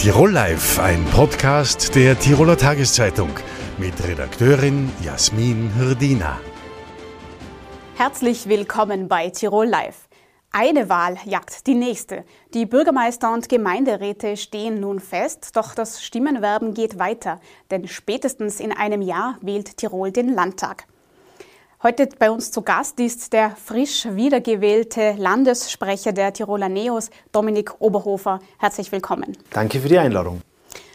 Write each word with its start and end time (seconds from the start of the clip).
Tirol 0.00 0.30
Live, 0.30 0.78
ein 0.78 1.04
Podcast 1.12 1.94
der 1.94 2.18
Tiroler 2.18 2.56
Tageszeitung 2.56 3.28
mit 3.76 3.92
Redakteurin 4.02 4.90
Jasmin 5.04 5.70
Hirdina. 5.74 6.40
Herzlich 7.96 8.48
willkommen 8.48 9.08
bei 9.08 9.28
Tirol 9.28 9.66
Live. 9.66 10.08
Eine 10.52 10.88
Wahl 10.88 11.18
jagt 11.26 11.66
die 11.66 11.74
nächste. 11.74 12.24
Die 12.54 12.64
Bürgermeister 12.64 13.30
und 13.30 13.50
Gemeinderäte 13.50 14.38
stehen 14.38 14.80
nun 14.80 15.00
fest, 15.00 15.50
doch 15.54 15.74
das 15.74 16.02
Stimmenwerben 16.02 16.72
geht 16.72 16.98
weiter, 16.98 17.38
denn 17.70 17.86
spätestens 17.86 18.58
in 18.58 18.72
einem 18.72 19.02
Jahr 19.02 19.36
wählt 19.42 19.76
Tirol 19.76 20.12
den 20.12 20.32
Landtag. 20.34 20.86
Heute 21.82 22.10
bei 22.18 22.30
uns 22.30 22.50
zu 22.50 22.60
Gast 22.60 23.00
ist 23.00 23.32
der 23.32 23.56
frisch 23.56 24.06
wiedergewählte 24.10 25.14
Landessprecher 25.16 26.12
der 26.12 26.30
Tiroler 26.30 26.68
Neos, 26.68 27.08
Dominik 27.32 27.80
Oberhofer. 27.80 28.40
Herzlich 28.58 28.92
willkommen. 28.92 29.34
Danke 29.50 29.80
für 29.80 29.88
die 29.88 29.96
Einladung. 29.96 30.42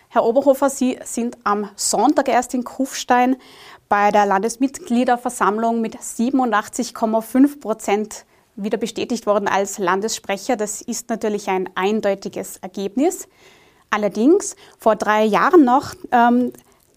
Herr 0.09 0.23
Oberhofer, 0.23 0.70
Sie 0.70 1.00
sind 1.04 1.40
am 1.44 1.72
Sonntag 1.76 2.30
erst 2.30 2.54
in 2.54 2.64
Kufstein 2.64 3.38
bei 3.90 4.12
der 4.12 4.28
Landesmitgliederversammlung 4.28 5.82
mit 5.82 5.98
87,5 5.98 7.59
Prozent 7.59 8.26
wieder 8.56 8.78
bestätigt 8.78 9.26
worden 9.26 9.48
als 9.48 9.80
Landessprecher. 9.80 10.56
Das 10.56 10.84
ist 10.84 11.09
natürlich 11.09 11.48
ein 11.48 11.67
eindeutiges 11.73 12.58
Ergebnis. 12.58 13.28
Allerdings, 13.90 14.56
vor 14.78 14.95
drei 14.95 15.26
Jahren 15.26 15.66
noch 15.66 15.95
ähm, 16.12 16.54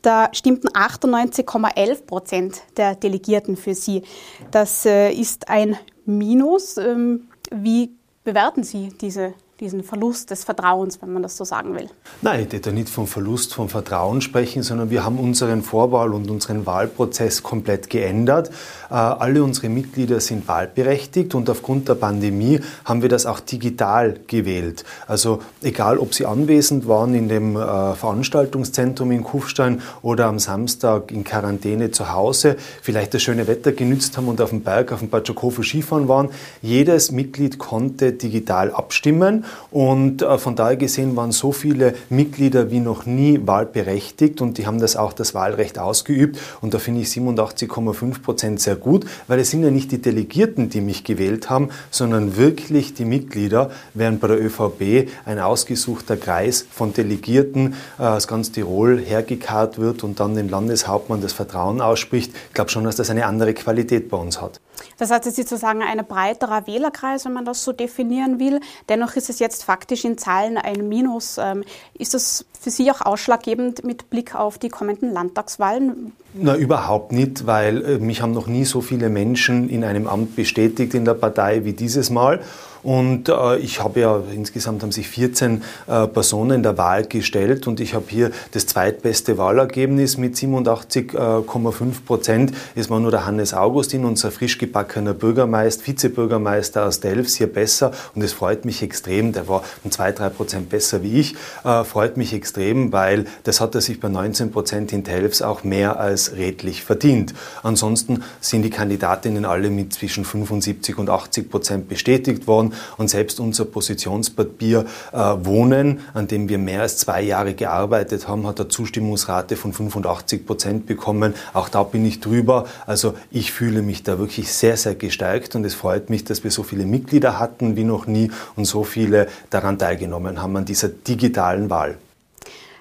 da 0.08 0.30
stimmten 0.32 0.68
98,11 0.68 2.06
Prozent 2.06 2.62
der 2.78 2.94
Delegierten 2.94 3.58
für 3.58 3.74
sie. 3.74 4.02
Das 4.50 4.86
äh, 4.86 5.12
ist 5.12 5.50
ein 5.50 5.76
Minus. 6.06 6.78
Ähm, 6.78 7.28
wie 7.50 7.90
bewerten 8.24 8.62
Sie 8.62 8.88
diese 9.00 9.34
diesen 9.60 9.82
Verlust 9.82 10.30
des 10.30 10.44
Vertrauens, 10.44 11.02
wenn 11.02 11.12
man 11.12 11.22
das 11.22 11.36
so 11.36 11.44
sagen 11.44 11.74
will. 11.74 11.88
Nein, 12.22 12.46
ich 12.46 12.52
würde 12.52 12.72
nicht 12.72 12.88
vom 12.88 13.08
Verlust 13.08 13.54
von 13.54 13.68
Vertrauen 13.68 14.20
sprechen, 14.20 14.62
sondern 14.62 14.90
wir 14.90 15.04
haben 15.04 15.18
unseren 15.18 15.62
Vorwahl- 15.62 16.12
und 16.12 16.30
unseren 16.30 16.64
Wahlprozess 16.64 17.42
komplett 17.42 17.90
geändert. 17.90 18.50
Äh, 18.88 18.94
alle 18.94 19.42
unsere 19.42 19.68
Mitglieder 19.68 20.20
sind 20.20 20.46
wahlberechtigt 20.46 21.34
und 21.34 21.50
aufgrund 21.50 21.88
der 21.88 21.96
Pandemie 21.96 22.60
haben 22.84 23.02
wir 23.02 23.08
das 23.08 23.26
auch 23.26 23.40
digital 23.40 24.20
gewählt. 24.28 24.84
Also 25.08 25.42
egal, 25.62 25.98
ob 25.98 26.14
sie 26.14 26.24
anwesend 26.26 26.86
waren 26.86 27.14
in 27.14 27.28
dem 27.28 27.56
äh, 27.56 27.94
Veranstaltungszentrum 27.94 29.10
in 29.10 29.24
Kufstein 29.24 29.82
oder 30.02 30.26
am 30.26 30.38
Samstag 30.38 31.10
in 31.10 31.24
Quarantäne 31.24 31.90
zu 31.90 32.12
Hause, 32.12 32.56
vielleicht 32.80 33.12
das 33.12 33.22
schöne 33.22 33.48
Wetter 33.48 33.72
genützt 33.72 34.16
haben 34.16 34.28
und 34.28 34.40
auf 34.40 34.50
dem 34.50 34.62
Berg, 34.62 34.92
auf 34.92 35.00
dem 35.00 35.10
Batschakofo 35.10 35.64
Skifahren 35.64 36.06
waren, 36.06 36.28
jedes 36.62 37.10
Mitglied 37.10 37.58
konnte 37.58 38.12
digital 38.12 38.70
abstimmen 38.70 39.44
und 39.70 40.22
äh, 40.22 40.38
von 40.38 40.56
daher 40.56 40.76
gesehen 40.76 41.16
waren 41.16 41.32
so 41.32 41.52
viele 41.52 41.94
Mitglieder 42.08 42.70
wie 42.70 42.80
noch 42.80 43.06
nie 43.06 43.40
wahlberechtigt 43.44 44.40
und 44.40 44.58
die 44.58 44.66
haben 44.66 44.80
das 44.80 44.96
auch 44.96 45.12
das 45.12 45.34
Wahlrecht 45.34 45.78
ausgeübt. 45.78 46.38
Und 46.60 46.74
da 46.74 46.78
finde 46.78 47.02
ich 47.02 47.08
87,5 47.08 48.22
Prozent 48.22 48.60
sehr 48.60 48.76
gut, 48.76 49.06
weil 49.26 49.38
es 49.40 49.50
sind 49.50 49.62
ja 49.62 49.70
nicht 49.70 49.92
die 49.92 50.00
Delegierten, 50.00 50.70
die 50.70 50.80
mich 50.80 51.04
gewählt 51.04 51.50
haben, 51.50 51.70
sondern 51.90 52.36
wirklich 52.36 52.94
die 52.94 53.04
Mitglieder, 53.04 53.70
während 53.94 54.20
bei 54.20 54.28
der 54.28 54.42
ÖVP 54.42 55.08
ein 55.24 55.38
ausgesuchter 55.38 56.16
Kreis 56.16 56.66
von 56.70 56.92
Delegierten 56.92 57.74
äh, 57.98 58.02
aus 58.02 58.26
ganz 58.28 58.52
Tirol 58.52 58.98
hergekarrt 58.98 59.78
wird 59.78 60.04
und 60.04 60.20
dann 60.20 60.34
den 60.34 60.48
Landeshauptmann 60.48 61.20
das 61.20 61.32
Vertrauen 61.32 61.80
ausspricht. 61.80 62.32
Ich 62.48 62.54
glaube 62.54 62.70
schon, 62.70 62.84
dass 62.84 62.96
das 62.96 63.10
eine 63.10 63.26
andere 63.26 63.54
Qualität 63.54 64.08
bei 64.08 64.16
uns 64.16 64.40
hat. 64.40 64.60
Das 64.98 65.10
heißt, 65.10 65.26
es 65.26 65.38
ist 65.38 65.48
sozusagen 65.48 65.82
ein 65.82 66.04
breiterer 66.06 66.66
Wählerkreis, 66.66 67.24
wenn 67.24 67.32
man 67.32 67.44
das 67.44 67.62
so 67.64 67.72
definieren 67.72 68.38
will. 68.38 68.60
Dennoch 68.88 69.16
ist 69.16 69.30
es 69.30 69.37
jetzt 69.40 69.64
faktisch 69.64 70.04
in 70.04 70.18
Zahlen 70.18 70.56
ein 70.58 70.88
Minus. 70.88 71.38
Ähm, 71.38 71.64
ist 71.94 72.14
das 72.14 72.44
für 72.60 72.70
Sie 72.70 72.90
auch 72.90 73.00
ausschlaggebend 73.00 73.84
mit 73.84 74.10
Blick 74.10 74.34
auf 74.34 74.58
die 74.58 74.68
kommenden 74.68 75.12
Landtagswahlen? 75.12 76.12
Na, 76.34 76.56
überhaupt 76.56 77.12
nicht, 77.12 77.46
weil 77.46 77.84
äh, 77.84 77.98
mich 77.98 78.22
haben 78.22 78.32
noch 78.32 78.46
nie 78.46 78.64
so 78.64 78.80
viele 78.80 79.08
Menschen 79.08 79.68
in 79.68 79.84
einem 79.84 80.06
Amt 80.06 80.36
bestätigt 80.36 80.94
in 80.94 81.04
der 81.04 81.14
Partei 81.14 81.64
wie 81.64 81.72
dieses 81.72 82.10
Mal. 82.10 82.40
Und 82.82 83.28
äh, 83.28 83.56
ich 83.58 83.82
habe 83.82 84.00
ja, 84.00 84.20
insgesamt 84.34 84.82
haben 84.82 84.92
sich 84.92 85.08
14 85.08 85.62
äh, 85.86 86.06
Personen 86.06 86.62
der 86.62 86.78
Wahl 86.78 87.04
gestellt 87.04 87.66
und 87.66 87.80
ich 87.80 87.94
habe 87.94 88.06
hier 88.08 88.30
das 88.52 88.66
zweitbeste 88.66 89.38
Wahlergebnis 89.38 90.16
mit 90.16 90.36
87,5 90.36 92.04
Prozent. 92.06 92.52
Es 92.74 92.88
war 92.90 93.00
nur 93.00 93.10
der 93.10 93.26
Hannes 93.26 93.54
Augustin, 93.54 94.04
unser 94.04 94.30
frisch 94.30 94.58
gebackener 94.58 95.14
Bürgermeister, 95.14 95.86
Vizebürgermeister 95.86 96.86
aus 96.86 97.00
Delfs, 97.00 97.36
hier 97.36 97.52
besser 97.52 97.92
und 98.14 98.22
es 98.22 98.32
freut 98.32 98.64
mich 98.64 98.82
extrem. 98.82 99.32
Der 99.32 99.48
war 99.48 99.64
um 99.84 99.90
2, 99.90 100.12
3 100.12 100.28
Prozent 100.30 100.68
besser 100.68 101.02
wie 101.02 101.20
ich. 101.20 101.34
Äh, 101.64 101.84
freut 101.84 102.16
mich 102.16 102.32
extrem, 102.32 102.92
weil 102.92 103.26
das 103.44 103.60
hat 103.60 103.74
er 103.74 103.80
sich 103.80 104.00
bei 104.00 104.08
19 104.08 104.50
Prozent 104.52 104.92
in 104.92 105.02
Delfs 105.02 105.42
auch 105.42 105.64
mehr 105.64 105.98
als 105.98 106.36
redlich 106.36 106.84
verdient. 106.84 107.34
Ansonsten 107.62 108.22
sind 108.40 108.62
die 108.62 108.70
Kandidatinnen 108.70 109.44
alle 109.44 109.70
mit 109.70 109.92
zwischen 109.92 110.24
75 110.24 110.98
und 110.98 111.10
80 111.10 111.50
Prozent 111.50 111.88
bestätigt 111.88 112.46
worden 112.46 112.67
und 112.96 113.08
selbst 113.08 113.40
unser 113.40 113.64
Positionspapier 113.64 114.86
äh, 115.12 115.16
Wohnen, 115.16 116.00
an 116.14 116.28
dem 116.28 116.48
wir 116.48 116.58
mehr 116.58 116.82
als 116.82 116.98
zwei 116.98 117.22
Jahre 117.22 117.54
gearbeitet 117.54 118.28
haben, 118.28 118.46
hat 118.46 118.60
eine 118.60 118.68
Zustimmungsrate 118.68 119.56
von 119.56 119.72
85 119.72 120.46
Prozent 120.46 120.86
bekommen. 120.86 121.34
Auch 121.54 121.68
da 121.68 121.82
bin 121.82 122.04
ich 122.04 122.20
drüber. 122.20 122.66
Also 122.86 123.14
ich 123.30 123.52
fühle 123.52 123.82
mich 123.82 124.02
da 124.02 124.18
wirklich 124.18 124.52
sehr, 124.52 124.76
sehr 124.76 124.94
gestärkt 124.94 125.54
und 125.54 125.64
es 125.64 125.74
freut 125.74 126.10
mich, 126.10 126.24
dass 126.24 126.44
wir 126.44 126.50
so 126.50 126.62
viele 126.62 126.86
Mitglieder 126.86 127.38
hatten 127.38 127.76
wie 127.76 127.84
noch 127.84 128.06
nie 128.06 128.30
und 128.56 128.64
so 128.64 128.84
viele 128.84 129.28
daran 129.50 129.78
teilgenommen 129.78 130.40
haben 130.42 130.56
an 130.56 130.64
dieser 130.64 130.88
digitalen 130.88 131.70
Wahl. 131.70 131.98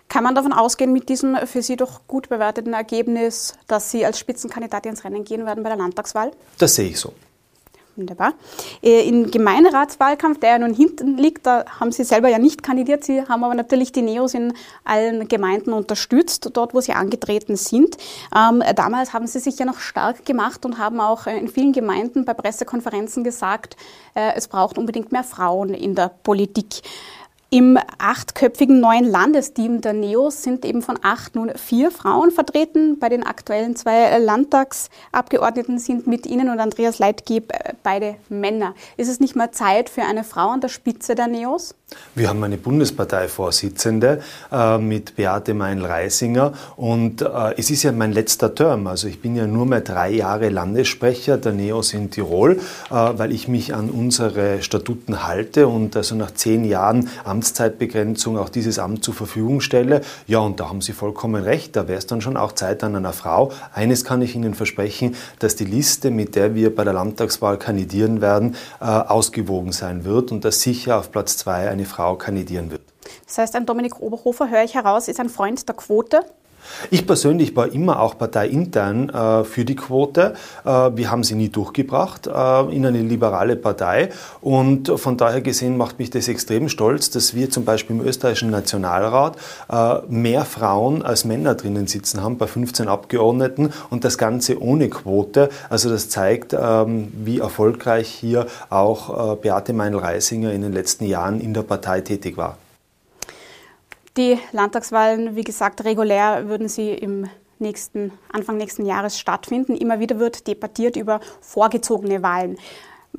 Kann 0.09 0.23
man 0.23 0.35
davon 0.35 0.53
ausgehen, 0.53 0.93
mit 0.93 1.09
diesem 1.09 1.35
für 1.45 1.61
Sie 1.61 1.75
doch 1.75 2.01
gut 2.07 2.29
bewerteten 2.29 2.73
Ergebnis, 2.73 3.55
dass 3.67 3.91
Sie 3.91 4.05
als 4.05 4.19
Spitzenkandidat 4.19 4.85
ins 4.85 5.03
Rennen 5.03 5.25
gehen 5.25 5.45
werden 5.45 5.63
bei 5.63 5.69
der 5.69 5.77
Landtagswahl? 5.77 6.31
Das 6.57 6.75
sehe 6.75 6.89
ich 6.89 6.99
so. 6.99 7.13
Wunderbar. 7.97 8.35
Äh, 8.83 9.09
Im 9.09 9.31
Gemeinderatswahlkampf, 9.31 10.39
der 10.39 10.51
ja 10.51 10.59
nun 10.59 10.75
hinten 10.75 11.17
liegt, 11.17 11.47
da 11.47 11.65
haben 11.79 11.91
Sie 11.91 12.03
selber 12.03 12.29
ja 12.29 12.37
nicht 12.37 12.61
kandidiert. 12.61 13.03
Sie 13.03 13.23
haben 13.23 13.43
aber 13.43 13.55
natürlich 13.55 13.91
die 13.91 14.03
Neos 14.03 14.35
in 14.35 14.53
allen 14.83 15.27
Gemeinden 15.27 15.73
unterstützt, 15.73 16.47
dort, 16.53 16.75
wo 16.75 16.79
Sie 16.79 16.93
angetreten 16.93 17.55
sind. 17.55 17.97
Ähm, 18.35 18.61
damals 18.75 19.13
haben 19.13 19.25
Sie 19.25 19.39
sich 19.39 19.57
ja 19.57 19.65
noch 19.65 19.79
stark 19.79 20.25
gemacht 20.25 20.63
und 20.63 20.77
haben 20.77 20.99
auch 20.99 21.25
äh, 21.25 21.39
in 21.39 21.47
vielen 21.47 21.73
Gemeinden 21.73 22.23
bei 22.23 22.35
Pressekonferenzen 22.35 23.23
gesagt, 23.23 23.75
äh, 24.13 24.33
es 24.35 24.47
braucht 24.47 24.77
unbedingt 24.77 25.11
mehr 25.11 25.23
Frauen 25.23 25.73
in 25.73 25.95
der 25.95 26.11
Politik. 26.21 26.83
Im 27.49 27.79
achtköpfigen 27.97 28.81
neuen 28.81 29.05
Landesteam 29.05 29.79
der 29.79 29.93
NEOS 29.93 30.43
sind 30.43 30.65
eben 30.65 30.81
von 30.81 30.99
acht 31.01 31.33
nun 31.35 31.49
vier 31.55 31.91
Frauen 31.91 32.29
vertreten. 32.29 32.99
Bei 32.99 33.07
den 33.07 33.25
aktuellen 33.25 33.77
zwei 33.77 34.17
Landtagsabgeordneten 34.17 35.79
sind 35.79 36.07
mit 36.07 36.25
Ihnen 36.25 36.49
und 36.49 36.59
Andreas 36.59 36.99
Leitgeb 36.99 37.53
äh, 37.53 37.71
beide 37.83 38.15
Männer. 38.27 38.75
Ist 38.97 39.07
es 39.07 39.21
nicht 39.21 39.37
mal 39.37 39.51
Zeit 39.51 39.89
für 39.89 40.01
eine 40.01 40.25
Frau 40.25 40.49
an 40.49 40.59
der 40.59 40.67
Spitze 40.67 41.15
der 41.15 41.27
NEOS? 41.27 41.73
Wir 42.15 42.27
haben 42.27 42.43
eine 42.43 42.57
Bundesparteivorsitzende 42.57 44.21
äh, 44.51 44.77
mit 44.77 45.15
Beate 45.15 45.53
Meinl-Reisinger 45.53 46.51
und 46.75 47.21
äh, 47.21 47.53
es 47.55 47.69
ist 47.69 47.83
ja 47.83 47.93
mein 47.93 48.11
letzter 48.11 48.53
Term. 48.53 48.87
Also 48.87 49.07
ich 49.07 49.21
bin 49.21 49.37
ja 49.37 49.47
nur 49.47 49.65
mehr 49.65 49.79
drei 49.79 50.09
Jahre 50.09 50.49
Landessprecher 50.49 51.37
der 51.37 51.53
NEOS 51.53 51.93
in 51.93 52.11
Tirol, 52.11 52.59
äh, 52.89 52.93
weil 52.93 53.31
ich 53.31 53.47
mich 53.47 53.73
an 53.73 53.89
unsere 53.89 54.61
Statuten 54.63 55.25
halte 55.25 55.69
und 55.69 55.95
also 55.95 56.15
nach 56.15 56.31
zehn 56.31 56.65
Jahren 56.65 57.09
Amtszeitbegrenzung 57.37 58.37
auch 58.37 58.49
dieses 58.49 58.79
Amt 58.79 59.03
zur 59.03 59.13
Verfügung 59.13 59.61
stelle. 59.61 60.01
Ja, 60.25 60.39
und 60.39 60.59
da 60.59 60.69
haben 60.69 60.81
Sie 60.81 60.93
vollkommen 60.93 61.43
recht. 61.43 61.75
Da 61.75 61.87
wäre 61.87 61.99
es 61.99 62.07
dann 62.07 62.19
schon 62.19 62.35
auch 62.35 62.53
Zeit 62.53 62.83
an 62.83 62.95
einer 62.95 63.13
Frau. 63.13 63.51
Eines 63.73 64.03
kann 64.03 64.23
ich 64.23 64.35
Ihnen 64.35 64.55
versprechen, 64.55 65.15
dass 65.37 65.55
die 65.55 65.65
Liste, 65.65 66.09
mit 66.09 66.35
der 66.35 66.55
wir 66.55 66.75
bei 66.75 66.83
der 66.83 66.93
Landtagswahl 66.93 67.57
kandidieren 67.57 68.21
werden, 68.21 68.55
äh, 68.81 68.85
ausgewogen 68.85 69.71
sein 69.71 70.03
wird 70.03 70.31
und 70.31 70.45
dass 70.45 70.61
sicher 70.61 70.97
auf 70.97 71.11
Platz 71.11 71.37
zwei 71.37 71.69
eine 71.69 71.85
Frau 71.85 72.15
kandidieren 72.15 72.71
wird. 72.71 72.81
Das 73.27 73.37
heißt, 73.37 73.55
ein 73.55 73.67
Dominik 73.67 74.01
Oberhofer, 74.01 74.49
höre 74.49 74.63
ich 74.63 74.73
heraus, 74.73 75.07
ist 75.07 75.19
ein 75.19 75.29
Freund 75.29 75.67
der 75.67 75.75
Quote? 75.75 76.21
Ich 76.91 77.05
persönlich 77.05 77.55
war 77.55 77.71
immer 77.71 77.99
auch 77.99 78.17
parteiintern 78.17 79.09
äh, 79.09 79.43
für 79.43 79.65
die 79.65 79.75
Quote. 79.75 80.33
Äh, 80.65 80.69
wir 80.69 81.11
haben 81.11 81.23
sie 81.23 81.35
nie 81.35 81.49
durchgebracht 81.49 82.27
äh, 82.27 82.75
in 82.75 82.85
eine 82.85 83.01
liberale 83.01 83.55
Partei. 83.55 84.09
Und 84.41 84.91
von 84.99 85.17
daher 85.17 85.41
gesehen 85.41 85.77
macht 85.77 85.99
mich 85.99 86.09
das 86.09 86.27
extrem 86.27 86.69
stolz, 86.69 87.09
dass 87.09 87.33
wir 87.33 87.49
zum 87.49 87.65
Beispiel 87.65 87.95
im 87.97 88.05
österreichischen 88.05 88.51
Nationalrat 88.51 89.37
äh, 89.69 89.95
mehr 90.07 90.45
Frauen 90.45 91.01
als 91.01 91.25
Männer 91.25 91.55
drinnen 91.55 91.87
sitzen 91.87 92.21
haben, 92.21 92.37
bei 92.37 92.47
15 92.47 92.87
Abgeordneten 92.87 93.73
und 93.89 94.03
das 94.03 94.17
Ganze 94.17 94.61
ohne 94.61 94.89
Quote. 94.89 95.49
Also 95.69 95.89
das 95.89 96.09
zeigt, 96.09 96.53
ähm, 96.53 97.11
wie 97.13 97.39
erfolgreich 97.39 98.07
hier 98.07 98.47
auch 98.69 99.33
äh, 99.33 99.35
Beate 99.35 99.73
Meinl-Reisinger 99.73 100.51
in 100.51 100.61
den 100.61 100.73
letzten 100.73 101.05
Jahren 101.05 101.41
in 101.41 101.53
der 101.53 101.63
Partei 101.63 102.01
tätig 102.01 102.37
war. 102.37 102.57
Die 104.17 104.39
Landtagswahlen, 104.51 105.35
wie 105.35 105.43
gesagt, 105.43 105.83
regulär 105.83 106.47
würden 106.49 106.67
sie 106.67 106.89
im 106.89 107.29
nächsten, 107.59 108.11
Anfang 108.31 108.57
nächsten 108.57 108.83
Jahres 108.83 109.19
stattfinden. 109.19 109.75
Immer 109.75 109.99
wieder 109.99 110.17
wird 110.17 110.47
debattiert 110.47 110.95
über 110.95 111.19
vorgezogene 111.39 112.23
Wahlen. 112.23 112.57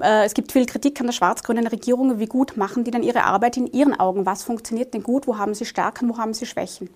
Äh, 0.01 0.25
es 0.25 0.35
gibt 0.35 0.51
viel 0.51 0.67
Kritik 0.67 1.01
an 1.01 1.07
der 1.07 1.13
schwarz-grünen 1.13 1.69
Regierung. 1.69 2.19
Wie 2.19 2.27
gut 2.27 2.57
machen 2.57 2.83
die 2.83 2.91
denn 2.91 3.05
ihre 3.05 3.23
Arbeit 3.23 3.57
in 3.57 3.69
Ihren 3.69 3.99
Augen? 3.99 4.27
Was 4.27 4.43
funktioniert 4.43 4.93
denn 4.93 5.05
gut? 5.05 5.29
Wo 5.29 5.39
haben 5.39 5.55
sie 5.55 5.67
Stärken? 5.67 6.09
Wo 6.09 6.19
haben 6.19 6.35
sie 6.35 6.47
Schwächen? 6.47 6.91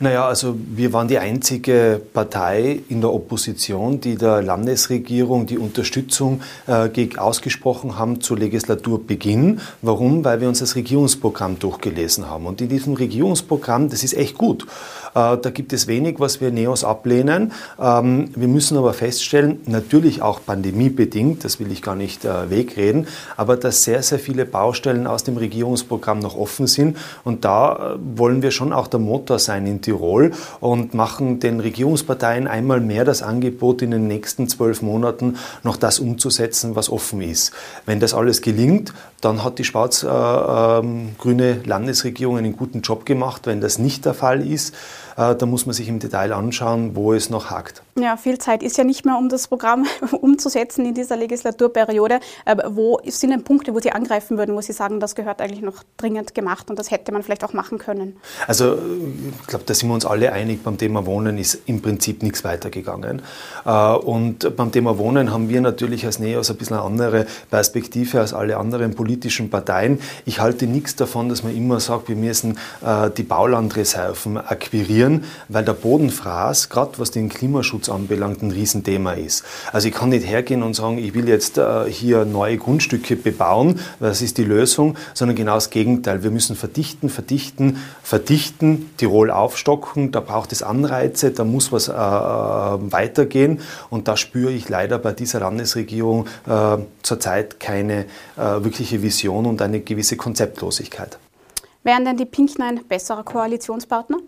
Naja, 0.00 0.26
also 0.26 0.56
wir 0.74 0.92
waren 0.92 1.06
die 1.06 1.18
einzige 1.18 2.00
Partei 2.12 2.80
in 2.88 3.00
der 3.00 3.12
Opposition, 3.12 4.00
die 4.00 4.16
der 4.16 4.42
Landesregierung 4.42 5.46
die 5.46 5.58
Unterstützung 5.58 6.42
äh, 6.66 7.08
ausgesprochen 7.16 7.96
haben 7.96 8.20
zu 8.20 8.34
Legislaturbeginn. 8.34 9.60
Warum? 9.82 10.24
Weil 10.24 10.40
wir 10.40 10.48
uns 10.48 10.58
das 10.58 10.74
Regierungsprogramm 10.74 11.58
durchgelesen 11.58 12.28
haben. 12.28 12.46
Und 12.46 12.60
in 12.60 12.68
diesem 12.68 12.94
Regierungsprogramm, 12.94 13.88
das 13.88 14.02
ist 14.02 14.14
echt 14.14 14.36
gut. 14.36 14.66
Äh, 15.14 15.38
da 15.38 15.50
gibt 15.50 15.72
es 15.72 15.86
wenig, 15.86 16.20
was 16.20 16.40
wir 16.40 16.50
Neos 16.50 16.84
ablehnen. 16.84 17.52
Ähm, 17.80 18.30
wir 18.34 18.48
müssen 18.48 18.76
aber 18.76 18.92
feststellen, 18.92 19.60
natürlich 19.66 20.22
auch 20.22 20.40
pandemiebedingt, 20.44 21.44
das 21.44 21.60
will 21.60 21.70
ich 21.70 21.82
gar 21.82 21.96
nicht 21.96 22.24
äh, 22.24 22.50
wegreden, 22.50 23.06
aber 23.36 23.56
dass 23.56 23.84
sehr, 23.84 24.02
sehr 24.02 24.18
viele 24.18 24.44
Baustellen 24.44 25.06
aus 25.06 25.24
dem 25.24 25.36
Regierungsprogramm 25.36 26.18
noch 26.18 26.36
offen 26.36 26.66
sind. 26.66 26.96
Und 27.24 27.44
da 27.44 27.94
äh, 27.94 27.98
wollen 28.18 28.42
wir 28.42 28.50
schon 28.50 28.72
auch 28.72 28.86
der 28.86 29.00
Motor 29.00 29.38
sein 29.38 29.66
in 29.66 29.80
Tirol 29.80 30.32
und 30.60 30.94
machen 30.94 31.40
den 31.40 31.60
Regierungsparteien 31.60 32.48
einmal 32.48 32.80
mehr 32.80 33.04
das 33.04 33.22
Angebot, 33.22 33.82
in 33.82 33.92
den 33.92 34.08
nächsten 34.08 34.48
zwölf 34.48 34.82
Monaten 34.82 35.36
noch 35.62 35.76
das 35.76 35.98
umzusetzen, 35.98 36.74
was 36.76 36.90
offen 36.90 37.20
ist. 37.20 37.52
Wenn 37.86 38.00
das 38.00 38.14
alles 38.14 38.42
gelingt, 38.42 38.92
dann 39.20 39.42
hat 39.42 39.58
die 39.58 39.64
schwarz-grüne 39.64 41.50
ähm, 41.50 41.64
Landesregierung 41.64 42.36
einen 42.36 42.56
guten 42.56 42.82
Job 42.82 43.06
gemacht. 43.06 43.46
Wenn 43.46 43.60
das 43.60 43.78
nicht 43.78 44.04
der 44.04 44.14
Fall 44.14 44.46
ist, 44.46 44.74
da 45.16 45.46
muss 45.46 45.66
man 45.66 45.74
sich 45.74 45.88
im 45.88 45.98
Detail 45.98 46.32
anschauen, 46.32 46.96
wo 46.96 47.12
es 47.12 47.30
noch 47.30 47.50
hakt. 47.50 47.82
Ja, 47.98 48.16
viel 48.16 48.38
Zeit 48.38 48.62
ist 48.62 48.76
ja 48.76 48.84
nicht 48.84 49.04
mehr, 49.04 49.16
um 49.16 49.28
das 49.28 49.46
Programm 49.46 49.86
umzusetzen 50.20 50.84
in 50.84 50.94
dieser 50.94 51.16
Legislaturperiode. 51.16 52.20
Wo 52.70 53.00
sind 53.06 53.30
denn 53.30 53.44
Punkte, 53.44 53.72
wo 53.72 53.80
Sie 53.80 53.92
angreifen 53.92 54.36
würden, 54.36 54.54
wo 54.56 54.60
Sie 54.60 54.72
sagen, 54.72 54.98
das 54.98 55.14
gehört 55.14 55.40
eigentlich 55.40 55.62
noch 55.62 55.84
dringend 55.96 56.34
gemacht 56.34 56.70
und 56.70 56.78
das 56.78 56.90
hätte 56.90 57.12
man 57.12 57.22
vielleicht 57.22 57.44
auch 57.44 57.52
machen 57.52 57.78
können? 57.78 58.16
Also 58.46 58.76
ich 59.40 59.46
glaube, 59.46 59.64
da 59.64 59.74
sind 59.74 59.88
wir 59.88 59.94
uns 59.94 60.04
alle 60.04 60.32
einig, 60.32 60.62
beim 60.64 60.76
Thema 60.76 61.06
Wohnen 61.06 61.38
ist 61.38 61.60
im 61.66 61.82
Prinzip 61.82 62.22
nichts 62.22 62.42
weitergegangen. 62.42 63.22
Äh, 63.64 63.70
und 63.70 64.56
beim 64.56 64.72
Thema 64.72 64.98
Wohnen 64.98 65.32
haben 65.32 65.48
wir 65.48 65.60
natürlich 65.60 66.04
als 66.04 66.18
NEOS 66.18 66.50
ein 66.50 66.56
bisschen 66.56 66.76
eine 66.76 66.84
andere 66.84 67.26
Perspektive 67.50 68.20
als 68.20 68.34
alle 68.34 68.56
anderen 68.56 68.94
politischen 68.94 69.50
Parteien. 69.50 70.00
Ich 70.24 70.40
halte 70.40 70.66
nichts 70.66 70.96
davon, 70.96 71.28
dass 71.28 71.44
man 71.44 71.54
immer 71.56 71.78
sagt, 71.80 72.08
wir 72.08 72.16
müssen 72.16 72.58
äh, 72.84 73.10
die 73.10 73.22
Baulandreserven 73.22 74.38
akquirieren, 74.38 74.93
weil 75.48 75.64
der 75.64 75.72
Bodenfraß, 75.72 76.68
gerade 76.68 76.98
was 76.98 77.10
den 77.10 77.28
Klimaschutz 77.28 77.88
anbelangt, 77.88 78.42
ein 78.42 78.50
Riesenthema 78.50 79.12
ist. 79.12 79.44
Also 79.72 79.88
ich 79.88 79.94
kann 79.94 80.10
nicht 80.10 80.26
hergehen 80.26 80.62
und 80.62 80.74
sagen, 80.74 80.98
ich 80.98 81.14
will 81.14 81.28
jetzt 81.28 81.58
äh, 81.58 81.90
hier 81.90 82.24
neue 82.24 82.56
Grundstücke 82.58 83.16
bebauen, 83.16 83.80
das 84.00 84.22
ist 84.22 84.38
die 84.38 84.44
Lösung, 84.44 84.96
sondern 85.14 85.36
genau 85.36 85.54
das 85.54 85.70
Gegenteil. 85.70 86.22
Wir 86.22 86.30
müssen 86.30 86.56
verdichten, 86.56 87.08
verdichten, 87.08 87.78
verdichten, 88.02 88.90
Tirol 88.96 89.30
aufstocken, 89.30 90.12
da 90.12 90.20
braucht 90.20 90.52
es 90.52 90.62
Anreize, 90.62 91.30
da 91.32 91.44
muss 91.44 91.72
was 91.72 91.88
äh, 91.88 91.92
äh 91.92 91.94
weitergehen 91.94 93.60
und 93.90 94.08
da 94.08 94.16
spüre 94.16 94.52
ich 94.52 94.68
leider 94.68 94.98
bei 94.98 95.12
dieser 95.12 95.40
Landesregierung 95.40 96.26
zurzeit 97.02 97.60
keine 97.60 98.06
wirkliche 98.36 99.02
Vision 99.02 99.46
und 99.46 99.62
eine 99.62 99.80
gewisse 99.80 100.16
Konzeptlosigkeit. 100.16 101.18
Wären 101.82 102.04
denn 102.04 102.16
die 102.16 102.24
Pinkner 102.24 102.66
ein 102.66 102.84
besserer 102.86 103.24
Koalitionspartner? 103.24 104.18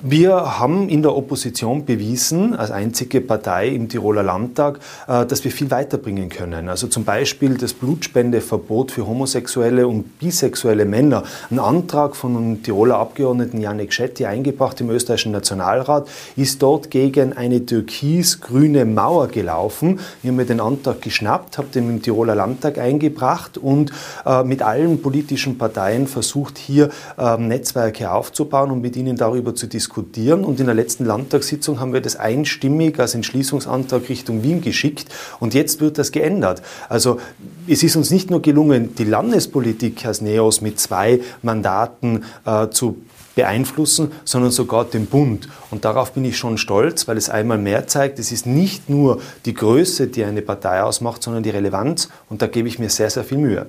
Wir 0.00 0.58
haben 0.58 0.90
in 0.90 1.00
der 1.00 1.16
Opposition 1.16 1.86
bewiesen, 1.86 2.54
als 2.54 2.70
einzige 2.70 3.22
Partei 3.22 3.68
im 3.68 3.88
Tiroler 3.88 4.22
Landtag, 4.22 4.78
äh, 5.08 5.24
dass 5.24 5.42
wir 5.42 5.50
viel 5.50 5.70
weiterbringen 5.70 6.28
können. 6.28 6.68
Also 6.68 6.86
zum 6.86 7.04
Beispiel 7.04 7.56
das 7.56 7.72
Blutspendeverbot 7.72 8.90
für 8.90 9.06
homosexuelle 9.06 9.88
und 9.88 10.18
bisexuelle 10.18 10.84
Männer. 10.84 11.22
Ein 11.50 11.58
Antrag 11.58 12.14
von 12.14 12.36
einem 12.36 12.62
Tiroler 12.62 12.98
Abgeordneten 12.98 13.58
Janik 13.60 13.94
Schetti 13.94 14.26
eingebracht 14.26 14.80
im 14.82 14.90
österreichischen 14.90 15.32
Nationalrat, 15.32 16.08
ist 16.36 16.62
dort 16.62 16.90
gegen 16.90 17.32
eine 17.32 17.64
türkis-grüne 17.64 18.84
Mauer 18.84 19.28
gelaufen. 19.28 19.98
Ich 20.22 20.28
habe 20.28 20.36
mir 20.36 20.44
den 20.44 20.60
Antrag 20.60 21.00
geschnappt, 21.00 21.56
habe 21.56 21.68
den 21.68 21.88
im 21.88 22.02
Tiroler 22.02 22.34
Landtag 22.34 22.76
eingebracht 22.76 23.56
und 23.56 23.92
äh, 24.26 24.44
mit 24.44 24.60
allen 24.60 25.00
politischen 25.00 25.56
Parteien 25.56 26.06
versucht, 26.06 26.58
hier 26.58 26.90
ähm, 27.18 27.48
Netzwerke 27.48 28.12
aufzubauen 28.12 28.70
und 28.70 28.82
mit 28.82 28.94
ihnen 28.96 29.16
darüber 29.16 29.54
zu 29.56 29.66
diskutieren. 29.66 30.44
Und 30.44 30.60
in 30.60 30.66
der 30.66 30.74
letzten 30.74 31.04
Landtagssitzung 31.04 31.80
haben 31.80 31.92
wir 31.92 32.00
das 32.00 32.16
einstimmig 32.16 32.98
als 33.00 33.14
Entschließungsantrag 33.14 34.08
Richtung 34.08 34.42
Wien 34.42 34.60
geschickt. 34.60 35.08
Und 35.40 35.54
jetzt 35.54 35.80
wird 35.80 35.98
das 35.98 36.12
geändert. 36.12 36.62
Also 36.88 37.18
es 37.66 37.82
ist 37.82 37.96
uns 37.96 38.10
nicht 38.10 38.30
nur 38.30 38.42
gelungen, 38.42 38.94
die 38.94 39.04
Landespolitik 39.04 40.04
als 40.06 40.20
NEOS 40.20 40.60
mit 40.60 40.78
zwei 40.78 41.20
Mandaten 41.42 42.24
äh, 42.44 42.68
zu 42.68 42.98
beeinflussen, 43.36 44.10
sondern 44.24 44.50
sogar 44.50 44.84
den 44.84 45.06
Bund. 45.06 45.48
Und 45.70 45.84
darauf 45.84 46.12
bin 46.12 46.24
ich 46.24 46.36
schon 46.36 46.58
stolz, 46.58 47.06
weil 47.06 47.16
es 47.16 47.30
einmal 47.30 47.58
mehr 47.58 47.86
zeigt, 47.86 48.18
es 48.18 48.32
ist 48.32 48.46
nicht 48.46 48.90
nur 48.90 49.20
die 49.44 49.54
Größe, 49.54 50.08
die 50.08 50.24
eine 50.24 50.42
Partei 50.42 50.82
ausmacht, 50.82 51.22
sondern 51.22 51.44
die 51.44 51.50
Relevanz. 51.50 52.08
Und 52.28 52.42
da 52.42 52.48
gebe 52.48 52.66
ich 52.66 52.78
mir 52.78 52.90
sehr, 52.90 53.10
sehr 53.10 53.24
viel 53.24 53.38
Mühe. 53.38 53.66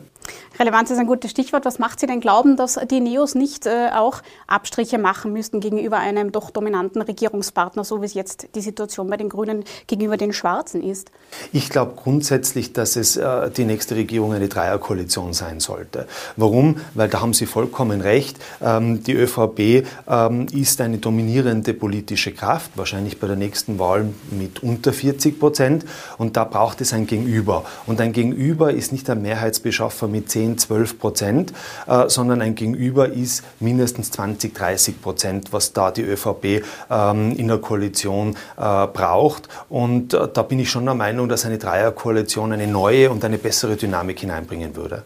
Relevanz 0.59 0.89
ist 0.89 0.97
ein 0.97 1.05
gutes 1.05 1.31
Stichwort. 1.31 1.65
Was 1.65 1.77
macht 1.77 1.99
Sie 1.99 2.07
denn 2.07 2.19
glauben, 2.19 2.57
dass 2.57 2.79
die 2.89 2.99
Neos 2.99 3.35
nicht 3.35 3.67
äh, 3.67 3.89
auch 3.93 4.21
Abstriche 4.47 4.97
machen 4.97 5.31
müssten 5.31 5.59
gegenüber 5.59 5.97
einem 5.97 6.31
doch 6.31 6.49
dominanten 6.49 7.01
Regierungspartner, 7.01 7.83
so 7.83 8.01
wie 8.01 8.05
es 8.05 8.15
jetzt 8.15 8.47
die 8.55 8.61
Situation 8.61 9.07
bei 9.07 9.17
den 9.17 9.29
Grünen 9.29 9.63
gegenüber 9.85 10.17
den 10.17 10.33
Schwarzen 10.33 10.81
ist? 10.81 11.11
Ich 11.53 11.69
glaube 11.69 11.93
grundsätzlich, 11.95 12.73
dass 12.73 12.95
es 12.95 13.17
äh, 13.17 13.51
die 13.51 13.65
nächste 13.65 13.95
Regierung 13.95 14.33
eine 14.33 14.47
Dreierkoalition 14.47 15.33
sein 15.33 15.59
sollte. 15.59 16.07
Warum? 16.37 16.77
Weil 16.95 17.09
da 17.09 17.21
haben 17.21 17.33
Sie 17.33 17.45
vollkommen 17.45 18.01
recht. 18.01 18.37
Ähm, 18.61 19.03
die 19.03 19.13
ÖVP 19.13 19.85
ähm, 20.07 20.47
ist 20.51 20.81
eine 20.81 20.97
dominierende 20.97 21.75
politische 21.75 22.33
Kraft, 22.33 22.71
wahrscheinlich 22.75 23.19
bei 23.19 23.27
der 23.27 23.35
nächsten 23.35 23.77
Wahl 23.77 24.09
mit 24.31 24.63
unter 24.63 24.91
40 24.91 25.39
Prozent. 25.39 25.85
Und 26.17 26.35
da 26.35 26.45
braucht 26.45 26.81
es 26.81 26.93
ein 26.93 27.05
Gegenüber. 27.05 27.63
Und 27.85 28.01
ein 28.01 28.11
Gegenüber 28.11 28.71
ist 28.71 28.91
nicht 28.91 29.07
ein 29.09 29.21
Mehrheitsbeschaffer 29.21 30.06
mit 30.07 30.29
10 30.29 30.47
10, 30.47 30.57
12 30.57 30.99
Prozent, 30.99 31.53
äh, 31.87 32.07
sondern 32.09 32.41
ein 32.41 32.55
Gegenüber 32.55 33.09
ist 33.09 33.43
mindestens 33.59 34.11
20, 34.11 34.53
30 34.53 35.01
Prozent, 35.01 35.53
was 35.53 35.73
da 35.73 35.91
die 35.91 36.03
ÖVP 36.03 36.63
ähm, 36.89 37.35
in 37.35 37.47
der 37.47 37.57
Koalition 37.57 38.35
äh, 38.57 38.87
braucht. 38.87 39.49
Und 39.69 40.13
äh, 40.13 40.27
da 40.31 40.43
bin 40.43 40.59
ich 40.59 40.69
schon 40.69 40.85
der 40.85 40.93
Meinung, 40.93 41.27
dass 41.27 41.45
eine 41.45 41.57
Dreierkoalition 41.57 42.53
eine 42.53 42.67
neue 42.67 43.09
und 43.09 43.23
eine 43.25 43.37
bessere 43.37 43.75
Dynamik 43.75 44.19
hineinbringen 44.19 44.75
würde. 44.75 45.03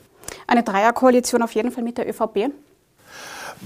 Eine 0.48 0.63
Dreierkoalition 0.63 1.42
auf 1.42 1.54
jeden 1.54 1.71
Fall 1.71 1.83
mit 1.83 1.97
der 1.97 2.07
ÖVP? 2.09 2.52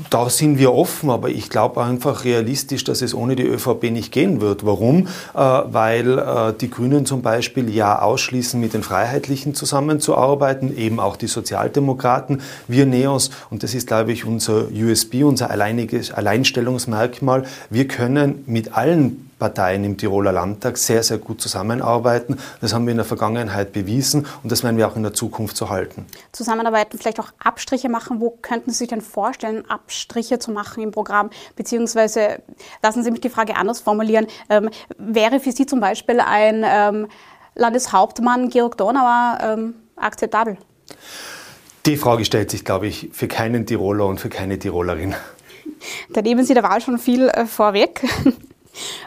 Da 0.09 0.29
sind 0.29 0.59
wir 0.59 0.73
offen, 0.73 1.09
aber 1.09 1.29
ich 1.29 1.49
glaube 1.49 1.81
einfach 1.81 2.25
realistisch, 2.25 2.83
dass 2.83 3.01
es 3.01 3.13
ohne 3.13 3.35
die 3.35 3.43
ÖVP 3.43 3.91
nicht 3.91 4.11
gehen 4.11 4.41
wird. 4.41 4.65
Warum? 4.65 5.07
Äh, 5.33 5.37
weil 5.37 6.19
äh, 6.19 6.53
die 6.59 6.69
Grünen 6.69 7.05
zum 7.05 7.21
Beispiel 7.21 7.73
ja 7.73 8.01
ausschließen, 8.01 8.59
mit 8.59 8.73
den 8.73 8.83
Freiheitlichen 8.83 9.55
zusammenzuarbeiten, 9.55 10.75
eben 10.77 10.99
auch 10.99 11.15
die 11.15 11.27
Sozialdemokraten. 11.27 12.41
Wir 12.67 12.85
Neos, 12.85 13.31
und 13.49 13.63
das 13.63 13.73
ist, 13.73 13.87
glaube 13.87 14.11
ich, 14.11 14.25
unser 14.25 14.67
USB, 14.71 15.23
unser 15.23 15.49
alleiniges 15.49 16.11
Alleinstellungsmerkmal, 16.11 17.45
wir 17.69 17.87
können 17.87 18.43
mit 18.47 18.73
allen 18.73 19.25
Parteien 19.39 19.84
im 19.84 19.98
Tiroler 19.98 20.32
Landtag 20.32 20.77
sehr, 20.77 21.04
sehr 21.04 21.18
gut 21.18 21.42
zusammenarbeiten. 21.42 22.38
Das 22.62 22.74
haben 22.74 22.86
wir 22.86 22.92
in 22.92 22.98
der 22.98 23.06
Vergangenheit 23.06 23.74
bewiesen 23.74 24.25
und 24.44 24.51
das 24.51 24.63
werden 24.63 24.77
wir 24.77 24.88
auch 24.88 24.96
in 24.96 25.04
der 25.04 25.13
Zukunft 25.13 25.58
so 25.58 25.70
halten. 25.70 26.06
Zusammenarbeiten, 26.32 26.98
vielleicht 26.98 27.20
auch 27.20 27.30
Abstriche 27.44 27.89
machen. 27.89 28.22
Wo 28.22 28.32
könnten 28.32 28.72
Sie 28.72 28.77
sich 28.77 28.88
denn 28.88 29.01
vorstellen, 29.01 29.70
Abstriche 29.70 30.39
zu 30.39 30.51
machen 30.51 30.82
im 30.84 30.92
Programm? 30.92 31.30
Beziehungsweise, 31.56 32.42
lassen 32.82 33.04
Sie 33.04 33.12
mich 33.12 33.22
die 33.22 33.30
Frage 33.30 33.58
anders 33.58 33.82
formulieren, 33.82 34.27
ähm, 34.50 34.70
wäre 34.98 35.39
für 35.39 35.51
Sie 35.51 35.65
zum 35.65 35.80
Beispiel 35.80 36.20
ein 36.20 36.63
ähm, 36.65 37.08
Landeshauptmann 37.56 38.50
Georg 38.50 38.77
Donauer 38.77 39.38
ähm, 39.42 39.74
akzeptabel? 39.96 40.58
Die 41.86 41.98
Frage 41.98 42.25
stellt 42.25 42.50
sich, 42.51 42.65
glaube 42.65 42.88
ich, 42.88 43.10
für 43.12 43.27
keinen 43.27 43.65
Tiroler 43.65 44.06
und 44.08 44.20
für 44.20 44.30
keine 44.30 44.58
Tirolerin. 44.58 45.13
Da 46.10 46.22
nehmen 46.22 46.46
Sie 46.46 46.54
der 46.54 46.63
Wahl 46.63 46.82
schon 46.82 46.98
viel 46.98 47.30
äh, 47.30 47.46
vorweg. 47.46 48.04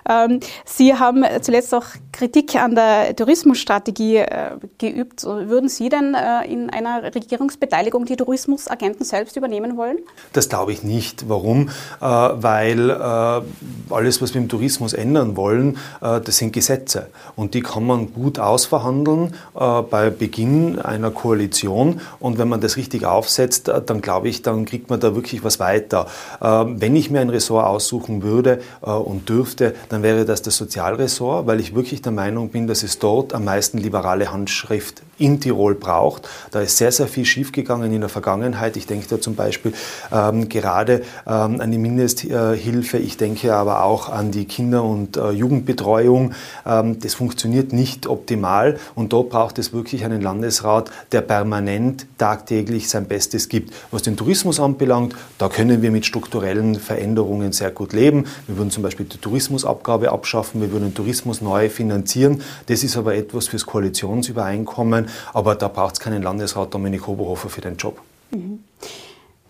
Ähm, 0.09 0.41
Sie 0.65 0.95
haben 0.95 1.25
zuletzt 1.41 1.75
auch 1.75 1.87
Kritik 2.19 2.57
an 2.57 2.75
der 2.75 3.15
Tourismusstrategie 3.15 4.17
äh, 4.17 4.51
geübt. 4.79 5.23
Würden 5.23 5.69
Sie 5.69 5.89
denn 5.89 6.17
äh, 6.17 6.53
in 6.53 6.69
einer 6.69 7.15
Regierungsbeteiligung 7.15 8.07
die 8.07 8.17
Tourismusagenten 8.17 9.05
selbst 9.05 9.37
übernehmen 9.37 9.77
wollen? 9.77 9.99
Das 10.33 10.49
glaube 10.49 10.73
ich 10.73 10.83
nicht. 10.83 11.29
Warum? 11.29 11.69
Äh, 12.01 12.05
weil 12.05 12.91
alles, 12.91 14.21
was 14.21 14.35
wir 14.35 14.41
im 14.41 14.49
Tourismus 14.49 14.93
ändern 14.93 15.37
wollen, 15.37 15.79
das 16.01 16.39
sind 16.39 16.53
Gesetze. 16.53 17.09
Und 17.37 17.55
die 17.55 17.61
kann 17.61 17.87
man 17.87 18.13
gut 18.13 18.39
ausverhandeln 18.39 19.35
bei 19.55 20.11
Beginn 20.11 20.79
einer 20.79 21.11
Koalition. 21.11 22.01
Und 22.19 22.39
wenn 22.39 22.49
man 22.49 22.61
das 22.61 22.77
richtig 22.77 23.05
aufsetzt, 23.05 23.69
dann 23.69 24.01
glaube 24.01 24.29
ich, 24.29 24.43
dann 24.43 24.65
kriegt 24.65 24.91
man 24.91 25.01
da 25.01 25.15
wirklich 25.15 25.45
was 25.45 25.61
weiter. 25.61 26.07
Wenn 26.41 26.97
ich 26.97 27.11
mir 27.11 27.21
ein 27.21 27.31
Ressort 27.31 27.67
aussuchen 27.67 28.23
würde 28.23 28.61
und 28.81 29.29
dürfte, 29.29 29.75
dann 29.89 30.03
wäre 30.03 30.25
das 30.25 30.43
das 30.43 30.57
Sozialressort, 30.57 31.47
weil 31.47 31.61
ich 31.61 31.75
wirklich 31.75 32.03
der 32.09 32.15
Meinung 32.15 32.49
bin, 32.49 32.67
dass 32.67 32.83
es 32.83 32.99
dort 32.99 33.35
am 33.35 33.45
meisten 33.45 33.77
liberale 33.77 34.33
Handschrift 34.33 35.03
in 35.19 35.41
Tirol 35.41 35.75
braucht. 35.75 36.29
Da 36.51 36.61
ist 36.61 36.77
sehr, 36.77 36.93
sehr 36.93 37.07
viel 37.07 37.25
schiefgegangen 37.25 37.93
in 37.93 38.01
der 38.01 38.09
Vergangenheit. 38.09 38.77
Ich 38.77 38.87
denke 38.87 39.07
da 39.09 39.21
zum 39.21 39.35
Beispiel 39.35 39.73
ähm, 40.13 40.49
gerade 40.49 41.03
ähm, 41.27 41.61
an 41.61 41.71
die 41.71 41.79
Mindesthilfe. 41.79 42.99
Ich 42.99 43.17
denke 43.17 43.55
aber 43.55 43.85
auch 43.85 44.09
an 44.09 44.31
die 44.31 44.45
Kinder- 44.45 44.85
und 44.85 45.17
äh, 45.17 45.31
Jugendbetreuung. 45.31 46.33
Ähm, 46.67 46.99
das 47.01 47.15
funktioniert 47.15 47.73
nicht 47.73 48.07
optimal 48.07 48.79
und 48.95 49.13
da 49.13 49.23
braucht 49.23 49.59
es 49.59 49.73
wirklich 49.73 50.05
einen 50.05 50.23
Landesrat, 50.23 50.91
der 51.13 51.21
permanent 51.23 52.07
tagtäglich 52.19 52.89
sein 52.89 53.07
Bestes 53.07 53.49
gibt. 53.49 53.75
Was 53.91 54.03
den 54.03 54.17
Tourismus 54.17 54.61
anbelangt, 54.61 55.15
da 55.39 55.49
können 55.49 55.83
wir 55.83 55.91
mit 55.91 56.07
strukturellen 56.07 56.77
Veränderungen 56.77 57.53
sehr 57.53 57.71
gut 57.71 57.93
leben. 57.93 58.27
Wir 58.47 58.57
würden 58.57 58.71
zum 58.71 58.83
Beispiel 58.83 59.07
die 59.07 59.19
Tourismusabgabe 59.19 60.13
abschaffen, 60.13 60.61
wir 60.61 60.73
würden 60.73 60.89
den 60.89 60.95
Tourismus 60.95 61.41
neu 61.41 61.69
finanzieren. 61.69 62.43
Das 62.67 62.83
ist 62.83 62.97
aber 62.97 63.15
etwas 63.15 63.49
fürs 63.49 63.67
Koalitionsübereinkommen, 63.67 65.08
aber 65.33 65.55
da 65.55 65.69
braucht 65.69 65.95
es 65.95 66.00
keinen 66.00 66.23
Landesrat 66.23 66.73
Dominik 66.75 67.09
Oberhofer 67.09 67.49
für 67.49 67.61
den 67.61 67.77
Job. 67.77 68.00
Mhm. 68.31 68.65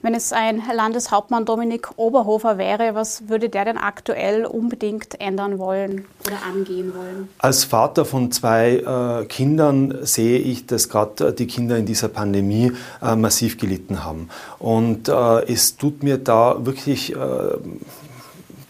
Wenn 0.01 0.15
es 0.15 0.33
ein 0.33 0.63
Landeshauptmann 0.73 1.45
Dominik 1.45 1.89
Oberhofer 1.97 2.57
wäre, 2.57 2.95
was 2.95 3.29
würde 3.29 3.49
der 3.49 3.65
denn 3.65 3.79
aktuell 3.79 4.47
unbedingt 4.47 5.21
ändern 5.21 5.59
wollen 5.59 6.05
oder 6.25 6.37
angehen 6.49 6.93
wollen? 6.95 7.29
Als 7.39 7.65
Vater 7.65 8.05
von 8.05 8.31
zwei 8.31 8.77
äh, 8.77 9.27
Kindern 9.27 9.99
sehe 10.03 10.39
ich, 10.39 10.67
dass 10.67 10.89
gerade 10.89 11.33
die 11.33 11.49
Kinder 11.49 11.77
in 11.77 11.85
dieser 11.85 12.09
Pandemie 12.09 12.73
äh, 13.03 13.17
massiv 13.17 13.59
gelitten 13.59 14.05
haben. 14.05 14.29
Und 14.61 15.09
äh, 15.09 15.53
es 15.53 15.77
tut 15.77 16.05
mir 16.05 16.19
da 16.19 16.65
wirklich 16.65 17.17
äh, 17.17 17.17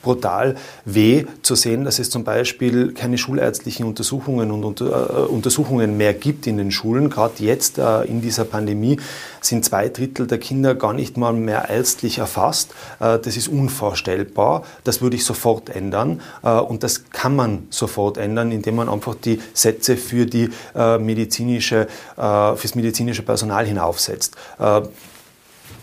brutal 0.08 0.54
weh 0.86 1.26
zu 1.42 1.54
sehen, 1.54 1.84
dass 1.84 1.98
es 1.98 2.08
zum 2.08 2.24
Beispiel 2.24 2.94
keine 2.94 3.18
schulärztlichen 3.18 3.84
Untersuchungen 3.84 4.50
und 4.50 4.80
äh, 4.80 4.84
Untersuchungen 4.84 5.98
mehr 5.98 6.14
gibt 6.14 6.46
in 6.46 6.56
den 6.56 6.70
Schulen. 6.70 7.10
Gerade 7.10 7.44
jetzt 7.44 7.76
äh, 7.76 8.04
in 8.04 8.22
dieser 8.22 8.46
Pandemie 8.46 8.98
sind 9.42 9.66
zwei 9.66 9.90
Drittel 9.90 10.26
der 10.26 10.38
Kinder 10.38 10.74
gar 10.74 10.94
nicht 10.94 11.18
mal 11.18 11.34
mehr 11.34 11.68
ärztlich 11.68 12.16
erfasst. 12.16 12.70
Äh, 13.00 13.18
das 13.18 13.36
ist 13.36 13.48
unvorstellbar. 13.48 14.62
Das 14.82 15.02
würde 15.02 15.16
ich 15.16 15.26
sofort 15.26 15.68
ändern. 15.68 16.22
Äh, 16.42 16.52
und 16.52 16.84
das 16.84 17.10
kann 17.10 17.36
man 17.36 17.66
sofort 17.68 18.16
ändern, 18.16 18.50
indem 18.50 18.76
man 18.76 18.88
einfach 18.88 19.14
die 19.14 19.42
Sätze 19.52 19.98
für 19.98 20.24
die 20.24 20.48
äh, 20.74 20.96
medizinische, 20.96 21.86
äh, 22.16 22.56
fürs 22.56 22.74
medizinische 22.74 23.22
Personal 23.22 23.66
hinaufsetzt. 23.66 24.36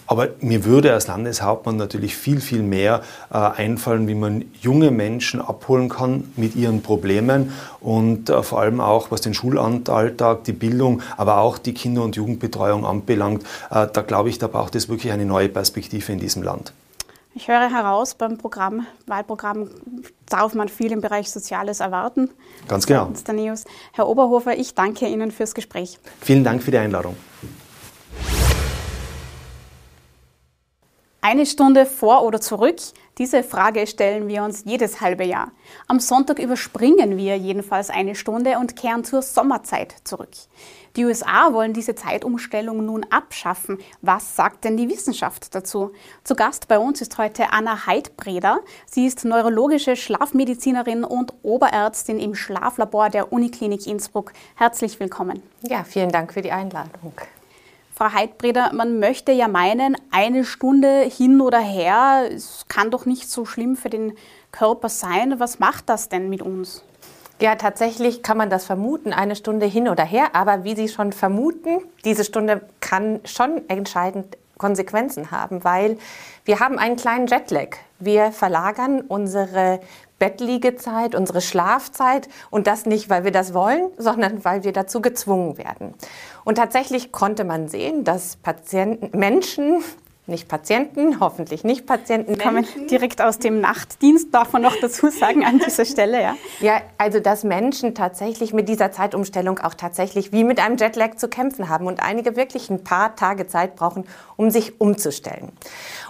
Aber 0.07 0.29
mir 0.39 0.65
würde 0.65 0.93
als 0.93 1.07
Landeshauptmann 1.07 1.77
natürlich 1.77 2.15
viel, 2.15 2.39
viel 2.39 2.61
mehr 2.61 3.01
äh, 3.31 3.37
einfallen, 3.37 4.07
wie 4.07 4.15
man 4.15 4.45
junge 4.61 4.91
Menschen 4.91 5.41
abholen 5.41 5.89
kann 5.89 6.31
mit 6.35 6.55
ihren 6.55 6.81
Problemen 6.81 7.51
und 7.79 8.29
äh, 8.29 8.43
vor 8.43 8.59
allem 8.59 8.81
auch, 8.81 9.11
was 9.11 9.21
den 9.21 9.33
Schulalltag, 9.33 10.43
die 10.43 10.53
Bildung, 10.53 11.01
aber 11.17 11.39
auch 11.39 11.57
die 11.57 11.73
Kinder- 11.73 12.03
und 12.03 12.15
Jugendbetreuung 12.15 12.85
anbelangt. 12.85 13.43
Äh, 13.71 13.87
da 13.91 14.01
glaube 14.01 14.29
ich, 14.29 14.37
da 14.37 14.47
braucht 14.47 14.75
es 14.75 14.89
wirklich 14.89 15.11
eine 15.11 15.25
neue 15.25 15.49
Perspektive 15.49 16.11
in 16.11 16.19
diesem 16.19 16.43
Land. 16.43 16.71
Ich 17.37 17.49
höre 17.49 17.69
heraus, 17.69 18.15
beim 18.15 18.37
Programm, 18.37 18.87
Wahlprogramm 19.07 19.69
darf 20.29 20.53
man 20.53 20.69
viel 20.69 20.93
im 20.93 21.01
Bereich 21.01 21.29
Soziales 21.29 21.81
erwarten. 21.81 22.29
Ganz 22.69 22.85
genau. 22.85 23.11
Herr 23.91 24.07
Oberhofer, 24.07 24.57
ich 24.57 24.73
danke 24.73 25.05
Ihnen 25.07 25.31
fürs 25.31 25.53
Gespräch. 25.53 25.99
Vielen 26.21 26.45
Dank 26.45 26.63
für 26.63 26.71
die 26.71 26.77
Einladung. 26.77 27.17
Eine 31.27 31.47
Stunde 31.47 31.87
vor 31.87 32.21
oder 32.21 32.39
zurück? 32.39 32.75
Diese 33.17 33.41
Frage 33.41 33.87
stellen 33.87 34.27
wir 34.27 34.43
uns 34.43 34.61
jedes 34.63 35.01
halbe 35.01 35.23
Jahr. 35.23 35.51
Am 35.87 35.99
Sonntag 35.99 36.37
überspringen 36.37 37.17
wir 37.17 37.35
jedenfalls 37.35 37.89
eine 37.89 38.13
Stunde 38.13 38.59
und 38.59 38.75
kehren 38.75 39.03
zur 39.03 39.23
Sommerzeit 39.23 39.95
zurück. 40.03 40.29
Die 40.95 41.03
USA 41.03 41.51
wollen 41.51 41.73
diese 41.73 41.95
Zeitumstellung 41.95 42.85
nun 42.85 43.07
abschaffen. 43.09 43.79
Was 44.03 44.35
sagt 44.35 44.65
denn 44.65 44.77
die 44.77 44.87
Wissenschaft 44.87 45.55
dazu? 45.55 45.93
Zu 46.23 46.35
Gast 46.35 46.67
bei 46.67 46.77
uns 46.77 47.01
ist 47.01 47.17
heute 47.17 47.51
Anna 47.51 47.87
Heidbreder. 47.87 48.59
Sie 48.85 49.07
ist 49.07 49.25
neurologische 49.25 49.95
Schlafmedizinerin 49.95 51.03
und 51.03 51.33
Oberärztin 51.41 52.19
im 52.19 52.35
Schlaflabor 52.35 53.09
der 53.09 53.33
Uniklinik 53.33 53.87
Innsbruck. 53.87 54.31
Herzlich 54.53 54.99
willkommen. 54.99 55.41
Ja, 55.63 55.85
vielen 55.85 56.11
Dank 56.11 56.33
für 56.33 56.43
die 56.43 56.51
Einladung. 56.51 57.13
Frau 57.97 58.11
Heidbreder, 58.11 58.73
man 58.73 58.99
möchte 58.99 59.31
ja 59.31 59.47
meinen, 59.47 59.95
eine 60.11 60.43
Stunde 60.43 61.03
hin 61.03 61.39
oder 61.39 61.59
her, 61.59 62.29
es 62.29 62.65
kann 62.67 62.91
doch 62.91 63.05
nicht 63.05 63.31
so 63.31 63.45
schlimm 63.45 63.77
für 63.77 63.89
den 63.89 64.17
Körper 64.51 64.89
sein. 64.89 65.39
Was 65.39 65.59
macht 65.59 65.87
das 65.87 66.09
denn 66.09 66.27
mit 66.27 66.41
uns? 66.41 66.83
Ja, 67.39 67.55
tatsächlich 67.55 68.21
kann 68.21 68.37
man 68.37 68.49
das 68.49 68.65
vermuten, 68.65 69.13
eine 69.13 69.37
Stunde 69.37 69.65
hin 69.65 69.87
oder 69.87 70.03
her. 70.03 70.27
Aber 70.33 70.65
wie 70.65 70.75
Sie 70.75 70.89
schon 70.89 71.13
vermuten, 71.13 71.79
diese 72.03 72.25
Stunde 72.25 72.67
kann 72.81 73.21
schon 73.23 73.61
entscheidend 73.69 74.37
Konsequenzen 74.57 75.31
haben, 75.31 75.63
weil 75.63 75.97
wir 76.43 76.59
haben 76.59 76.77
einen 76.77 76.97
kleinen 76.97 77.27
Jetlag. 77.27 77.77
Wir 77.99 78.33
verlagern 78.33 79.01
unsere 79.01 79.79
Bettliegezeit, 80.19 81.15
unsere 81.15 81.41
Schlafzeit 81.41 82.29
und 82.49 82.67
das 82.67 82.85
nicht, 82.85 83.09
weil 83.09 83.23
wir 83.23 83.31
das 83.31 83.53
wollen, 83.53 83.89
sondern 83.97 84.45
weil 84.45 84.63
wir 84.63 84.71
dazu 84.71 85.01
gezwungen 85.01 85.57
werden. 85.57 85.93
Und 86.43 86.55
tatsächlich 86.55 87.11
konnte 87.11 87.43
man 87.43 87.67
sehen, 87.67 88.03
dass 88.03 88.37
Patienten, 88.37 89.17
Menschen 89.17 89.83
nicht 90.27 90.47
Patienten, 90.47 91.19
hoffentlich 91.19 91.63
nicht 91.63 91.85
Patienten. 91.85 92.37
Kommen 92.37 92.65
direkt 92.89 93.21
aus 93.21 93.37
dem 93.37 93.61
Nachtdienst, 93.61 94.33
darf 94.33 94.53
man 94.53 94.63
noch 94.63 94.75
dazu 94.81 95.09
sagen 95.09 95.45
an 95.45 95.59
dieser 95.59 95.85
Stelle, 95.85 96.21
ja? 96.21 96.35
Ja, 96.61 96.81
also 96.97 97.19
dass 97.19 97.43
Menschen 97.43 97.93
tatsächlich 97.93 98.51
mit 98.51 98.67
dieser 98.67 98.91
Zeitumstellung 98.91 99.59
auch 99.59 99.75
tatsächlich 99.75 100.31
wie 100.31 100.43
mit 100.43 100.59
einem 100.59 100.77
Jetlag 100.77 101.15
zu 101.17 101.27
kämpfen 101.27 101.69
haben 101.69 101.85
und 101.85 102.01
einige 102.01 102.35
wirklich 102.35 102.69
ein 102.69 102.83
paar 102.83 103.15
Tage 103.15 103.45
Zeit 103.45 103.75
brauchen, 103.75 104.05
um 104.35 104.49
sich 104.49 104.81
umzustellen. 104.81 105.51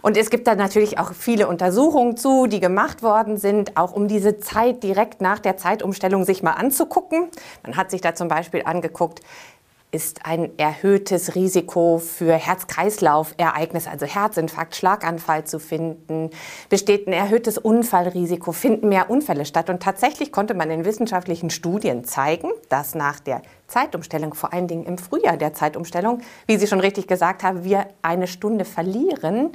Und 0.01 0.15
es 0.15 0.29
gibt 0.29 0.47
da 0.47 0.55
natürlich 0.55 0.97
auch 0.97 1.11
viele 1.13 1.47
Untersuchungen 1.47 2.15
zu, 2.15 2.47
die 2.47 2.61
gemacht 2.61 3.03
worden 3.03 3.37
sind, 3.37 3.75
auch 3.75 3.91
um 3.91 4.07
diese 4.07 4.39
Zeit 4.39 4.83
direkt 4.83 5.19
nach 5.19 5.39
der 5.39 5.57
Zeitumstellung 5.57 6.23
sich 6.23 6.41
mal 6.41 6.53
anzugucken. 6.53 7.27
Man 7.63 7.75
hat 7.75 7.91
sich 7.91 8.01
da 8.01 8.15
zum 8.15 8.29
Beispiel 8.29 8.63
angeguckt, 8.63 9.21
ist 9.95 10.25
ein 10.25 10.59
erhöhtes 10.59 11.35
Risiko 11.35 11.99
für 11.99 12.33
Herz-Kreislauf-Ereignisse, 12.33 13.89
also 13.89 14.05
Herzinfarkt, 14.05 14.75
Schlaganfall 14.75 15.45
zu 15.45 15.57
finden, 15.57 16.31
besteht 16.69 17.07
ein 17.07 17.13
erhöhtes 17.13 17.57
Unfallrisiko, 17.57 18.51
finden 18.51 18.89
mehr 18.89 19.09
Unfälle 19.09 19.45
statt. 19.45 19.69
Und 19.69 19.81
tatsächlich 19.81 20.33
konnte 20.33 20.53
man 20.53 20.69
in 20.69 20.83
wissenschaftlichen 20.83 21.49
Studien 21.49 22.03
zeigen, 22.03 22.49
dass 22.67 22.93
nach 22.93 23.21
der 23.21 23.41
Zeitumstellung, 23.67 24.33
vor 24.33 24.51
allen 24.51 24.67
Dingen 24.67 24.85
im 24.85 24.97
Frühjahr 24.97 25.37
der 25.37 25.53
Zeitumstellung, 25.53 26.21
wie 26.45 26.57
Sie 26.57 26.67
schon 26.67 26.81
richtig 26.81 27.07
gesagt 27.07 27.41
haben, 27.43 27.63
wir 27.63 27.87
eine 28.01 28.27
Stunde 28.27 28.65
verlieren, 28.65 29.53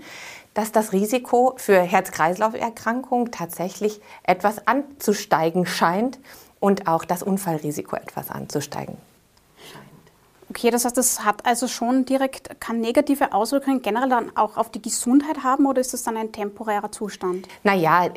dass 0.54 0.72
das 0.72 0.94
Risiko 0.94 1.52
für 1.58 1.78
Herz-Kreislauf-Erkrankungen 1.78 3.30
tatsächlich 3.30 4.00
etwas 4.22 4.66
anzusteigen 4.66 5.66
scheint 5.66 6.18
und 6.60 6.88
auch 6.88 7.04
das 7.04 7.22
Unfallrisiko 7.22 7.96
etwas 7.96 8.30
anzusteigen 8.30 8.96
Okay, 10.50 10.70
das 10.70 10.84
heißt, 10.84 10.96
das 10.96 11.24
hat 11.24 11.46
also 11.46 11.68
schon 11.68 12.04
direkt, 12.04 12.60
kann 12.60 12.80
negative 12.80 13.32
Auswirkungen 13.32 13.82
generell 13.82 14.08
dann 14.08 14.36
auch 14.36 14.56
auf 14.56 14.68
die 14.68 14.82
Gesundheit 14.82 15.44
haben 15.44 15.64
oder 15.66 15.80
ist 15.80 15.94
das 15.94 16.02
dann 16.02 16.16
ein 16.16 16.32
temporärer 16.32 16.90
Zustand? 16.90 17.46
Naja, 17.62 18.08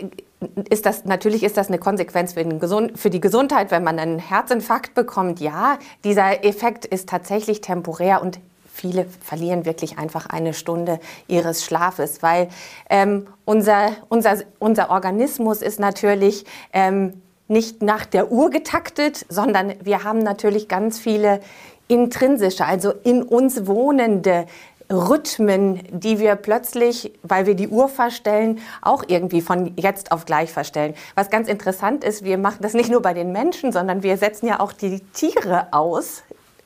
ist 0.70 0.88
das, 0.88 1.06
natürlich 1.06 1.44
ist 1.44 1.58
das 1.58 1.68
eine 1.68 1.78
Konsequenz 1.78 2.34
für, 2.34 2.44
Gesund, 2.44 2.98
für 2.98 3.12
die 3.12 3.22
Gesundheit, 3.22 3.70
wenn 3.70 3.84
man 3.84 4.00
einen 4.00 4.18
Herzinfarkt 4.18 4.96
bekommt. 4.96 5.42
Ja, 5.42 5.78
dieser 6.04 6.44
Effekt 6.44 6.86
ist 6.86 7.08
tatsächlich 7.08 7.62
temporär 7.62 8.24
und 8.24 8.40
viele 8.74 9.06
verlieren 9.06 9.66
wirklich 9.66 10.00
einfach 10.00 10.26
eine 10.26 10.56
Stunde 10.56 11.00
ihres 11.28 11.64
Schlafes, 11.64 12.24
weil 12.24 12.50
ähm, 12.90 13.28
unser, 13.46 13.92
unser, 14.10 14.38
unser 14.58 14.90
Organismus 14.90 15.62
ist 15.62 15.80
natürlich 15.80 16.46
ähm, 16.74 17.22
nicht 17.48 17.82
nach 17.84 18.06
der 18.06 18.32
Uhr 18.32 18.50
getaktet, 18.50 19.26
sondern 19.30 19.74
wir 19.84 20.04
haben 20.04 20.20
natürlich 20.20 20.68
ganz 20.68 20.98
viele 20.98 21.40
intrinsische, 21.88 22.66
also 22.66 22.94
in 23.04 23.24
uns 23.24 23.68
wohnende 23.68 24.46
Rhythmen, 24.92 25.80
die 25.92 26.20
wir 26.20 26.36
plötzlich, 26.36 27.14
weil 27.24 27.46
wir 27.46 27.56
die 27.56 27.68
Uhr 27.68 27.88
verstellen, 27.88 28.60
auch 28.82 29.04
irgendwie 29.08 29.42
von 29.42 29.74
jetzt 29.76 30.12
auf 30.12 30.26
gleich 30.26 30.52
verstellen. 30.52 30.94
Was 31.16 31.30
ganz 31.30 31.48
interessant 31.48 32.04
ist, 32.04 32.24
wir 32.24 32.38
machen 32.38 32.60
das 32.62 32.74
nicht 32.74 32.92
nur 32.92 33.02
bei 33.02 33.14
den 33.14 33.32
Menschen, 33.32 33.72
sondern 33.72 34.04
wir 34.04 34.18
setzen 34.18 34.48
ja 34.48 34.60
auch 34.60 34.74
die 34.74 35.00
Tiere 35.14 35.68
aus 35.72 36.24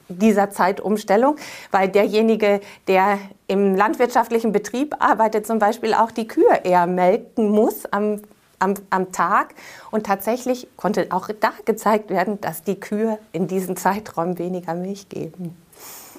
dieser 0.10 0.50
Zeitumstellung, 0.50 1.36
weil 1.72 1.90
derjenige, 1.90 2.62
der 2.88 3.20
im 3.48 3.76
landwirtschaftlichen 3.76 4.52
Betrieb 4.52 4.96
arbeitet, 5.00 5.46
zum 5.46 5.60
Beispiel 5.60 5.94
auch 5.94 6.12
die 6.12 6.28
Kühe 6.28 6.62
eher 6.64 6.88
melken 6.88 7.50
muss 7.50 7.86
am 7.92 8.22
am, 8.60 8.76
am 8.90 9.12
Tag. 9.12 9.56
Und 9.92 10.06
tatsächlich 10.06 10.68
konnte 10.78 11.08
auch 11.12 11.30
da 11.40 11.52
gezeigt 11.66 12.10
werden, 12.10 12.40
dass 12.42 12.64
die 12.64 12.80
Kühe 12.80 13.20
in 13.32 13.48
diesem 13.48 13.76
Zeitraum 13.76 14.38
weniger 14.38 14.74
Milch 14.74 15.10
geben. 15.10 15.56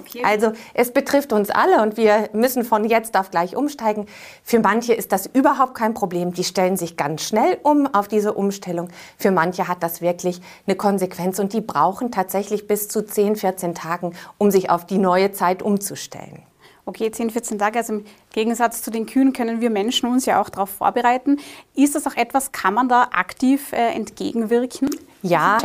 Okay. 0.01 0.23
Also 0.25 0.53
es 0.75 0.93
betrifft 0.93 1.33
uns 1.33 1.51
alle 1.51 1.83
und 1.83 1.97
wir 1.97 2.31
müssen 2.33 2.65
von 2.65 2.85
jetzt 2.85 3.17
auf 3.17 3.31
gleich 3.31 3.57
umsteigen. 3.57 4.07
Für 4.43 4.61
manche 4.61 4.95
ist 4.95 5.13
das 5.13 5.27
überhaupt 5.27 5.75
kein 5.75 5.95
Problem. 5.95 6.33
Die 6.33 6.45
stellen 6.45 6.77
sich 6.77 6.97
ganz 6.97 7.23
schnell 7.23 7.59
um 7.63 7.93
auf 7.93 8.09
diese 8.09 8.35
Umstellung. 8.35 8.89
Für 9.17 9.31
manche 9.31 9.69
hat 9.69 9.83
das 9.83 10.01
wirklich 10.01 10.41
eine 10.67 10.77
Konsequenz 10.77 11.39
und 11.39 11.53
die 11.53 11.61
brauchen 11.61 12.11
tatsächlich 12.11 12.67
bis 12.67 12.89
zu 12.89 13.05
10, 13.05 13.37
14 13.37 13.75
Tagen, 13.75 14.15
um 14.39 14.51
sich 14.51 14.71
auf 14.71 14.87
die 14.87 14.99
neue 14.99 15.33
Zeit 15.33 15.63
umzustellen. 15.63 16.43
Okay, 16.89 17.11
10, 17.11 17.29
14 17.29 17.59
Tage, 17.59 17.81
also 17.81 17.93
im 17.93 18.05
Gegensatz 18.33 18.81
zu 18.81 18.91
den 18.91 19.05
Kühen 19.05 19.35
können 19.35 19.61
wir 19.61 19.69
Menschen 19.69 20.09
uns 20.09 20.25
ja 20.25 20.41
auch 20.41 20.49
darauf 20.49 20.71
vorbereiten. 20.71 21.37
Ist 21.75 21.95
das 21.95 22.07
auch 22.07 22.17
etwas, 22.17 22.51
kann 22.53 22.73
man 22.73 22.89
da 22.89 23.09
aktiv 23.13 23.75
äh, 23.75 23.93
entgegenwirken? 23.93 24.89
Ja, 25.21 25.59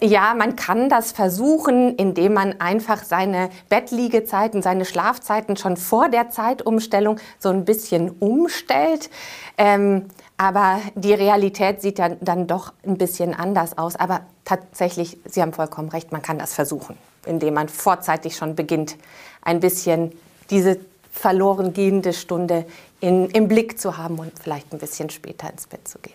ja, 0.00 0.32
man 0.34 0.54
kann 0.54 0.88
das 0.88 1.10
versuchen, 1.10 1.96
indem 1.96 2.34
man 2.34 2.60
einfach 2.60 3.02
seine 3.02 3.50
Bettliegezeiten, 3.68 4.62
seine 4.62 4.84
Schlafzeiten 4.84 5.56
schon 5.56 5.76
vor 5.76 6.08
der 6.08 6.30
Zeitumstellung 6.30 7.18
so 7.40 7.48
ein 7.48 7.64
bisschen 7.64 8.10
umstellt. 8.20 9.10
Ähm, 9.58 10.04
aber 10.36 10.78
die 10.94 11.14
Realität 11.14 11.82
sieht 11.82 11.98
dann, 11.98 12.16
dann 12.20 12.46
doch 12.46 12.72
ein 12.86 12.96
bisschen 12.96 13.34
anders 13.34 13.76
aus. 13.76 13.96
Aber 13.96 14.20
tatsächlich, 14.44 15.18
Sie 15.24 15.42
haben 15.42 15.52
vollkommen 15.52 15.88
recht, 15.88 16.12
man 16.12 16.22
kann 16.22 16.38
das 16.38 16.54
versuchen, 16.54 16.96
indem 17.26 17.54
man 17.54 17.68
vorzeitig 17.68 18.36
schon 18.36 18.54
beginnt, 18.54 18.96
ein 19.42 19.58
bisschen 19.58 20.12
diese 20.50 20.78
verloren 21.10 21.72
gehende 21.72 22.12
Stunde 22.12 22.66
in, 23.00 23.28
im 23.30 23.48
Blick 23.48 23.78
zu 23.78 23.96
haben 23.96 24.18
und 24.18 24.32
vielleicht 24.38 24.72
ein 24.72 24.78
bisschen 24.78 25.10
später 25.10 25.50
ins 25.50 25.66
Bett 25.66 25.86
zu 25.86 25.98
gehen. 25.98 26.14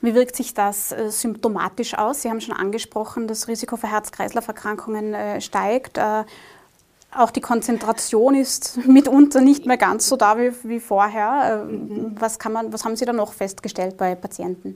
Wie 0.00 0.14
wirkt 0.14 0.36
sich 0.36 0.52
das 0.52 0.92
äh, 0.92 1.10
symptomatisch 1.10 1.94
aus? 1.94 2.22
Sie 2.22 2.28
haben 2.28 2.42
schon 2.42 2.54
angesprochen, 2.54 3.26
das 3.26 3.48
Risiko 3.48 3.76
für 3.78 3.90
Herz-Kreislauf-Erkrankungen 3.90 5.14
äh, 5.14 5.40
steigt. 5.40 5.96
Äh, 5.96 6.24
auch 7.16 7.30
die 7.30 7.40
Konzentration 7.40 8.34
ist 8.34 8.78
mitunter 8.86 9.40
nicht 9.40 9.66
mehr 9.66 9.76
ganz 9.76 10.08
so 10.08 10.16
da 10.16 10.38
wie, 10.38 10.52
wie 10.64 10.80
vorher. 10.80 11.64
Äh, 11.68 11.74
was, 12.18 12.38
kann 12.38 12.52
man, 12.52 12.72
was 12.72 12.84
haben 12.84 12.96
Sie 12.96 13.04
da 13.04 13.12
noch 13.12 13.32
festgestellt 13.32 13.96
bei 13.96 14.14
Patienten? 14.14 14.74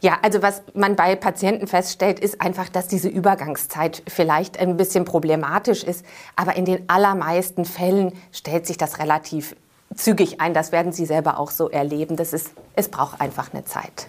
Ja, 0.00 0.18
also 0.22 0.42
was 0.42 0.62
man 0.74 0.96
bei 0.96 1.16
Patienten 1.16 1.66
feststellt, 1.66 2.20
ist 2.20 2.40
einfach, 2.40 2.68
dass 2.68 2.86
diese 2.88 3.08
Übergangszeit 3.08 4.02
vielleicht 4.08 4.58
ein 4.58 4.76
bisschen 4.76 5.04
problematisch 5.04 5.84
ist. 5.84 6.04
Aber 6.36 6.56
in 6.56 6.64
den 6.64 6.88
allermeisten 6.88 7.64
Fällen 7.64 8.12
stellt 8.32 8.66
sich 8.66 8.76
das 8.76 8.98
relativ 8.98 9.56
zügig 9.94 10.40
ein. 10.40 10.54
Das 10.54 10.72
werden 10.72 10.92
Sie 10.92 11.06
selber 11.06 11.38
auch 11.38 11.50
so 11.50 11.70
erleben. 11.70 12.16
Das 12.16 12.32
ist, 12.32 12.52
es 12.74 12.88
braucht 12.88 13.20
einfach 13.20 13.52
eine 13.52 13.64
Zeit. 13.64 14.08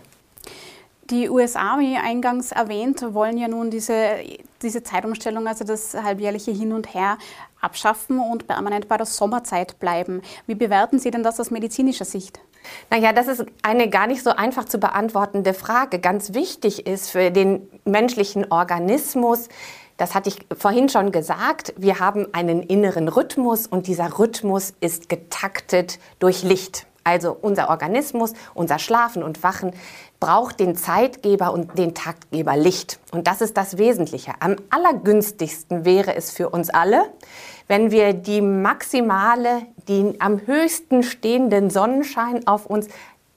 Die 1.11 1.29
USA, 1.29 1.77
wie 1.77 1.97
eingangs 1.97 2.51
erwähnt, 2.51 3.13
wollen 3.13 3.37
ja 3.37 3.47
nun 3.47 3.69
diese, 3.69 4.15
diese 4.63 4.81
Zeitumstellung, 4.81 5.47
also 5.47 5.63
das 5.63 5.93
halbjährliche 5.93 6.49
Hin 6.49 6.73
und 6.73 6.95
Her, 6.95 7.19
abschaffen 7.65 8.19
und 8.19 8.47
permanent 8.47 8.87
bei 8.87 8.95
der 8.95 9.05
Sommerzeit 9.05 9.79
bleiben. 9.79 10.21
Wie 10.47 10.55
bewerten 10.55 10.99
Sie 10.99 11.11
denn 11.11 11.23
das 11.23 11.39
aus 11.39 11.51
medizinischer 11.51 12.05
Sicht? 12.05 12.39
Naja, 12.89 13.11
das 13.11 13.27
ist 13.27 13.45
eine 13.61 13.89
gar 13.89 14.07
nicht 14.07 14.23
so 14.23 14.29
einfach 14.29 14.65
zu 14.65 14.77
beantwortende 14.77 15.53
Frage. 15.53 15.99
Ganz 15.99 16.33
wichtig 16.33 16.87
ist 16.87 17.11
für 17.11 17.31
den 17.31 17.67
menschlichen 17.83 18.51
Organismus, 18.51 19.49
das 19.97 20.13
hatte 20.13 20.27
ich 20.27 20.45
vorhin 20.57 20.89
schon 20.89 21.13
gesagt, 21.13 21.73
wir 21.77 21.99
haben 21.99 22.27
einen 22.33 22.61
inneren 22.63 23.07
Rhythmus 23.07 23.65
und 23.65 23.87
dieser 23.87 24.19
Rhythmus 24.19 24.73
ist 24.81 25.07
getaktet 25.07 25.99
durch 26.19 26.43
Licht. 26.43 26.85
Also 27.05 27.37
unser 27.39 27.69
Organismus, 27.69 28.33
unser 28.55 28.79
Schlafen 28.79 29.23
und 29.23 29.43
Wachen 29.43 29.71
braucht 30.19 30.59
den 30.59 30.75
Zeitgeber 30.75 31.53
und 31.53 31.77
den 31.77 31.93
Taktgeber 31.93 32.55
Licht. 32.55 32.99
Und 33.11 33.27
das 33.27 33.41
ist 33.41 33.57
das 33.57 33.77
Wesentliche. 33.77 34.33
Am 34.39 34.55
allergünstigsten 34.69 35.85
wäre 35.85 36.15
es 36.15 36.31
für 36.31 36.49
uns 36.49 36.69
alle, 36.69 37.03
wenn 37.67 37.91
wir 37.91 38.13
die 38.13 38.41
maximale, 38.41 39.63
die 39.87 40.15
am 40.19 40.45
höchsten 40.45 41.03
stehenden 41.03 41.69
Sonnenschein 41.69 42.47
auf 42.47 42.65
uns 42.65 42.87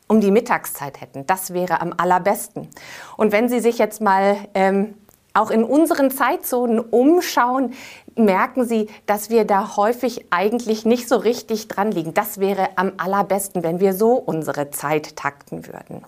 um 0.07 0.21
die 0.21 0.31
Mittagszeit 0.31 1.01
hätten. 1.01 1.27
Das 1.27 1.53
wäre 1.53 1.81
am 1.81 1.95
allerbesten. 1.97 2.69
Und 3.17 3.33
wenn 3.33 3.49
Sie 3.49 3.61
sich 3.61 3.79
jetzt 3.79 4.01
mal 4.01 4.37
ähm, 4.55 4.95
auch 5.35 5.51
in 5.51 5.65
unseren 5.65 6.11
Zeitzonen 6.11 6.81
umschauen, 6.81 7.75
merken 8.17 8.65
Sie, 8.65 8.89
dass 9.07 9.31
wir 9.31 9.45
da 9.45 9.77
häufig 9.77 10.27
eigentlich 10.31 10.85
nicht 10.85 11.09
so 11.09 11.17
richtig 11.17 11.69
dran 11.69 11.93
liegen. 11.93 12.15
Das 12.15 12.41
wäre 12.41 12.71
am 12.77 12.93
allerbesten, 12.97 13.63
wenn 13.63 13.81
wir 13.81 13.93
so 13.93 14.13
unsere 14.15 14.71
Zeit 14.71 15.17
takten 15.17 15.67
würden. 15.67 16.05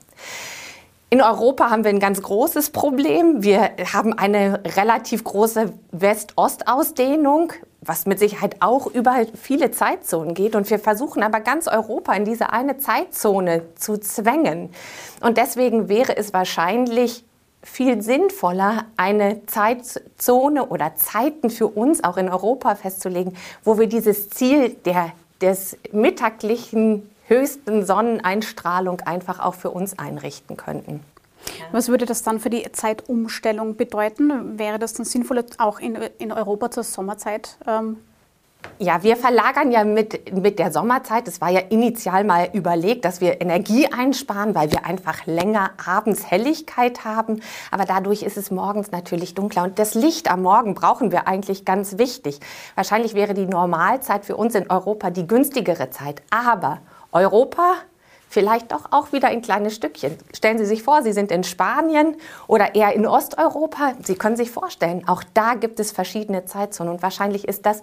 In 1.12 1.22
Europa 1.22 1.70
haben 1.70 1.82
wir 1.82 1.90
ein 1.90 1.98
ganz 1.98 2.22
großes 2.22 2.70
Problem. 2.70 3.42
Wir 3.42 3.72
haben 3.92 4.16
eine 4.16 4.62
relativ 4.76 5.24
große 5.24 5.72
West-Ost-Ausdehnung, 5.90 7.52
was 7.80 8.06
mit 8.06 8.20
Sicherheit 8.20 8.58
auch 8.60 8.86
über 8.86 9.26
viele 9.34 9.72
Zeitzonen 9.72 10.34
geht. 10.34 10.54
Und 10.54 10.70
wir 10.70 10.78
versuchen 10.78 11.24
aber 11.24 11.40
ganz 11.40 11.66
Europa 11.66 12.12
in 12.12 12.24
diese 12.24 12.52
eine 12.52 12.78
Zeitzone 12.78 13.62
zu 13.74 13.98
zwängen. 13.98 14.70
Und 15.20 15.36
deswegen 15.36 15.88
wäre 15.88 16.16
es 16.16 16.32
wahrscheinlich 16.32 17.24
viel 17.60 18.02
sinnvoller, 18.02 18.84
eine 18.96 19.44
Zeitzone 19.46 20.66
oder 20.66 20.94
Zeiten 20.94 21.50
für 21.50 21.66
uns 21.66 22.04
auch 22.04 22.18
in 22.18 22.28
Europa 22.28 22.76
festzulegen, 22.76 23.36
wo 23.64 23.80
wir 23.80 23.88
dieses 23.88 24.30
Ziel 24.30 24.76
der, 24.84 25.10
des 25.40 25.76
mittaglichen 25.90 27.10
höchsten 27.30 27.86
Sonneneinstrahlung 27.86 29.00
einfach 29.00 29.40
auch 29.40 29.54
für 29.54 29.70
uns 29.70 29.98
einrichten 29.98 30.56
könnten. 30.56 31.00
Was 31.72 31.88
würde 31.88 32.04
das 32.04 32.22
dann 32.22 32.38
für 32.38 32.50
die 32.50 32.70
Zeitumstellung 32.70 33.76
bedeuten? 33.76 34.58
Wäre 34.58 34.78
das 34.78 34.92
dann 34.92 35.06
sinnvoll, 35.06 35.42
auch 35.56 35.78
in, 35.78 35.96
in 36.18 36.32
Europa 36.32 36.70
zur 36.70 36.84
Sommerzeit 36.84 37.56
ähm, 37.66 37.96
ja, 38.78 39.02
wir 39.02 39.16
verlagern 39.16 39.70
ja 39.72 39.84
mit, 39.84 40.34
mit 40.34 40.58
der 40.58 40.72
Sommerzeit. 40.72 41.28
Es 41.28 41.40
war 41.42 41.50
ja 41.50 41.60
initial 41.60 42.24
mal 42.24 42.48
überlegt, 42.52 43.04
dass 43.04 43.20
wir 43.20 43.40
Energie 43.40 43.86
einsparen, 43.86 44.54
weil 44.54 44.72
wir 44.72 44.86
einfach 44.86 45.26
länger 45.26 45.72
abends 45.84 46.30
Helligkeit 46.30 47.04
haben. 47.04 47.42
Aber 47.70 47.84
dadurch 47.84 48.22
ist 48.22 48.38
es 48.38 48.50
morgens 48.50 48.90
natürlich 48.90 49.34
dunkler. 49.34 49.64
Und 49.64 49.78
das 49.78 49.94
Licht 49.94 50.30
am 50.30 50.42
Morgen 50.42 50.74
brauchen 50.74 51.12
wir 51.12 51.28
eigentlich 51.28 51.66
ganz 51.66 51.98
wichtig. 51.98 52.40
Wahrscheinlich 52.74 53.14
wäre 53.14 53.34
die 53.34 53.46
Normalzeit 53.46 54.24
für 54.24 54.36
uns 54.36 54.54
in 54.54 54.70
Europa 54.70 55.10
die 55.10 55.26
günstigere 55.26 55.90
Zeit. 55.90 56.22
Aber 56.30 56.78
Europa 57.12 57.76
vielleicht 58.30 58.70
doch 58.70 58.92
auch 58.92 59.12
wieder 59.12 59.30
in 59.30 59.42
kleine 59.42 59.70
Stückchen. 59.70 60.16
Stellen 60.32 60.56
Sie 60.56 60.64
sich 60.64 60.84
vor, 60.84 61.02
Sie 61.02 61.12
sind 61.12 61.32
in 61.32 61.44
Spanien 61.44 62.16
oder 62.46 62.74
eher 62.76 62.94
in 62.94 63.06
Osteuropa. 63.06 63.94
Sie 64.02 64.14
können 64.14 64.36
sich 64.36 64.50
vorstellen, 64.50 65.06
auch 65.06 65.24
da 65.34 65.54
gibt 65.54 65.80
es 65.80 65.90
verschiedene 65.90 66.44
Zeitzonen. 66.44 66.94
Und 66.94 67.02
wahrscheinlich 67.02 67.46
ist 67.46 67.66
das 67.66 67.82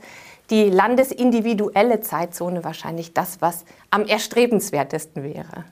die 0.49 0.69
landesindividuelle 0.69 1.99
Zeitzone 1.99 2.63
wahrscheinlich 2.63 3.13
das, 3.13 3.41
was 3.41 3.65
am 3.91 4.05
erstrebenswertesten 4.05 5.21
wäre. 5.23 5.65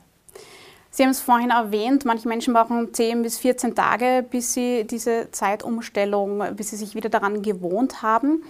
Sie 0.91 1.03
haben 1.03 1.11
es 1.11 1.21
vorhin 1.21 1.49
erwähnt, 1.49 2.05
manche 2.05 2.27
Menschen 2.27 2.53
brauchen 2.53 2.93
10 2.93 3.21
bis 3.21 3.37
14 3.37 3.75
Tage, 3.75 4.25
bis 4.29 4.53
sie 4.53 4.85
diese 4.85 5.29
Zeitumstellung, 5.31 6.55
bis 6.55 6.69
sie 6.69 6.77
sich 6.77 6.95
wieder 6.95 7.09
daran 7.09 7.41
gewohnt 7.41 8.01
haben. 8.01 8.43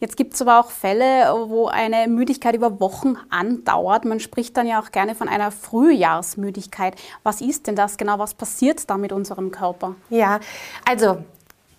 Jetzt 0.00 0.16
gibt 0.16 0.34
es 0.34 0.42
aber 0.42 0.60
auch 0.60 0.70
Fälle, 0.70 1.34
wo 1.48 1.66
eine 1.66 2.06
Müdigkeit 2.06 2.54
über 2.54 2.78
Wochen 2.78 3.16
andauert. 3.30 4.04
Man 4.04 4.20
spricht 4.20 4.56
dann 4.56 4.68
ja 4.68 4.80
auch 4.80 4.92
gerne 4.92 5.16
von 5.16 5.28
einer 5.28 5.50
Frühjahrsmüdigkeit. 5.50 6.94
Was 7.24 7.40
ist 7.40 7.66
denn 7.66 7.74
das 7.74 7.96
genau? 7.96 8.20
Was 8.20 8.34
passiert 8.34 8.88
da 8.88 8.96
mit 8.96 9.10
unserem 9.10 9.50
Körper? 9.50 9.96
Ja, 10.08 10.38
also 10.88 11.18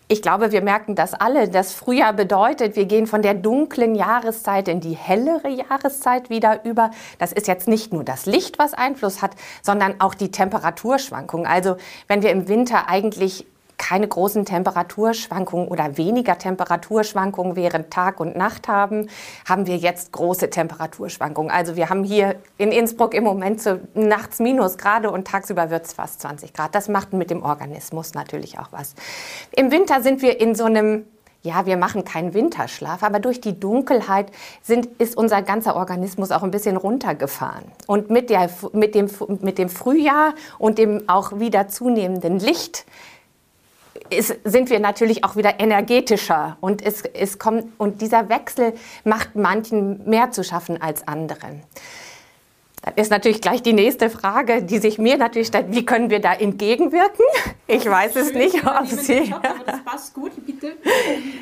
ich 0.09 0.21
glaube, 0.21 0.51
wir 0.51 0.61
merken 0.61 0.95
das 0.95 1.13
alle. 1.13 1.47
Das 1.47 1.71
Frühjahr 1.71 2.13
bedeutet, 2.13 2.75
wir 2.75 2.85
gehen 2.85 3.07
von 3.07 3.21
der 3.21 3.35
dunklen 3.35 3.95
Jahreszeit 3.95 4.67
in 4.67 4.81
die 4.81 4.95
hellere 4.95 5.47
Jahreszeit 5.47 6.29
wieder 6.29 6.65
über. 6.65 6.91
Das 7.19 7.31
ist 7.31 7.47
jetzt 7.47 7.67
nicht 7.67 7.93
nur 7.93 8.03
das 8.03 8.25
Licht, 8.25 8.59
was 8.59 8.73
Einfluss 8.73 9.21
hat, 9.21 9.31
sondern 9.61 10.01
auch 10.01 10.15
die 10.15 10.31
Temperaturschwankungen. 10.31 11.45
Also 11.45 11.77
wenn 12.07 12.21
wir 12.21 12.31
im 12.31 12.47
Winter 12.49 12.89
eigentlich 12.89 13.45
keine 13.79 14.07
großen 14.07 14.45
Temperaturschwankungen 14.45 15.67
oder 15.67 15.97
weniger 15.97 16.37
Temperaturschwankungen 16.37 17.55
während 17.55 17.89
Tag 17.89 18.19
und 18.19 18.35
Nacht 18.35 18.67
haben, 18.67 19.07
haben 19.47 19.65
wir 19.65 19.77
jetzt 19.77 20.11
große 20.11 20.51
Temperaturschwankungen. 20.51 21.49
Also 21.49 21.75
wir 21.75 21.89
haben 21.89 22.03
hier 22.03 22.35
in 22.57 22.71
Innsbruck 22.71 23.15
im 23.15 23.23
Moment 23.23 23.61
so 23.61 23.79
nachts 23.95 24.37
Minusgrade 24.37 25.09
und 25.09 25.27
tagsüber 25.27 25.71
wird 25.71 25.87
es 25.87 25.93
fast 25.93 26.21
20 26.21 26.53
Grad. 26.53 26.75
Das 26.75 26.89
macht 26.89 27.13
mit 27.13 27.31
dem 27.31 27.41
Organismus 27.41 28.13
natürlich 28.13 28.59
auch 28.59 28.71
was. 28.71 28.93
Im 29.55 29.71
Winter 29.71 30.03
sind 30.03 30.21
wir 30.21 30.39
in 30.39 30.53
so 30.53 30.65
einem 30.65 31.05
ja, 31.41 31.65
wir 31.65 31.77
machen 31.77 32.03
keinen 32.03 32.33
Winterschlaf, 32.33 33.01
aber 33.01 33.19
durch 33.19 33.39
die 33.39 33.57
Dunkelheit 33.57 34.29
sind, 34.61 34.87
ist 34.99 35.15
unser 35.15 35.41
ganzer 35.41 35.75
Organismus 35.75 36.31
auch 36.31 36.43
ein 36.43 36.51
bisschen 36.51 36.75
runtergefahren. 36.75 37.63
Und 37.87 38.09
mit, 38.09 38.29
der, 38.29 38.49
mit, 38.73 38.93
dem, 38.93 39.09
mit 39.41 39.57
dem 39.57 39.69
Frühjahr 39.69 40.33
und 40.57 40.77
dem 40.77 41.07
auch 41.07 41.39
wieder 41.39 41.69
zunehmenden 41.69 42.39
Licht 42.39 42.85
ist, 44.11 44.35
sind 44.43 44.69
wir 44.69 44.79
natürlich 44.79 45.23
auch 45.23 45.35
wieder 45.35 45.59
energetischer 45.59 46.57
und 46.61 46.85
es, 46.85 47.01
es 47.01 47.39
kommt 47.39 47.65
und 47.77 48.01
dieser 48.01 48.29
Wechsel 48.29 48.73
macht 49.03 49.35
manchen 49.35 50.07
mehr 50.09 50.31
zu 50.31 50.43
schaffen 50.43 50.81
als 50.81 51.07
anderen. 51.07 51.63
Dann 52.81 52.93
ist 52.95 53.11
natürlich 53.11 53.41
gleich 53.41 53.61
die 53.61 53.73
nächste 53.73 54.09
Frage, 54.09 54.63
die 54.63 54.77
sich 54.77 54.97
mir 54.97 55.17
natürlich 55.17 55.49
stellt, 55.49 55.71
wie 55.71 55.85
können 55.85 56.09
wir 56.09 56.21
da 56.21 56.33
entgegenwirken? 56.33 57.25
Ich 57.67 57.85
weiß 57.85 58.15
es 58.15 58.33
nicht, 58.33 58.65
ob 58.65 58.87
Sie... 58.87 59.33
das 59.65 59.83
passt 59.83 60.13
gut, 60.13 60.31
bitte. 60.45 60.77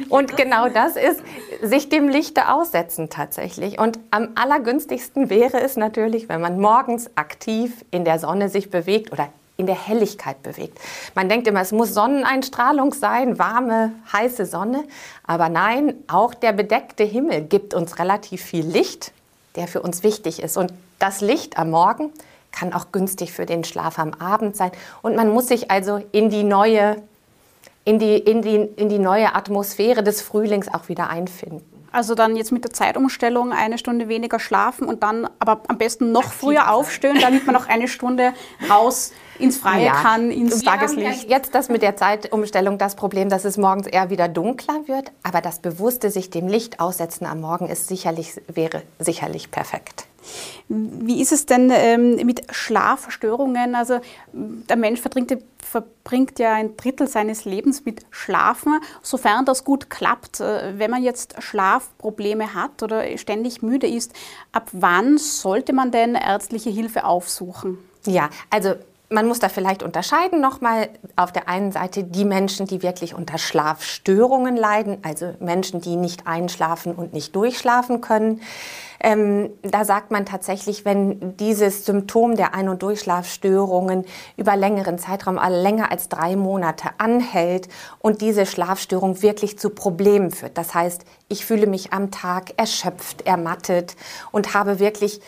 Und 0.10 0.36
genau 0.36 0.68
das 0.68 0.96
ist, 0.96 1.22
sich 1.62 1.90
dem 1.90 2.10
Lichte 2.10 2.50
aussetzen 2.50 3.10
tatsächlich. 3.10 3.80
Und 3.80 4.00
am 4.10 4.30
allergünstigsten 4.36 5.30
wäre 5.30 5.62
es 5.62 5.78
natürlich, 5.78 6.28
wenn 6.28 6.42
man 6.42 6.60
morgens 6.60 7.12
aktiv 7.16 7.86
in 7.92 8.04
der 8.04 8.18
Sonne 8.18 8.50
sich 8.50 8.72
bewegt 8.72 9.12
oder 9.12 9.30
in 9.58 9.66
der 9.66 9.76
Helligkeit 9.76 10.44
bewegt. 10.44 10.80
Man 11.16 11.30
denkt 11.30 11.48
immer, 11.48 11.62
es 11.62 11.72
muss 11.72 11.94
Sonneneinstrahlung 11.94 12.94
sein, 12.94 13.40
warme, 13.40 13.92
heiße 14.14 14.46
Sonne. 14.46 14.84
Aber 15.26 15.50
nein, 15.50 15.96
auch 16.08 16.36
der 16.36 16.54
bedeckte 16.54 17.04
Himmel 17.04 17.42
gibt 17.42 17.74
uns 17.74 17.98
relativ 17.98 18.44
viel 18.44 18.66
Licht, 18.66 19.12
der 19.56 19.68
für 19.68 19.82
uns 19.82 20.04
wichtig 20.04 20.42
ist. 20.42 20.58
Und 20.58 20.72
das 21.00 21.22
Licht 21.22 21.58
am 21.58 21.72
Morgen 21.72 22.12
kann 22.52 22.72
auch 22.72 22.92
günstig 22.92 23.34
für 23.34 23.46
den 23.46 23.64
Schlaf 23.64 24.00
am 24.00 24.14
Abend 24.14 24.56
sein. 24.56 24.72
Und 25.02 25.16
man 25.16 25.30
muss 25.30 25.48
sich 25.48 25.72
also 25.72 26.02
in 26.12 26.30
die 26.30 26.44
neue, 26.44 27.02
in 27.84 27.98
die, 27.98 28.18
in 28.18 28.44
die, 28.44 28.56
in 28.56 28.90
die 28.90 29.00
neue 29.00 29.36
Atmosphäre 29.36 30.04
des 30.04 30.22
Frühlings 30.22 30.72
auch 30.72 30.88
wieder 30.88 31.10
einfinden. 31.10 31.77
Also 31.92 32.16
dann 32.16 32.36
jetzt 32.36 32.52
mit 32.52 32.64
der 32.64 32.72
Zeitumstellung 32.72 33.52
eine 33.52 33.78
Stunde 33.78 34.08
weniger 34.08 34.40
schlafen 34.40 34.88
und 34.88 35.04
dann 35.04 35.30
aber 35.40 35.62
am 35.68 35.78
besten 35.78 36.12
noch 36.12 36.26
Aktiv 36.26 36.40
früher 36.40 36.62
sein. 36.62 36.70
aufstehen, 36.70 37.18
damit 37.22 37.46
man 37.46 37.54
noch 37.54 37.68
eine 37.68 37.88
Stunde 37.88 38.34
raus 38.70 39.14
ins 39.40 39.58
Freie 39.58 39.86
ja. 39.86 39.94
kann, 39.94 40.32
ins 40.32 40.62
Wir 40.62 40.72
Tageslicht. 40.72 41.24
Haben 41.24 41.30
jetzt 41.30 41.56
das 41.56 41.70
mit 41.70 41.82
der 41.82 41.96
Zeitumstellung 41.96 42.78
das 42.78 42.96
Problem, 42.96 43.30
dass 43.30 43.46
es 43.46 43.58
morgens 43.58 43.88
eher 43.88 44.10
wieder 44.10 44.28
dunkler 44.28 44.88
wird, 44.88 45.12
aber 45.24 45.42
das 45.42 45.60
bewusste 45.60 46.10
sich 46.10 46.30
dem 46.30 46.48
Licht 46.48 46.80
aussetzen 46.80 47.26
am 47.26 47.42
Morgen 47.42 47.68
ist 47.68 47.88
sicherlich 47.88 48.42
wäre 48.48 48.84
sicherlich 49.00 49.52
perfekt. 49.52 50.07
Wie 50.68 51.22
ist 51.22 51.32
es 51.32 51.46
denn 51.46 51.72
ähm, 51.74 52.16
mit 52.26 52.44
Schlafstörungen? 52.52 53.76
Also 53.76 54.00
der 54.34 54.76
Mensch 54.76 55.02
verbringt, 55.02 55.38
verbringt, 55.58 56.40
ja 56.40 56.54
ein 56.54 56.76
Drittel 56.78 57.08
seines 57.08 57.46
Lebens 57.46 57.86
mit 57.86 58.02
Schlafen. 58.10 58.80
Sofern 59.02 59.46
das 59.46 59.64
gut 59.64 59.90
klappt, 59.90 60.40
äh, 60.40 60.78
wenn 60.78 60.92
man 60.92 61.04
jetzt 61.04 61.42
Schlafprobleme 61.42 62.54
hat 62.54 62.84
oder 62.84 63.18
ständig 63.18 63.62
müde 63.62 63.88
ist, 63.88 64.14
ab 64.52 64.70
wann 64.72 65.18
sollte 65.18 65.74
man 65.74 65.92
denn 65.92 66.16
ärztliche 66.16 66.70
Hilfe 66.70 67.06
aufsuchen? 67.06 67.78
Ja, 68.06 68.30
also 68.50 68.76
man 69.10 69.26
muss 69.28 69.40
da 69.40 69.48
vielleicht 69.48 69.84
unterscheiden 69.84 70.42
nochmal 70.42 70.90
auf 71.16 71.32
der 71.32 71.48
einen 71.48 71.72
Seite 71.72 72.04
die 72.04 72.26
Menschen, 72.26 72.68
die 72.68 72.84
wirklich 72.84 73.14
unter 73.14 73.38
Schlafstörungen 73.38 74.58
leiden, 74.58 74.98
also 75.04 75.34
Menschen, 75.40 75.80
die 75.80 75.96
nicht 75.96 76.28
einschlafen 76.28 76.94
und 76.94 77.14
nicht 77.14 77.36
durchschlafen 77.36 78.02
können. 78.02 78.42
Ähm, 79.00 79.52
da 79.62 79.86
sagt 79.86 80.12
man 80.12 80.26
tatsächlich, 80.26 80.84
wenn 80.84 81.38
dieses 81.38 81.86
Symptom 81.86 82.36
der 82.36 82.54
Ein- 82.54 82.68
und 82.68 82.82
Durchschlafstörungen 82.82 84.06
über 84.36 84.56
längeren 84.56 84.98
Zeitraum, 84.98 85.38
also 85.38 85.62
länger 85.62 85.92
als 85.92 86.10
drei 86.10 86.36
Monate 86.36 86.90
anhält 86.98 87.70
und 88.00 88.22
diese 88.22 88.46
Schlafstörung 88.46 89.22
wirklich 89.22 89.58
zu 89.58 89.70
Problemen 89.70 90.32
führt. 90.32 90.58
Das 90.58 90.74
heißt, 90.74 91.06
ich 91.30 91.46
fühle 91.46 91.68
mich 91.68 91.94
am 91.94 92.12
Tag 92.12 92.54
erschöpft, 92.58 93.26
ermattet 93.26 93.96
und 94.32 94.54
habe 94.54 94.80
wirklich 94.80 95.22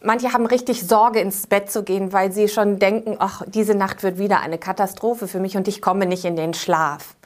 Manche 0.00 0.32
haben 0.32 0.46
richtig 0.46 0.86
Sorge, 0.86 1.20
ins 1.20 1.46
Bett 1.46 1.70
zu 1.70 1.82
gehen, 1.82 2.12
weil 2.12 2.30
sie 2.30 2.48
schon 2.48 2.78
denken, 2.78 3.16
ach, 3.18 3.42
diese 3.46 3.74
Nacht 3.74 4.02
wird 4.02 4.18
wieder 4.18 4.40
eine 4.40 4.58
Katastrophe 4.58 5.26
für 5.26 5.40
mich 5.40 5.56
und 5.56 5.66
ich 5.66 5.82
komme 5.82 6.06
nicht 6.06 6.24
in 6.24 6.36
den 6.36 6.54
Schlaf. 6.54 7.16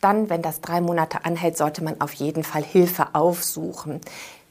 Dann, 0.00 0.28
wenn 0.28 0.42
das 0.42 0.60
drei 0.60 0.80
Monate 0.80 1.24
anhält, 1.24 1.56
sollte 1.56 1.84
man 1.84 2.00
auf 2.00 2.12
jeden 2.14 2.42
Fall 2.42 2.62
Hilfe 2.62 3.14
aufsuchen. 3.14 4.00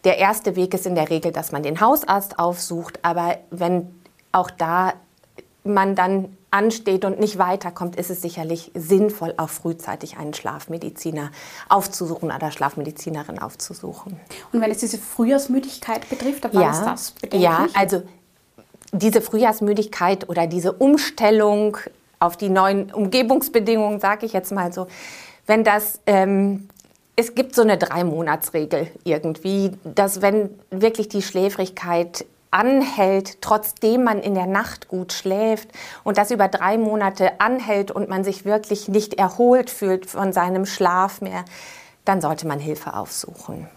Der 0.05 0.17
erste 0.17 0.55
Weg 0.55 0.73
ist 0.73 0.85
in 0.85 0.95
der 0.95 1.09
Regel, 1.09 1.31
dass 1.31 1.51
man 1.51 1.63
den 1.63 1.81
Hausarzt 1.81 2.39
aufsucht, 2.39 2.99
aber 3.01 3.37
wenn 3.51 4.01
auch 4.31 4.49
da 4.51 4.93
man 5.65 5.95
dann 5.95 6.35
ansteht 6.51 7.03
und 7.05 7.19
nicht 7.19 7.37
weiterkommt, 7.37 7.95
ist 7.95 8.09
es 8.09 8.21
sicherlich 8.21 8.71
sinnvoll, 8.73 9.33
auch 9.37 9.49
frühzeitig 9.49 10.17
einen 10.17 10.33
Schlafmediziner 10.33 11.31
aufzusuchen 11.67 12.31
oder 12.31 12.51
Schlafmedizinerin 12.51 13.39
aufzusuchen. 13.39 14.19
Und 14.53 14.61
wenn 14.61 14.71
es 14.71 14.77
diese 14.77 14.97
Frühjahrsmüdigkeit 14.97 16.09
betrifft, 16.09 16.45
ab 16.45 16.51
wann 16.53 16.63
ja, 16.63 16.71
ist 16.71 16.85
das 16.85 17.11
bedenklich? 17.11 17.41
Ja, 17.41 17.67
also 17.73 18.03
diese 18.93 19.21
Frühjahrsmüdigkeit 19.21 20.29
oder 20.29 20.47
diese 20.47 20.71
Umstellung 20.71 21.77
auf 22.19 22.37
die 22.37 22.49
neuen 22.49 22.93
Umgebungsbedingungen, 22.93 23.99
sage 23.99 24.25
ich 24.25 24.33
jetzt 24.33 24.51
mal 24.51 24.71
so, 24.71 24.87
wenn 25.47 25.63
das 25.63 25.99
ähm, 26.05 26.69
es 27.15 27.33
gibt 27.33 27.55
so 27.55 27.61
eine 27.61 27.77
Drei-Monats-Regel 27.77 28.87
irgendwie, 29.03 29.71
dass 29.83 30.21
wenn 30.21 30.49
wirklich 30.69 31.07
die 31.07 31.21
Schläfrigkeit 31.21 32.25
anhält, 32.55 33.41
trotzdem 33.41 34.05
man 34.05 34.19
in 34.19 34.33
der 34.33 34.47
Nacht 34.47 34.87
gut 34.87 35.11
schläft 35.11 35.69
und 36.05 36.17
das 36.17 36.31
über 36.31 36.47
drei 36.47 36.77
Monate 36.77 37.41
anhält 37.41 37.91
und 37.91 38.07
man 38.07 38.23
sich 38.23 38.45
wirklich 38.45 38.87
nicht 38.87 39.15
erholt 39.15 39.69
fühlt 39.69 40.05
von 40.05 40.31
seinem 40.31 40.65
Schlaf 40.65 41.19
mehr, 41.19 41.43
dann 42.05 42.21
sollte 42.21 42.47
man 42.47 42.59
Hilfe 42.59 42.93
aufsuchen. 42.93 43.67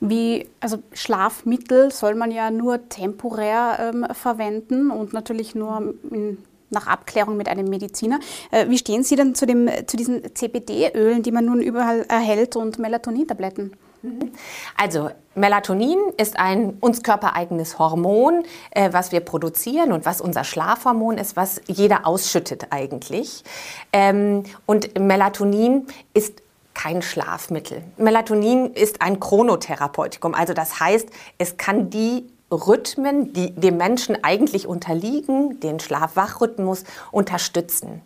Wie, 0.00 0.48
also 0.60 0.78
Schlafmittel 0.92 1.92
soll 1.92 2.16
man 2.16 2.32
ja 2.32 2.50
nur 2.50 2.88
temporär 2.88 3.78
ähm, 3.94 4.06
verwenden 4.12 4.90
und 4.90 5.12
natürlich 5.12 5.54
nur 5.54 5.94
in 6.10 6.38
nach 6.68 6.88
Abklärung 6.88 7.36
mit 7.36 7.48
einem 7.48 7.68
Mediziner. 7.68 8.18
Äh, 8.50 8.68
wie 8.68 8.78
stehen 8.78 9.04
Sie 9.04 9.14
denn 9.14 9.36
zu, 9.36 9.46
dem, 9.46 9.70
zu 9.86 9.96
diesen 9.96 10.34
CBD-Ölen, 10.34 11.22
die 11.22 11.30
man 11.30 11.44
nun 11.44 11.62
überall 11.62 12.00
erhält 12.08 12.56
und 12.56 12.80
Melatonin-Tabletten? 12.80 13.76
Also 14.76 15.10
Melatonin 15.34 15.98
ist 16.16 16.38
ein 16.38 16.76
uns 16.80 17.02
körpereigenes 17.02 17.78
Hormon, 17.78 18.44
äh, 18.70 18.92
was 18.92 19.12
wir 19.12 19.20
produzieren 19.20 19.92
und 19.92 20.06
was 20.06 20.20
unser 20.20 20.44
Schlafhormon 20.44 21.18
ist, 21.18 21.36
was 21.36 21.60
jeder 21.66 22.06
ausschüttet 22.06 22.68
eigentlich. 22.70 23.44
Ähm, 23.92 24.44
und 24.66 24.98
Melatonin 24.98 25.86
ist 26.14 26.42
kein 26.74 27.00
Schlafmittel. 27.02 27.82
Melatonin 27.96 28.72
ist 28.74 29.00
ein 29.00 29.18
Chronotherapeutikum, 29.18 30.34
also 30.34 30.52
das 30.52 30.78
heißt, 30.78 31.08
es 31.38 31.56
kann 31.56 31.90
die 31.90 32.26
Rhythmen, 32.50 33.32
die 33.32 33.52
dem 33.54 33.76
Menschen 33.76 34.22
eigentlich 34.22 34.66
unterliegen, 34.66 35.58
den 35.60 35.80
Schlaf-Wach-Rhythmus 35.80 36.84
unterstützen. 37.10 38.02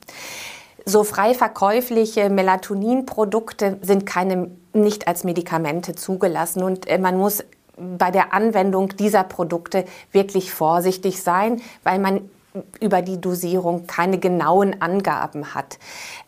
So 0.84 1.04
frei 1.04 1.34
verkäufliche 1.34 2.30
Melatoninprodukte 2.30 3.78
sind 3.82 4.06
keine, 4.06 4.50
nicht 4.72 5.08
als 5.08 5.24
Medikamente 5.24 5.94
zugelassen 5.94 6.62
und 6.62 6.88
äh, 6.88 6.98
man 6.98 7.16
muss 7.16 7.44
bei 7.76 8.10
der 8.10 8.32
Anwendung 8.34 8.96
dieser 8.96 9.24
Produkte 9.24 9.84
wirklich 10.12 10.52
vorsichtig 10.52 11.22
sein, 11.22 11.62
weil 11.82 11.98
man 11.98 12.28
über 12.80 13.00
die 13.00 13.20
Dosierung 13.20 13.86
keine 13.86 14.18
genauen 14.18 14.82
Angaben 14.82 15.54
hat. 15.54 15.78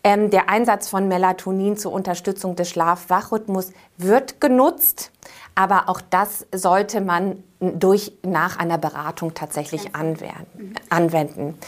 Ähm, 0.04 0.30
der 0.30 0.48
Einsatz 0.48 0.88
von 0.88 1.08
Melatonin 1.08 1.76
zur 1.76 1.92
Unterstützung 1.92 2.54
des 2.54 2.70
Schlaf-Wach-Rhythmus 2.70 3.72
wird 3.96 4.40
genutzt, 4.40 5.10
aber 5.54 5.88
auch 5.88 6.00
das 6.00 6.46
sollte 6.54 7.00
man 7.00 7.42
durch, 7.60 8.12
nach 8.22 8.58
einer 8.58 8.78
Beratung 8.78 9.34
tatsächlich 9.34 9.94
anwenden. 9.94 10.74
anwenden. 10.90 11.58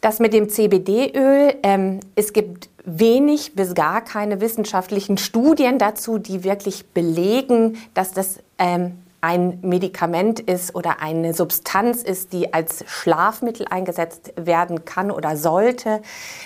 Das 0.00 0.18
mit 0.18 0.32
dem 0.32 0.48
CBD-Öl, 0.48 1.56
ähm, 1.62 2.00
es 2.14 2.32
gibt 2.32 2.70
wenig 2.84 3.54
bis 3.54 3.74
gar 3.74 4.02
keine 4.02 4.40
wissenschaftlichen 4.40 5.18
Studien 5.18 5.78
dazu, 5.78 6.18
die 6.18 6.42
wirklich 6.42 6.86
belegen, 6.88 7.76
dass 7.92 8.12
das 8.12 8.38
ähm, 8.58 8.96
ein 9.20 9.58
Medikament 9.60 10.40
ist 10.40 10.74
oder 10.74 11.02
eine 11.02 11.34
Substanz 11.34 12.02
ist, 12.02 12.32
die 12.32 12.54
als 12.54 12.84
Schlafmittel 12.86 13.66
eingesetzt 13.68 14.32
werden 14.36 14.86
kann 14.86 15.10
oder 15.10 15.36
sollte. 15.36 16.00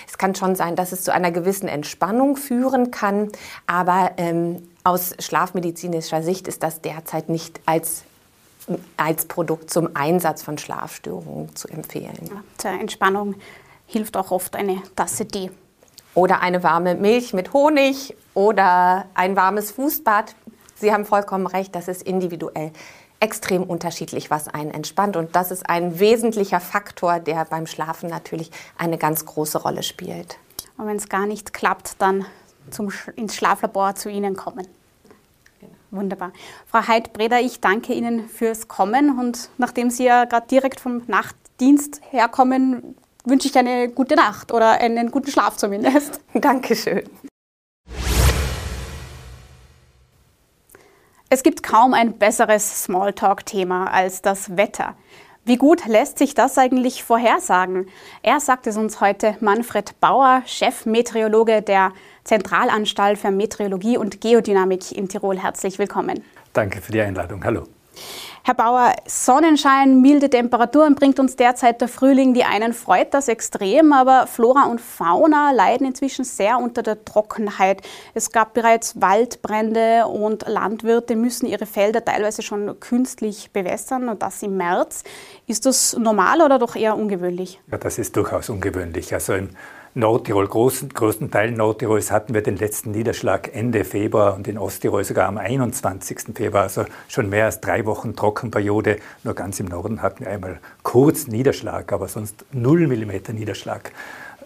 Es 0.07 0.17
kann 0.17 0.35
schon 0.35 0.55
sein, 0.55 0.75
dass 0.75 0.91
es 0.91 1.03
zu 1.03 1.13
einer 1.13 1.31
gewissen 1.31 1.69
Entspannung 1.69 2.35
führen 2.35 2.91
kann, 2.91 3.31
aber 3.65 4.11
ähm, 4.17 4.63
aus 4.83 5.15
schlafmedizinischer 5.19 6.21
Sicht 6.21 6.49
ist 6.49 6.63
das 6.63 6.81
derzeit 6.81 7.29
nicht 7.29 7.61
als 7.65 8.03
als 8.97 9.25
Produkt 9.25 9.69
zum 9.69 9.95
Einsatz 9.95 10.43
von 10.43 10.57
Schlafstörungen 10.57 11.55
zu 11.55 11.67
empfehlen. 11.67 12.17
Ja, 12.29 12.43
zur 12.57 12.71
Entspannung 12.71 13.35
hilft 13.85 14.17
auch 14.17 14.31
oft 14.31 14.55
eine 14.55 14.81
Tasse 14.95 15.27
Tee. 15.27 15.51
Oder 16.13 16.41
eine 16.41 16.63
warme 16.63 16.95
Milch 16.95 17.33
mit 17.33 17.53
Honig 17.53 18.15
oder 18.33 19.05
ein 19.13 19.35
warmes 19.35 19.71
Fußbad. 19.71 20.35
Sie 20.75 20.93
haben 20.93 21.05
vollkommen 21.05 21.45
recht, 21.45 21.75
das 21.75 21.87
ist 21.87 22.03
individuell 22.03 22.71
extrem 23.19 23.63
unterschiedlich, 23.63 24.29
was 24.29 24.47
einen 24.47 24.71
entspannt. 24.71 25.15
Und 25.17 25.35
das 25.35 25.51
ist 25.51 25.69
ein 25.69 25.99
wesentlicher 25.99 26.59
Faktor, 26.59 27.19
der 27.19 27.45
beim 27.45 27.65
Schlafen 27.65 28.09
natürlich 28.09 28.51
eine 28.77 28.97
ganz 28.97 29.25
große 29.25 29.57
Rolle 29.57 29.83
spielt. 29.83 30.37
Und 30.77 30.87
wenn 30.87 30.97
es 30.97 31.09
gar 31.09 31.25
nicht 31.25 31.53
klappt, 31.53 32.01
dann 32.01 32.25
zum, 32.69 32.91
ins 33.15 33.35
Schlaflabor 33.35 33.95
zu 33.95 34.09
Ihnen 34.09 34.35
kommen. 34.35 34.67
Wunderbar. 35.95 36.31
Frau 36.65 36.87
Heid-Breder, 36.87 37.39
ich 37.39 37.59
danke 37.59 37.93
Ihnen 37.93 38.27
fürs 38.27 38.67
Kommen 38.67 39.17
und 39.17 39.49
nachdem 39.57 39.89
Sie 39.89 40.03
ja 40.05 40.25
gerade 40.25 40.47
direkt 40.47 40.79
vom 40.79 41.03
Nachtdienst 41.07 42.01
herkommen, 42.09 42.95
wünsche 43.25 43.47
ich 43.47 43.57
eine 43.57 43.89
gute 43.89 44.15
Nacht 44.15 44.51
oder 44.51 44.71
einen 44.81 45.11
guten 45.11 45.31
Schlaf 45.31 45.57
zumindest. 45.57 46.21
Dankeschön. 46.33 47.03
Es 51.29 51.43
gibt 51.43 51.63
kaum 51.63 51.93
ein 51.93 52.17
besseres 52.17 52.83
Smalltalk-Thema 52.83 53.91
als 53.91 54.21
das 54.21 54.55
Wetter. 54.55 54.95
Wie 55.47 55.57
gut 55.57 55.85
lässt 55.85 56.17
sich 56.17 56.33
das 56.33 56.57
eigentlich 56.57 57.03
vorhersagen? 57.03 57.87
Er 58.23 58.39
sagt 58.39 58.65
es 58.65 58.77
uns 58.77 58.99
heute 58.99 59.37
Manfred 59.41 59.99
Bauer, 59.99 60.41
Chefmeteorologe 60.47 61.61
der 61.61 61.91
Zentralanstalt 62.23 63.19
für 63.19 63.29
Meteorologie 63.29 63.95
und 63.95 64.21
Geodynamik 64.21 64.91
in 64.91 65.07
Tirol. 65.07 65.37
Herzlich 65.37 65.77
willkommen. 65.77 66.23
Danke 66.53 66.81
für 66.81 66.91
die 66.91 67.01
Einladung. 67.01 67.43
Hallo. 67.43 67.67
Herr 68.47 68.53
Bauer, 68.53 68.93
Sonnenschein, 69.07 70.01
milde 70.01 70.29
Temperaturen 70.29 70.93
bringt 70.93 71.19
uns 71.19 71.35
derzeit 71.35 71.81
der 71.81 71.87
Frühling. 71.87 72.35
Die 72.35 72.43
einen 72.43 72.73
freut 72.73 73.11
das 73.15 73.27
extrem, 73.27 73.91
aber 73.91 74.27
Flora 74.27 74.65
und 74.65 74.79
Fauna 74.79 75.49
leiden 75.49 75.87
inzwischen 75.87 76.23
sehr 76.23 76.59
unter 76.59 76.83
der 76.83 77.03
Trockenheit. 77.03 77.81
Es 78.13 78.31
gab 78.31 78.53
bereits 78.53 79.01
Waldbrände 79.01 80.05
und 80.05 80.47
Landwirte 80.47 81.15
müssen 81.15 81.47
ihre 81.47 81.65
Felder 81.65 82.05
teilweise 82.05 82.43
schon 82.43 82.79
künstlich 82.79 83.49
bewässern 83.51 84.09
und 84.09 84.21
das 84.21 84.43
im 84.43 84.57
März. 84.57 85.03
Ist 85.47 85.65
das 85.65 85.97
normal 85.97 86.43
oder 86.43 86.59
doch 86.59 86.75
eher 86.75 86.95
ungewöhnlich? 86.95 87.59
Ja, 87.71 87.79
das 87.79 87.97
ist 87.97 88.15
durchaus 88.15 88.49
ungewöhnlich. 88.49 89.11
Also 89.11 89.33
im 89.33 89.49
Nordtirol, 89.97 90.45
großen, 90.45 90.89
größten 90.89 91.31
Teil 91.31 91.53
Nordtirols 91.53 92.11
hatten 92.11 92.33
wir 92.33 92.43
den 92.43 92.57
letzten 92.57 92.91
Niederschlag 92.91 93.55
Ende 93.55 93.85
Februar 93.85 94.35
und 94.35 94.45
in 94.45 94.57
Osttirol 94.57 95.05
sogar 95.05 95.25
am 95.25 95.37
21. 95.37 96.35
Februar, 96.35 96.63
also 96.63 96.83
schon 97.07 97.29
mehr 97.29 97.45
als 97.45 97.61
drei 97.61 97.85
Wochen 97.85 98.13
Trockenperiode. 98.13 98.97
Nur 99.23 99.35
ganz 99.35 99.57
im 99.61 99.67
Norden 99.67 100.01
hatten 100.01 100.25
wir 100.25 100.31
einmal 100.31 100.59
kurz 100.83 101.27
Niederschlag, 101.27 101.93
aber 101.93 102.09
sonst 102.09 102.43
0 102.51 102.87
mm 102.87 103.33
Niederschlag. 103.35 103.93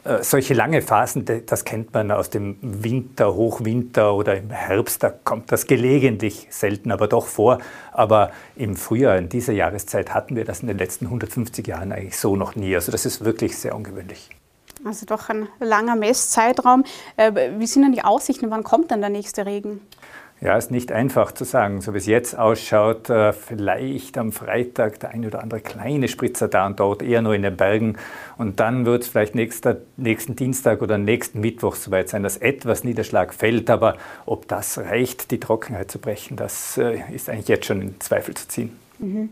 Äh, 0.04 0.22
solche 0.22 0.54
lange 0.54 0.84
Phasen, 0.84 1.26
das 1.48 1.66
kennt 1.66 1.96
man 1.96 2.12
aus 2.12 2.30
dem 2.30 2.58
Winter, 2.62 3.34
Hochwinter 3.34 4.14
oder 4.14 4.38
im 4.38 4.52
Herbst, 4.52 5.02
da 5.02 5.10
kommt 5.10 5.52
das 5.52 5.66
gelegentlich, 5.66 6.46
selten 6.52 6.92
aber 6.92 7.08
doch 7.08 7.26
vor. 7.26 7.58
Aber 7.92 8.30
im 8.56 8.76
Frühjahr, 8.76 9.18
in 9.18 9.30
dieser 9.30 9.54
Jahreszeit, 9.54 10.14
hatten 10.14 10.36
wir 10.36 10.46
das 10.46 10.62
in 10.62 10.68
den 10.68 10.78
letzten 10.78 11.06
150 11.06 11.66
Jahren 11.66 11.92
eigentlich 11.92 12.20
so 12.20 12.36
noch 12.36 12.56
nie. 12.56 12.76
Also 12.76 12.92
das 12.92 13.08
ist 13.08 13.26
wirklich 13.26 13.58
sehr 13.58 13.76
ungewöhnlich. 13.76 14.30
Also 14.86 15.06
doch 15.06 15.30
ein 15.30 15.48
langer 15.60 15.96
Messzeitraum. 15.96 16.84
Äh, 17.18 17.52
wie 17.58 17.68
sind 17.68 17.84
denn 17.84 17.92
die 17.92 18.04
Aussichten? 18.04 18.50
Wann 18.52 18.64
kommt 18.64 18.92
denn 18.92 19.02
der 19.02 19.10
nächste 19.10 19.46
Regen? 19.46 19.82
Ja, 20.42 20.56
ist 20.56 20.72
nicht 20.72 20.94
einfach 20.94 21.34
zu 21.34 21.44
sagen. 21.44 21.82
So 21.82 21.94
wie 21.94 21.98
es 21.98 22.06
jetzt 22.06 22.38
ausschaut, 22.38 23.10
äh, 23.10 23.34
vielleicht 23.34 24.18
am 24.18 24.32
Freitag 24.32 25.00
der 25.02 25.10
eine 25.10 25.28
oder 25.28 25.42
andere 25.44 25.60
kleine 25.60 26.08
Spritzer 26.08 26.48
da 26.48 26.66
und 26.66 26.80
dort, 26.80 27.02
eher 27.02 27.22
nur 27.22 27.36
in 27.36 27.42
den 27.42 27.58
Bergen. 27.58 27.98
Und 28.38 28.62
dann 28.62 28.86
wird 28.86 29.04
es 29.04 29.10
vielleicht 29.10 29.36
nächster, 29.36 29.78
nächsten 29.98 30.38
Dienstag 30.38 30.82
oder 30.82 30.98
nächsten 30.98 31.42
Mittwoch 31.42 31.76
soweit 31.76 32.08
sein, 32.08 32.24
dass 32.24 32.38
etwas 32.38 32.86
Niederschlag 32.86 33.34
fällt. 33.34 33.70
Aber 33.70 33.98
ob 34.26 34.48
das 34.48 34.78
reicht, 34.78 35.32
die 35.32 35.42
Trockenheit 35.42 35.92
zu 35.92 36.00
brechen, 36.00 36.38
das 36.38 36.78
äh, 36.78 37.02
ist 37.14 37.30
eigentlich 37.30 37.50
jetzt 37.50 37.66
schon 37.66 37.82
in 37.82 38.00
Zweifel 38.00 38.34
zu 38.34 38.48
ziehen. 38.48 38.80
Mhm. 39.00 39.32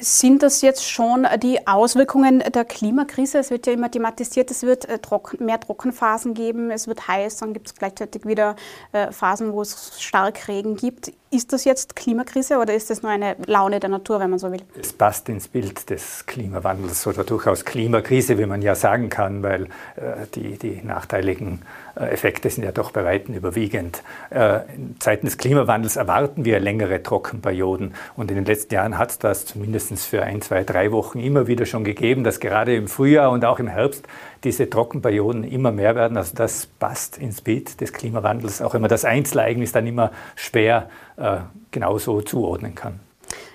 Sind 0.00 0.42
das 0.42 0.62
jetzt 0.62 0.88
schon 0.88 1.26
die 1.42 1.66
Auswirkungen 1.66 2.40
der 2.40 2.64
Klimakrise? 2.64 3.38
Es 3.38 3.50
wird 3.50 3.66
ja 3.66 3.72
immer 3.72 3.90
thematisiert, 3.90 4.50
es 4.50 4.62
wird 4.62 4.86
äh, 4.86 4.98
mehr 5.38 5.60
Trockenphasen 5.60 6.34
geben, 6.34 6.70
es 6.70 6.88
wird 6.88 7.08
heiß, 7.08 7.36
dann 7.38 7.52
gibt 7.52 7.68
es 7.68 7.74
gleichzeitig 7.74 8.26
wieder 8.26 8.56
äh, 8.92 9.12
Phasen, 9.12 9.52
wo 9.52 9.62
es 9.62 10.00
stark 10.00 10.48
Regen 10.48 10.76
gibt. 10.76 11.12
Ist 11.36 11.52
das 11.52 11.66
jetzt 11.66 11.96
Klimakrise 11.96 12.56
oder 12.56 12.72
ist 12.72 12.88
das 12.88 13.02
nur 13.02 13.12
eine 13.12 13.36
Laune 13.44 13.78
der 13.78 13.90
Natur, 13.90 14.20
wenn 14.20 14.30
man 14.30 14.38
so 14.38 14.50
will? 14.50 14.62
Es 14.80 14.94
passt 14.94 15.28
ins 15.28 15.48
Bild 15.48 15.90
des 15.90 16.24
Klimawandels 16.24 17.06
oder 17.06 17.24
durchaus 17.24 17.66
Klimakrise, 17.66 18.38
wie 18.38 18.46
man 18.46 18.62
ja 18.62 18.74
sagen 18.74 19.10
kann, 19.10 19.42
weil 19.42 19.64
äh, 19.96 20.24
die, 20.34 20.56
die 20.56 20.80
nachteiligen 20.82 21.60
äh, 21.94 22.06
Effekte 22.06 22.48
sind 22.48 22.64
ja 22.64 22.72
doch 22.72 22.90
bei 22.90 23.04
Weitem 23.04 23.34
überwiegend. 23.34 24.02
Äh, 24.30 24.60
in 24.76 24.96
Zeiten 24.98 25.26
des 25.26 25.36
Klimawandels 25.36 25.96
erwarten 25.96 26.46
wir 26.46 26.58
längere 26.58 27.02
Trockenperioden 27.02 27.92
und 28.16 28.30
in 28.30 28.36
den 28.36 28.46
letzten 28.46 28.72
Jahren 28.72 28.96
hat 28.96 29.10
es 29.10 29.18
das 29.18 29.44
zumindest 29.44 30.06
für 30.06 30.22
ein, 30.22 30.40
zwei, 30.40 30.64
drei 30.64 30.90
Wochen 30.90 31.18
immer 31.18 31.46
wieder 31.48 31.66
schon 31.66 31.84
gegeben, 31.84 32.24
dass 32.24 32.40
gerade 32.40 32.74
im 32.74 32.88
Frühjahr 32.88 33.30
und 33.30 33.44
auch 33.44 33.58
im 33.58 33.68
Herbst 33.68 34.06
diese 34.46 34.70
Trockenperioden 34.70 35.44
immer 35.44 35.72
mehr 35.72 35.96
werden. 35.96 36.16
Also 36.16 36.34
das 36.34 36.66
passt 36.66 37.18
ins 37.18 37.40
Bild 37.40 37.80
des 37.80 37.92
Klimawandels, 37.92 38.62
auch 38.62 38.74
wenn 38.74 38.80
man 38.80 38.88
das 38.88 39.04
Einzelereignis 39.04 39.72
dann 39.72 39.86
immer 39.86 40.12
schwer 40.36 40.88
äh, 41.16 41.38
genauso 41.72 42.22
zuordnen 42.22 42.74
kann. 42.74 43.00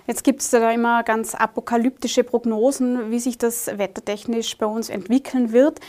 Jetzt 0.05 0.23
gibt 0.25 0.41
es 0.41 0.49
da 0.49 0.69
immer 0.69 1.03
ganz 1.03 1.33
apokalyptische 1.33 2.25
Prognosen, 2.25 3.09
wie 3.09 3.19
sich 3.19 3.37
das 3.37 3.67
wettertechnisch 3.77 4.57
bei 4.57 4.65
uns 4.65 4.89
entwickeln 4.89 5.53
wird. 5.53 5.79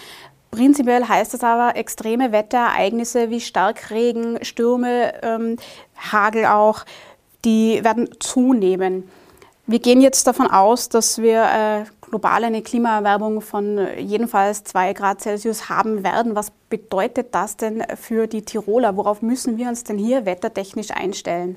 Prinzipiell 0.52 1.08
heißt 1.08 1.34
das 1.34 1.42
aber, 1.42 1.76
extreme 1.76 2.30
Wetterereignisse 2.30 3.30
wie 3.30 3.40
Starkregen, 3.40 4.44
Stürme, 4.44 5.14
ähm, 5.22 5.56
Hagel 5.96 6.46
auch, 6.46 6.84
die 7.44 7.82
werden 7.82 8.08
zunehmen. 8.20 9.08
Wir 9.66 9.80
gehen 9.80 10.00
jetzt 10.00 10.26
davon 10.26 10.48
aus, 10.48 10.88
dass 10.88 11.20
wir 11.20 11.42
äh, 11.42 11.84
global 12.12 12.44
eine 12.44 12.60
Klimaerwärmung 12.60 13.40
von 13.40 13.80
jedenfalls 13.96 14.64
2 14.64 14.92
Grad 14.92 15.22
Celsius 15.22 15.70
haben 15.70 16.04
werden. 16.04 16.36
Was 16.36 16.50
bedeutet 16.68 17.34
das 17.34 17.56
denn 17.56 17.82
für 17.98 18.26
die 18.26 18.42
Tiroler? 18.42 18.98
Worauf 18.98 19.22
müssen 19.22 19.56
wir 19.56 19.66
uns 19.68 19.82
denn 19.82 19.96
hier 19.96 20.26
wettertechnisch 20.26 20.90
einstellen? 20.90 21.56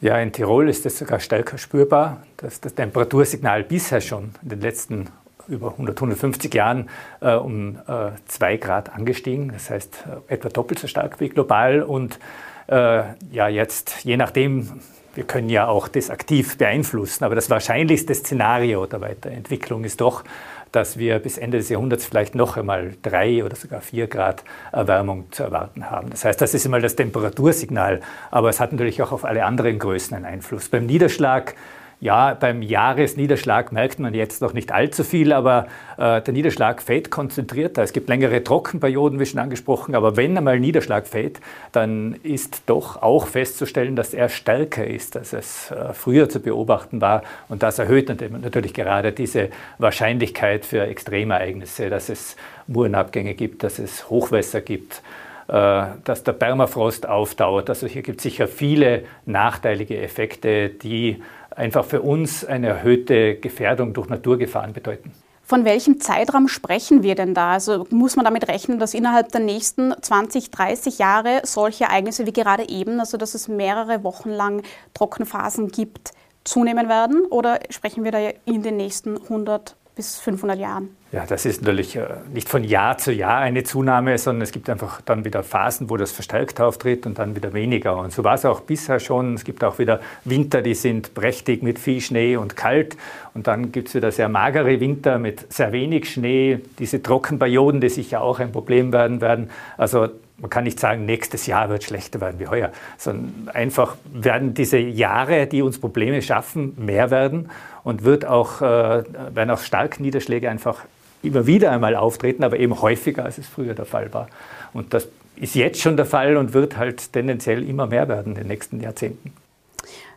Ja, 0.00 0.18
in 0.18 0.30
Tirol 0.30 0.68
ist 0.68 0.86
es 0.86 0.98
sogar 0.98 1.18
stärker 1.18 1.58
spürbar, 1.58 2.22
dass 2.36 2.60
das 2.60 2.74
Temperatursignal 2.74 3.64
bisher 3.64 4.00
schon 4.00 4.30
in 4.42 4.50
den 4.50 4.60
letzten 4.60 5.08
über 5.48 5.72
100, 5.72 5.96
150 5.96 6.54
Jahren 6.54 6.88
äh, 7.20 7.34
um 7.34 7.76
äh, 7.88 8.10
2 8.28 8.58
Grad 8.58 8.94
angestiegen. 8.94 9.50
Das 9.52 9.68
heißt 9.68 10.04
äh, 10.28 10.34
etwa 10.34 10.48
doppelt 10.48 10.78
so 10.78 10.86
stark 10.86 11.18
wie 11.18 11.28
global. 11.28 11.82
Und 11.82 12.20
äh, 12.68 13.02
ja, 13.32 13.48
jetzt, 13.48 14.04
je 14.04 14.16
nachdem, 14.16 14.80
wir 15.14 15.24
können 15.24 15.48
ja 15.48 15.68
auch 15.68 15.88
das 15.88 16.10
aktiv 16.10 16.56
beeinflussen, 16.56 17.24
aber 17.24 17.34
das 17.34 17.50
wahrscheinlichste 17.50 18.14
Szenario 18.14 18.86
der 18.86 19.00
Weiterentwicklung 19.00 19.84
ist 19.84 20.00
doch, 20.00 20.24
dass 20.72 20.98
wir 20.98 21.18
bis 21.18 21.36
Ende 21.36 21.58
des 21.58 21.68
Jahrhunderts 21.68 22.06
vielleicht 22.06 22.34
noch 22.34 22.56
einmal 22.56 22.94
drei 23.02 23.44
oder 23.44 23.54
sogar 23.54 23.82
vier 23.82 24.06
Grad 24.06 24.42
Erwärmung 24.72 25.30
zu 25.30 25.42
erwarten 25.42 25.90
haben. 25.90 26.08
Das 26.10 26.24
heißt, 26.24 26.40
das 26.40 26.54
ist 26.54 26.64
einmal 26.64 26.80
das 26.80 26.96
Temperatursignal, 26.96 28.00
aber 28.30 28.48
es 28.48 28.58
hat 28.58 28.72
natürlich 28.72 29.02
auch 29.02 29.12
auf 29.12 29.24
alle 29.24 29.44
anderen 29.44 29.78
Größen 29.78 30.16
einen 30.16 30.24
Einfluss. 30.24 30.70
Beim 30.70 30.86
Niederschlag 30.86 31.54
ja, 32.02 32.34
beim 32.34 32.62
Jahresniederschlag 32.62 33.70
merkt 33.70 34.00
man 34.00 34.12
jetzt 34.12 34.42
noch 34.42 34.54
nicht 34.54 34.72
allzu 34.72 35.04
viel, 35.04 35.32
aber 35.32 35.68
äh, 35.96 36.20
der 36.20 36.34
Niederschlag 36.34 36.82
fällt 36.82 37.12
konzentrierter. 37.12 37.84
Es 37.84 37.92
gibt 37.92 38.08
längere 38.08 38.42
Trockenperioden, 38.42 39.20
wie 39.20 39.26
schon 39.26 39.38
angesprochen, 39.38 39.94
aber 39.94 40.16
wenn 40.16 40.36
einmal 40.36 40.58
Niederschlag 40.58 41.06
fällt, 41.06 41.38
dann 41.70 42.16
ist 42.24 42.64
doch 42.66 43.00
auch 43.00 43.28
festzustellen, 43.28 43.94
dass 43.94 44.14
er 44.14 44.28
stärker 44.30 44.84
ist, 44.84 45.16
als 45.16 45.32
es 45.32 45.70
äh, 45.70 45.92
früher 45.92 46.28
zu 46.28 46.40
beobachten 46.40 47.00
war. 47.00 47.22
Und 47.48 47.62
das 47.62 47.78
erhöht 47.78 48.08
natürlich 48.08 48.74
gerade 48.74 49.12
diese 49.12 49.50
Wahrscheinlichkeit 49.78 50.66
für 50.66 50.82
Extremereignisse, 50.82 51.88
dass 51.88 52.08
es 52.08 52.34
Murenabgänge 52.66 53.34
gibt, 53.34 53.62
dass 53.62 53.78
es 53.78 54.10
Hochwässer 54.10 54.60
gibt 54.60 55.02
äh, 55.48 55.84
dass 56.04 56.24
der 56.24 56.32
Permafrost 56.32 57.08
aufdauert. 57.08 57.68
Also 57.68 57.86
hier 57.86 58.02
gibt 58.02 58.18
es 58.18 58.22
sicher 58.22 58.48
viele 58.48 59.04
nachteilige 59.26 60.00
Effekte, 60.00 60.68
die 60.68 61.22
einfach 61.56 61.84
für 61.84 62.02
uns 62.02 62.44
eine 62.44 62.68
erhöhte 62.68 63.36
Gefährdung 63.36 63.92
durch 63.92 64.08
Naturgefahren 64.08 64.72
bedeuten. 64.72 65.12
Von 65.44 65.64
welchem 65.64 66.00
Zeitraum 66.00 66.48
sprechen 66.48 67.02
wir 67.02 67.14
denn 67.14 67.34
da? 67.34 67.52
Also 67.52 67.86
muss 67.90 68.16
man 68.16 68.24
damit 68.24 68.48
rechnen, 68.48 68.78
dass 68.78 68.94
innerhalb 68.94 69.32
der 69.32 69.40
nächsten 69.40 69.92
20, 70.00 70.50
30 70.50 70.98
Jahre 70.98 71.42
solche 71.44 71.84
Ereignisse 71.84 72.26
wie 72.26 72.32
gerade 72.32 72.68
eben, 72.68 73.00
also 73.00 73.18
dass 73.18 73.34
es 73.34 73.48
mehrere 73.48 74.02
Wochen 74.04 74.30
lang 74.30 74.62
Trockenphasen 74.94 75.68
gibt, 75.68 76.12
zunehmen 76.44 76.88
werden? 76.88 77.26
Oder 77.26 77.60
sprechen 77.70 78.04
wir 78.04 78.12
da 78.12 78.30
in 78.46 78.62
den 78.62 78.76
nächsten 78.76 79.16
100 79.16 79.76
bis 79.94 80.18
500 80.20 80.58
Jahren? 80.58 80.96
Ja, 81.12 81.26
das 81.26 81.44
ist 81.44 81.60
natürlich 81.60 81.94
äh, 81.96 82.06
nicht 82.32 82.48
von 82.48 82.64
Jahr 82.64 82.96
zu 82.96 83.12
Jahr 83.12 83.36
eine 83.36 83.64
Zunahme, 83.64 84.16
sondern 84.16 84.40
es 84.40 84.50
gibt 84.50 84.70
einfach 84.70 85.02
dann 85.02 85.26
wieder 85.26 85.42
Phasen, 85.42 85.90
wo 85.90 85.98
das 85.98 86.10
verstärkt 86.10 86.58
auftritt 86.58 87.04
und 87.04 87.18
dann 87.18 87.36
wieder 87.36 87.52
weniger. 87.52 87.98
Und 87.98 88.14
so 88.14 88.24
war 88.24 88.32
es 88.32 88.46
auch 88.46 88.62
bisher 88.62 88.98
schon. 88.98 89.34
Es 89.34 89.44
gibt 89.44 89.62
auch 89.62 89.78
wieder 89.78 90.00
Winter, 90.24 90.62
die 90.62 90.74
sind 90.74 91.12
prächtig 91.12 91.62
mit 91.62 91.78
viel 91.78 92.00
Schnee 92.00 92.36
und 92.36 92.56
kalt. 92.56 92.96
Und 93.34 93.46
dann 93.46 93.72
gibt 93.72 93.88
es 93.88 93.94
wieder 93.94 94.10
sehr 94.10 94.30
magere 94.30 94.80
Winter 94.80 95.18
mit 95.18 95.52
sehr 95.52 95.72
wenig 95.72 96.10
Schnee. 96.10 96.60
Diese 96.78 97.02
Trockenperioden, 97.02 97.82
die 97.82 97.90
sicher 97.90 98.22
auch 98.22 98.38
ein 98.38 98.50
Problem 98.50 98.90
werden 98.90 99.20
werden. 99.20 99.50
Also 99.76 100.08
man 100.38 100.48
kann 100.48 100.64
nicht 100.64 100.80
sagen, 100.80 101.04
nächstes 101.04 101.44
Jahr 101.44 101.68
wird 101.68 101.84
schlechter 101.84 102.22
werden 102.22 102.40
wie 102.40 102.46
heuer, 102.46 102.72
sondern 102.96 103.50
einfach 103.54 103.96
werden 104.14 104.54
diese 104.54 104.78
Jahre, 104.78 105.46
die 105.46 105.60
uns 105.60 105.78
Probleme 105.78 106.22
schaffen, 106.22 106.74
mehr 106.78 107.10
werden 107.10 107.50
und 107.84 108.02
wird 108.02 108.24
auch, 108.24 108.62
äh, 108.62 109.04
werden 109.34 109.50
auch 109.50 109.60
starke 109.60 110.02
Niederschläge 110.02 110.48
einfach 110.48 110.86
immer 111.22 111.46
wieder 111.46 111.70
einmal 111.70 111.96
auftreten, 111.96 112.44
aber 112.44 112.58
eben 112.58 112.80
häufiger, 112.80 113.24
als 113.24 113.38
es 113.38 113.46
früher 113.46 113.74
der 113.74 113.86
Fall 113.86 114.12
war. 114.12 114.28
Und 114.72 114.94
das 114.94 115.08
ist 115.36 115.54
jetzt 115.54 115.80
schon 115.80 115.96
der 115.96 116.06
Fall 116.06 116.36
und 116.36 116.52
wird 116.52 116.76
halt 116.76 117.12
tendenziell 117.12 117.68
immer 117.68 117.86
mehr 117.86 118.08
werden 118.08 118.32
in 118.32 118.38
den 118.40 118.48
nächsten 118.48 118.80
Jahrzehnten. 118.80 119.32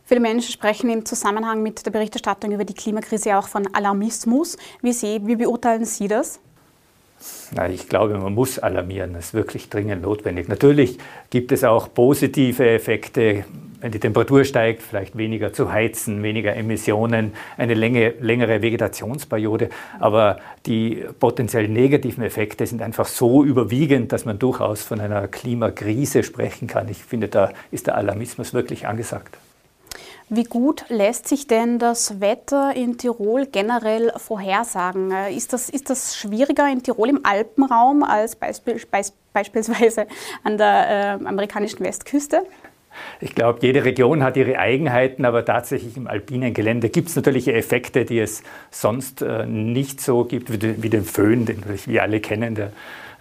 Viele 0.07 0.21
Menschen 0.21 0.51
sprechen 0.51 0.89
im 0.91 1.03
Zusammenhang 1.03 1.63
mit 1.63 1.83
der 1.85 1.91
Berichterstattung 1.91 2.51
über 2.51 2.63
die 2.63 2.75
Klimakrise 2.75 3.37
auch 3.37 3.47
von 3.47 3.67
Alarmismus. 3.73 4.55
Wie, 4.81 4.93
Sie, 4.93 5.19
wie 5.25 5.35
beurteilen 5.35 5.85
Sie 5.85 6.07
das? 6.07 6.39
Na, 7.51 7.67
ich 7.67 7.89
glaube, 7.89 8.15
man 8.17 8.33
muss 8.33 8.59
alarmieren. 8.59 9.13
Das 9.13 9.27
ist 9.27 9.33
wirklich 9.33 9.69
dringend 9.69 10.03
notwendig. 10.03 10.47
Natürlich 10.47 10.99
gibt 11.31 11.51
es 11.51 11.63
auch 11.63 11.91
positive 11.91 12.69
Effekte 12.69 13.45
wenn 13.85 13.91
die 13.91 13.99
Temperatur 13.99 14.43
steigt, 14.45 14.81
vielleicht 14.81 15.15
weniger 15.15 15.53
zu 15.53 15.71
heizen, 15.71 16.23
weniger 16.23 16.55
Emissionen, 16.55 17.33
eine 17.55 17.75
Länge, 17.75 18.15
längere 18.19 18.63
Vegetationsperiode. 18.63 19.69
Aber 19.99 20.37
die 20.65 21.05
potenziell 21.19 21.67
negativen 21.67 22.23
Effekte 22.23 22.65
sind 22.65 22.81
einfach 22.81 23.05
so 23.05 23.43
überwiegend, 23.43 24.11
dass 24.11 24.25
man 24.25 24.39
durchaus 24.39 24.81
von 24.81 24.99
einer 24.99 25.27
Klimakrise 25.27 26.23
sprechen 26.23 26.67
kann. 26.67 26.89
Ich 26.89 27.03
finde, 27.03 27.27
da 27.27 27.51
ist 27.69 27.85
der 27.85 27.95
Alarmismus 27.95 28.55
wirklich 28.55 28.87
angesagt. 28.87 29.37
Wie 30.29 30.45
gut 30.45 30.85
lässt 30.89 31.27
sich 31.27 31.45
denn 31.45 31.77
das 31.77 32.19
Wetter 32.19 32.75
in 32.75 32.97
Tirol 32.97 33.45
generell 33.45 34.11
vorhersagen? 34.17 35.11
Ist 35.29 35.53
das, 35.53 35.69
ist 35.69 35.91
das 35.91 36.17
schwieriger 36.17 36.67
in 36.67 36.81
Tirol 36.81 37.09
im 37.09 37.19
Alpenraum 37.23 38.01
als 38.01 38.35
Beispiel, 38.35 38.81
beispielsweise 39.31 40.07
an 40.43 40.57
der 40.57 41.19
äh, 41.21 41.25
amerikanischen 41.27 41.81
Westküste? 41.81 42.41
Ich 43.19 43.35
glaube, 43.35 43.59
jede 43.61 43.85
Region 43.85 44.23
hat 44.23 44.37
ihre 44.37 44.59
Eigenheiten, 44.59 45.25
aber 45.25 45.45
tatsächlich 45.45 45.97
im 45.97 46.07
alpinen 46.07 46.53
Gelände 46.53 46.89
gibt 46.89 47.09
es 47.09 47.15
natürlich 47.15 47.47
Effekte, 47.47 48.05
die 48.05 48.19
es 48.19 48.43
sonst 48.71 49.21
äh, 49.21 49.45
nicht 49.45 50.01
so 50.01 50.25
gibt, 50.25 50.51
wie, 50.51 50.81
wie 50.81 50.89
den 50.89 51.03
Föhn, 51.03 51.45
den 51.45 51.63
wir 51.85 52.03
alle 52.03 52.19
kennen, 52.19 52.55
der 52.55 52.71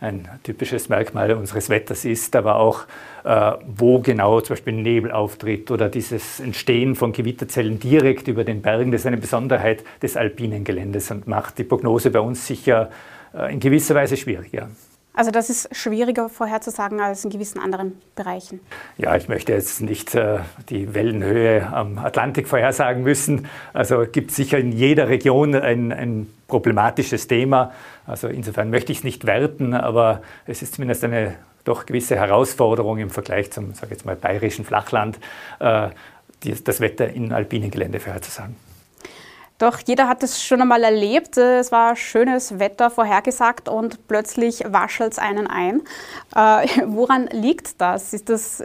ein 0.01 0.29
typisches 0.43 0.89
Merkmal 0.89 1.33
unseres 1.33 1.71
Wetters 1.71 2.05
ist, 2.05 2.37
aber 2.37 2.57
auch, 2.57 2.85
äh, 3.25 3.53
wo 3.67 4.01
genau 4.01 4.41
zum 4.41 4.55
Beispiel 4.55 4.75
Nebel 4.75 5.11
auftritt 5.11 5.71
oder 5.71 5.89
dieses 5.89 6.41
Entstehen 6.41 6.95
von 6.95 7.13
Gewitterzellen 7.13 7.79
direkt 7.79 8.29
über 8.29 8.45
den 8.45 8.61
Bergen. 8.63 8.93
Das 8.93 9.03
ist 9.03 9.07
eine 9.07 9.17
Besonderheit 9.17 9.83
des 10.03 10.17
alpinen 10.17 10.65
Geländes 10.65 11.11
und 11.11 11.27
macht 11.27 11.59
die 11.59 11.65
Prognose 11.65 12.11
bei 12.11 12.21
uns 12.21 12.47
sicher 12.47 12.91
äh, 13.35 13.53
in 13.53 13.61
gewisser 13.61 13.95
Weise 13.95 14.17
schwieriger. 14.17 14.69
Also 15.17 15.31
das 15.31 15.49
ist 15.49 15.75
schwieriger 15.75 16.29
vorherzusagen 16.29 17.01
als 17.01 17.25
in 17.25 17.31
gewissen 17.31 17.61
anderen 17.61 18.01
Bereichen. 18.17 18.59
Ja, 18.99 19.15
ich 19.15 19.29
möchte 19.29 19.53
jetzt 19.53 19.81
nicht 19.81 20.15
äh, 20.17 20.41
die 20.69 20.93
Wellenhöhe 20.93 21.69
am 21.73 21.99
Atlantik 21.99 22.49
vorhersagen 22.49 23.05
müssen. 23.05 23.47
Also 23.73 24.03
es 24.03 24.11
gibt 24.11 24.33
sicher 24.33 24.59
in 24.59 24.73
jeder 24.73 25.09
Region 25.09 25.55
ein, 25.55 25.93
ein 25.93 26.27
problematisches 26.49 27.29
Thema. 27.29 27.73
Also 28.07 28.27
insofern 28.27 28.71
möchte 28.71 28.91
ich 28.91 28.99
es 28.99 29.05
nicht 29.05 29.25
werten, 29.25 29.73
aber 29.73 30.21
es 30.47 30.63
ist 30.63 30.75
zumindest 30.75 31.05
eine 31.05 31.37
doch 31.63 31.87
gewisse 31.87 32.17
Herausforderung 32.17 32.99
im 32.99 33.11
Vergleich 33.11 33.53
zum, 33.53 33.73
sage 33.73 33.93
jetzt 33.93 34.05
mal, 34.05 34.17
bayerischen 34.17 34.65
Flachland, 34.65 35.19
äh, 35.61 35.91
die, 36.43 36.63
das 36.63 36.81
Wetter 36.81 37.09
in 37.09 37.33
alpinen 37.33 37.71
Gelände 37.71 38.01
vorherzusagen. 38.01 38.57
Doch 39.59 39.79
jeder 39.87 40.09
hat 40.09 40.23
es 40.23 40.43
schon 40.43 40.61
einmal 40.61 40.83
erlebt. 40.83 41.37
Es 41.37 41.71
war 41.71 41.95
schönes 41.95 42.59
Wetter 42.59 42.91
vorhergesagt 42.91 43.69
und 43.69 44.09
plötzlich 44.09 44.65
waschelt 44.67 45.13
es 45.13 45.19
einen 45.19 45.47
ein. 45.47 45.83
Äh, 46.35 46.67
woran 46.87 47.29
liegt 47.29 47.81
das? 47.81 48.13
Ist 48.13 48.29
das 48.29 48.63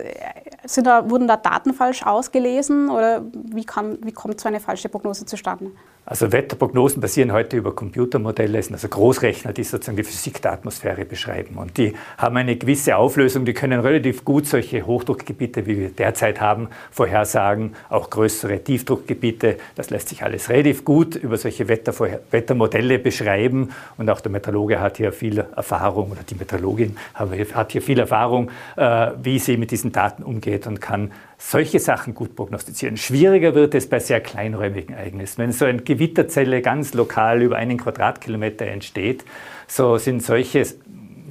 sind 0.66 0.88
da, 0.88 1.10
wurden 1.10 1.28
da 1.28 1.38
Daten 1.38 1.74
falsch 1.74 2.04
ausgelesen 2.04 2.90
oder 2.90 3.24
wie, 3.34 3.66
kann, 3.66 3.98
wie 4.04 4.12
kommt 4.12 4.40
so 4.40 4.48
eine 4.48 4.60
falsche 4.60 4.90
Prognose 4.90 5.26
zustande? 5.26 5.72
Also 6.06 6.32
Wetterprognosen 6.32 7.02
basieren 7.02 7.32
heute 7.32 7.56
über 7.56 7.76
Computermodelle, 7.76 8.58
es 8.58 8.66
sind 8.66 8.74
also 8.74 8.88
Großrechner, 8.88 9.54
die 9.54 9.64
sozusagen 9.64 9.96
die 9.96 10.04
Physik 10.04 10.42
der 10.42 10.54
Atmosphäre 10.54 11.06
beschreiben. 11.06 11.56
Und 11.58 11.78
die 11.78 11.94
haben 12.18 12.36
eine 12.36 12.56
gewisse 12.56 12.96
Auflösung, 12.96 13.46
die 13.46 13.54
können 13.54 13.80
relativ 13.80 14.26
gut 14.26 14.48
solche 14.48 14.88
Hochdruckgebiete, 14.88 15.68
wie 15.68 15.78
wir 15.78 15.90
derzeit 15.90 16.42
haben, 16.42 16.70
vorhersagen, 16.90 17.76
auch 17.90 18.10
größere 18.10 18.64
Tiefdruckgebiete. 18.64 19.58
Das 19.76 19.92
lässt 19.92 20.10
sich 20.10 20.24
alles 20.24 20.50
relativ 20.50 20.84
gut 20.84 21.16
über 21.16 21.38
solche 21.38 21.68
Wettermodelle 21.68 22.98
beschreiben. 22.98 23.70
Und 23.98 24.10
auch 24.10 24.22
der 24.22 24.32
Meteorologe 24.32 24.80
hat 24.80 24.98
hier 24.98 25.14
viel 25.14 25.38
Erfahrung, 25.38 26.10
oder 26.10 26.22
die 26.28 26.34
Meteorologin 26.34 26.98
hat 27.14 27.72
hier 27.72 27.84
viel 27.84 28.00
Erfahrung, 28.00 28.50
äh, 28.78 29.12
wie 29.22 29.38
sie 29.38 29.58
mit 29.58 29.70
diesen 29.70 29.92
Daten 29.92 30.24
umgeht 30.24 30.66
und 30.66 30.82
kann 30.82 31.12
solche 31.40 31.80
Sachen 31.80 32.14
gut 32.14 32.36
prognostizieren. 32.36 32.98
Schwieriger 32.98 33.56
wird 33.56 33.74
es 33.74 33.88
bei 33.88 34.00
sehr 34.00 34.20
kleinräumigen 34.20 34.94
Ereignissen. 34.94 35.38
Wenn 35.38 35.52
so 35.54 35.66
eine 35.66 35.82
Gewitterzelle 35.82 36.62
ganz 36.62 36.94
lokal 36.94 37.42
über 37.42 37.56
einen 37.56 37.78
Quadratkilometer 37.78 38.68
entsteht, 38.68 39.24
so 39.66 39.98
sind 39.98 40.22
solche 40.22 40.66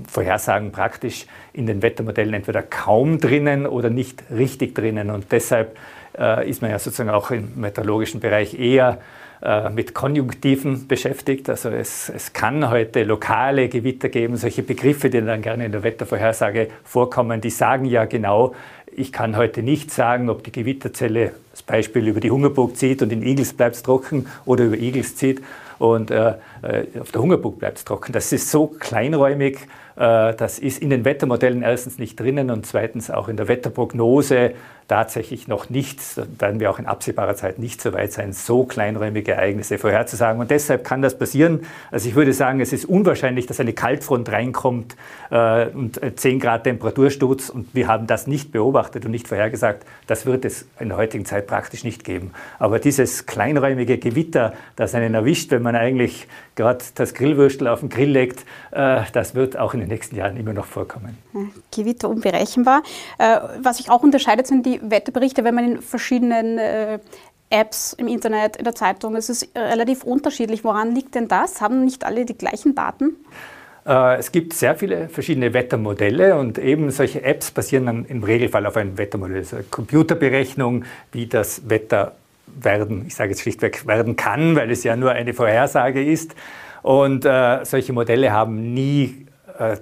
Vorhersagen 0.09 0.73
praktisch 0.73 1.27
in 1.53 1.67
den 1.67 1.83
Wettermodellen 1.83 2.33
entweder 2.33 2.63
kaum 2.63 3.19
drinnen 3.19 3.67
oder 3.67 3.91
nicht 3.91 4.25
richtig 4.35 4.75
drinnen. 4.75 5.11
Und 5.11 5.31
deshalb 5.31 5.77
äh, 6.19 6.49
ist 6.49 6.63
man 6.63 6.71
ja 6.71 6.79
sozusagen 6.79 7.11
auch 7.11 7.31
im 7.31 7.61
meteorologischen 7.61 8.21
Bereich 8.21 8.59
eher 8.59 8.99
äh, 9.41 9.71
mit 9.71 9.95
Konjunktiven 9.95 10.89
beschäftigt. 10.89 11.49
Also 11.49 11.69
es, 11.69 12.09
es 12.09 12.33
kann 12.33 12.71
heute 12.71 13.05
lokale 13.05 13.69
Gewitter 13.69 14.09
geben, 14.09 14.37
solche 14.37 14.65
Begriffe, 14.65 15.11
die 15.11 15.21
dann 15.21 15.43
gerne 15.43 15.67
in 15.67 15.71
der 15.71 15.85
Wettervorhersage 15.85 16.69
vorkommen, 16.83 17.41
die 17.41 17.51
sagen 17.51 17.85
ja 17.85 18.05
genau, 18.07 18.55
ich 18.99 19.13
kann 19.13 19.37
heute 19.37 19.63
nicht 19.63 19.91
sagen, 19.91 20.29
ob 20.29 20.43
die 20.43 20.53
Gewitterzelle 20.53 21.33
das 21.53 21.63
Beispiel 21.63 22.09
über 22.09 22.21
die 22.21 22.31
Hungerburg 22.31 22.77
zieht 22.77 23.01
und 23.01 23.13
in 23.13 23.23
Igels 23.23 23.53
bleibt 23.53 23.77
es 23.77 23.83
trocken 23.83 24.27
oder 24.45 24.65
über 24.65 24.77
Igels 24.77 25.17
zieht 25.17 25.41
und 25.79 26.11
äh, 26.11 26.35
äh 26.63 27.01
auf 27.01 27.13
der 27.13 27.23
Hungerburg 27.23 27.59
bleibt 27.59 27.79
es 27.79 27.85
trocken. 27.85 28.13
Das 28.13 28.33
ist 28.33 28.51
so 28.51 28.67
kleinräumig, 28.67 29.59
äh, 29.97 30.35
das 30.35 30.59
ist 30.59 30.83
in 30.83 30.91
den 30.91 31.05
Wettermodellen 31.05 31.63
erstens 31.63 31.99
nicht 31.99 32.19
drinnen 32.19 32.51
und 32.51 32.67
zweitens 32.67 33.11
auch 33.11 33.29
in 33.29 33.37
der 33.37 33.49
Wetterprognose 33.49 34.53
tatsächlich 34.89 35.49
noch 35.49 35.69
nicht, 35.69 36.01
werden 36.41 36.61
wir 36.61 36.71
auch 36.71 36.79
in 36.79 36.87
absehbarer 36.87 37.37
Zeit 37.37 37.59
nicht 37.59 37.81
so 37.81 37.93
weit 37.93 38.13
sein, 38.13 38.33
so 38.33 38.65
kleinräumige 38.65 39.33
Ereignisse 39.33 39.77
vorherzusagen. 39.77 40.41
Und 40.41 40.51
deshalb 40.51 40.83
kann 40.83 41.03
das 41.03 41.19
passieren. 41.19 41.61
Also 41.91 42.09
ich 42.09 42.15
würde 42.15 42.33
sagen, 42.33 42.61
es 42.61 42.73
ist 42.73 42.87
unwahrscheinlich, 42.87 43.47
dass 43.47 43.61
eine 43.61 43.75
Kaltfront 43.75 44.33
reinkommt 44.33 44.97
äh, 45.31 45.67
und 45.67 46.01
10 46.17 46.41
Grad 46.41 46.65
Temperatursturz 46.65 47.51
und 47.51 47.75
wir 47.75 47.87
haben 47.87 48.07
das 48.07 48.27
nicht 48.27 48.51
beobachtet 48.51 49.05
und 49.05 49.11
nicht 49.11 49.29
vorhergesagt. 49.29 49.85
Das 50.07 50.25
wird 50.25 50.47
es 50.47 50.67
in 50.81 50.89
der 50.89 50.97
heutigen 50.97 51.27
Zeit 51.27 51.47
praktisch 51.47 51.85
nicht 51.85 52.03
geben. 52.03 52.33
Aber 52.59 52.79
dieses 52.79 53.27
kleinräumige 53.27 53.99
Gewitter, 53.99 54.55
das 54.77 54.95
einen 54.95 55.13
erwischt, 55.13 55.51
wenn 55.51 55.63
man 55.63 55.77
eigentlich 55.77 56.27
gerade 56.57 56.83
das 56.95 57.13
Grillwürstel 57.13 57.69
auf 57.69 57.81
den 57.81 57.91
Grill 57.91 58.11
legt, 58.11 58.47
äh, 58.71 59.03
das 59.13 59.35
wird 59.35 59.59
auch 59.59 59.75
in 59.75 59.81
den 59.81 59.91
nächsten 59.91 60.17
Jahren 60.17 60.39
immer 60.39 60.55
noch 60.55 60.67
vorkommen. 60.67 61.19
Gewitter 61.75 62.09
unberechenbar. 62.09 62.83
Äh, 63.19 63.39
was 63.63 63.77
sich 63.77 63.91
auch 63.91 64.03
unterscheidet, 64.03 64.47
sind 64.47 64.65
die 64.65 64.78
Wetterberichte, 64.83 65.45
wenn 65.45 65.55
man 65.55 65.73
in 65.73 65.83
verschiedenen 65.83 66.59
äh, 66.59 66.99
Apps 67.51 67.95
im 67.95 68.09
Internet, 68.09 68.57
in 68.57 68.65
der 68.65 68.75
Zeitung, 68.75 69.17
es 69.17 69.29
ist 69.29 69.49
relativ 69.57 70.05
unterschiedlich. 70.05 70.65
Woran 70.65 70.95
liegt 70.95 71.15
denn 71.15 71.29
das? 71.29 71.61
Haben 71.61 71.85
nicht 71.85 72.05
alle 72.05 72.25
die 72.25 72.37
gleichen 72.37 72.75
Daten? 72.75 73.17
Äh, 73.87 74.19
es 74.19 74.33
gibt 74.33 74.53
sehr 74.53 74.75
viele 74.75 75.09
verschiedene 75.09 75.55
Wettermodelle 75.55 76.37
und 76.37 76.59
eben 76.59 76.91
solche 76.91 77.23
Apps 77.23 77.51
basieren 77.51 77.87
dann 77.87 78.05
im 78.05 78.23
Regelfall 78.23 78.67
auf 78.67 78.77
einem 78.77 78.99
Wettermodell. 78.99 79.39
Also 79.39 79.59
Computerberechnung, 79.71 80.85
wie 81.13 81.27
das 81.27 81.69
Wetter 81.71 82.13
werden, 82.47 83.05
ich 83.07 83.15
sage 83.15 83.31
jetzt 83.31 83.41
schlichtweg 83.41 83.87
werden 83.87 84.17
kann, 84.17 84.57
weil 84.57 84.71
es 84.71 84.85
ja 84.85 84.97
nur 84.97 85.13
eine 85.13 85.33
Vorhersage 85.33 86.05
ist. 86.05 86.35
Und 86.83 87.25
äh, 87.25 87.65
solche 87.65 87.93
Modelle 87.93 88.33
haben 88.33 88.75
nie 88.75 89.27
äh, 89.59 89.77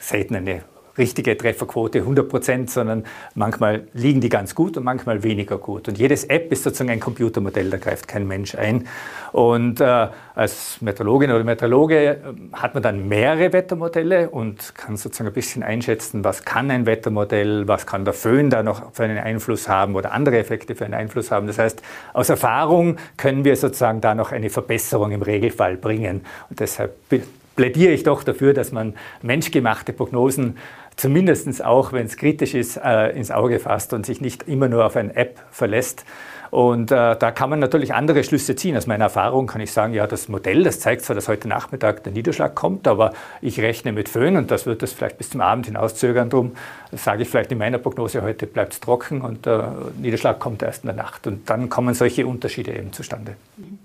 selten 0.00 0.36
eine 0.36 0.62
richtige 0.96 1.36
Trefferquote 1.36 1.98
100 2.00 2.28
Prozent, 2.28 2.70
sondern 2.70 3.04
manchmal 3.34 3.88
liegen 3.92 4.20
die 4.20 4.28
ganz 4.28 4.54
gut 4.54 4.76
und 4.76 4.84
manchmal 4.84 5.22
weniger 5.22 5.58
gut. 5.58 5.88
Und 5.88 5.98
jedes 5.98 6.24
App 6.24 6.52
ist 6.52 6.62
sozusagen 6.62 6.90
ein 6.90 7.00
Computermodell, 7.00 7.70
da 7.70 7.78
greift 7.78 8.08
kein 8.08 8.26
Mensch 8.26 8.54
ein. 8.54 8.86
Und 9.32 9.80
äh, 9.80 10.08
als 10.34 10.80
Meteorologin 10.80 11.30
oder 11.32 11.44
Meteorologe 11.44 11.96
äh, 11.96 12.16
hat 12.52 12.74
man 12.74 12.82
dann 12.82 13.08
mehrere 13.08 13.52
Wettermodelle 13.52 14.30
und 14.30 14.74
kann 14.74 14.96
sozusagen 14.96 15.28
ein 15.28 15.34
bisschen 15.34 15.62
einschätzen, 15.62 16.24
was 16.24 16.44
kann 16.44 16.70
ein 16.70 16.86
Wettermodell, 16.86 17.66
was 17.66 17.86
kann 17.86 18.04
der 18.04 18.14
Föhn 18.14 18.50
da 18.50 18.62
noch 18.62 18.92
für 18.92 19.04
einen 19.04 19.18
Einfluss 19.18 19.68
haben 19.68 19.96
oder 19.96 20.12
andere 20.12 20.38
Effekte 20.38 20.74
für 20.74 20.84
einen 20.84 20.94
Einfluss 20.94 21.30
haben. 21.30 21.46
Das 21.46 21.58
heißt, 21.58 21.82
aus 22.12 22.28
Erfahrung 22.28 22.96
können 23.16 23.44
wir 23.44 23.56
sozusagen 23.56 24.00
da 24.00 24.14
noch 24.14 24.32
eine 24.32 24.50
Verbesserung 24.50 25.10
im 25.10 25.22
Regelfall 25.22 25.76
bringen. 25.76 26.22
Und 26.48 26.60
deshalb 26.60 26.94
plädiere 27.56 27.92
ich 27.92 28.02
doch 28.02 28.24
dafür, 28.24 28.52
dass 28.54 28.72
man 28.72 28.94
menschgemachte 29.22 29.92
Prognosen 29.92 30.56
zumindest 30.96 31.64
auch, 31.64 31.92
wenn 31.92 32.06
es 32.06 32.16
kritisch 32.16 32.54
ist, 32.54 32.76
äh, 32.76 33.10
ins 33.10 33.30
Auge 33.30 33.58
fasst 33.58 33.92
und 33.92 34.06
sich 34.06 34.20
nicht 34.20 34.48
immer 34.48 34.68
nur 34.68 34.84
auf 34.84 34.96
eine 34.96 35.14
App 35.16 35.40
verlässt. 35.50 36.04
Und 36.50 36.92
äh, 36.92 37.16
da 37.16 37.32
kann 37.32 37.50
man 37.50 37.58
natürlich 37.58 37.94
andere 37.94 38.22
Schlüsse 38.22 38.54
ziehen. 38.54 38.76
Aus 38.76 38.86
meiner 38.86 39.04
Erfahrung 39.04 39.48
kann 39.48 39.60
ich 39.60 39.72
sagen, 39.72 39.92
ja, 39.92 40.06
das 40.06 40.28
Modell, 40.28 40.62
das 40.62 40.78
zeigt 40.78 41.02
zwar, 41.02 41.16
dass 41.16 41.26
heute 41.26 41.48
Nachmittag 41.48 42.04
der 42.04 42.12
Niederschlag 42.12 42.54
kommt, 42.54 42.86
aber 42.86 43.12
ich 43.40 43.58
rechne 43.58 43.90
mit 43.90 44.08
Föhn 44.08 44.36
und 44.36 44.52
das 44.52 44.64
wird 44.64 44.80
das 44.82 44.92
vielleicht 44.92 45.18
bis 45.18 45.30
zum 45.30 45.40
Abend 45.40 45.66
hinauszögern. 45.66 46.30
Drum 46.30 46.52
sage 46.92 47.22
ich 47.22 47.28
vielleicht 47.28 47.50
in 47.50 47.58
meiner 47.58 47.78
Prognose, 47.78 48.22
heute 48.22 48.46
bleibt 48.46 48.74
es 48.74 48.78
trocken 48.78 49.20
und 49.20 49.46
der 49.46 49.74
Niederschlag 50.00 50.38
kommt 50.38 50.62
erst 50.62 50.84
in 50.84 50.88
der 50.88 50.96
Nacht. 50.96 51.26
Und 51.26 51.50
dann 51.50 51.68
kommen 51.68 51.92
solche 51.92 52.24
Unterschiede 52.24 52.72
eben 52.72 52.92
zustande. 52.92 53.34
Mhm. 53.56 53.80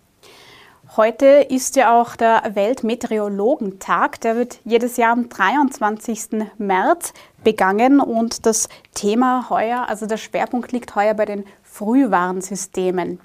Heute 1.00 1.28
ist 1.28 1.78
ja 1.78 1.98
auch 1.98 2.18
der 2.18 2.44
Weltmeteorologentag. 2.56 4.20
Der 4.20 4.36
wird 4.36 4.60
jedes 4.66 4.98
Jahr 4.98 5.14
am 5.14 5.30
23. 5.30 6.46
März 6.58 7.14
begangen 7.42 8.02
und 8.02 8.46
das 8.46 8.68
Thema 8.94 9.50
heuer, 9.50 9.86
also 9.88 10.08
der 10.08 10.18
Schwerpunkt 10.18 10.74
liegt 10.74 10.96
heuer 10.96 11.14
bei 11.14 11.24
den 11.24 11.46
Frühwarnsystemen. 11.64 13.22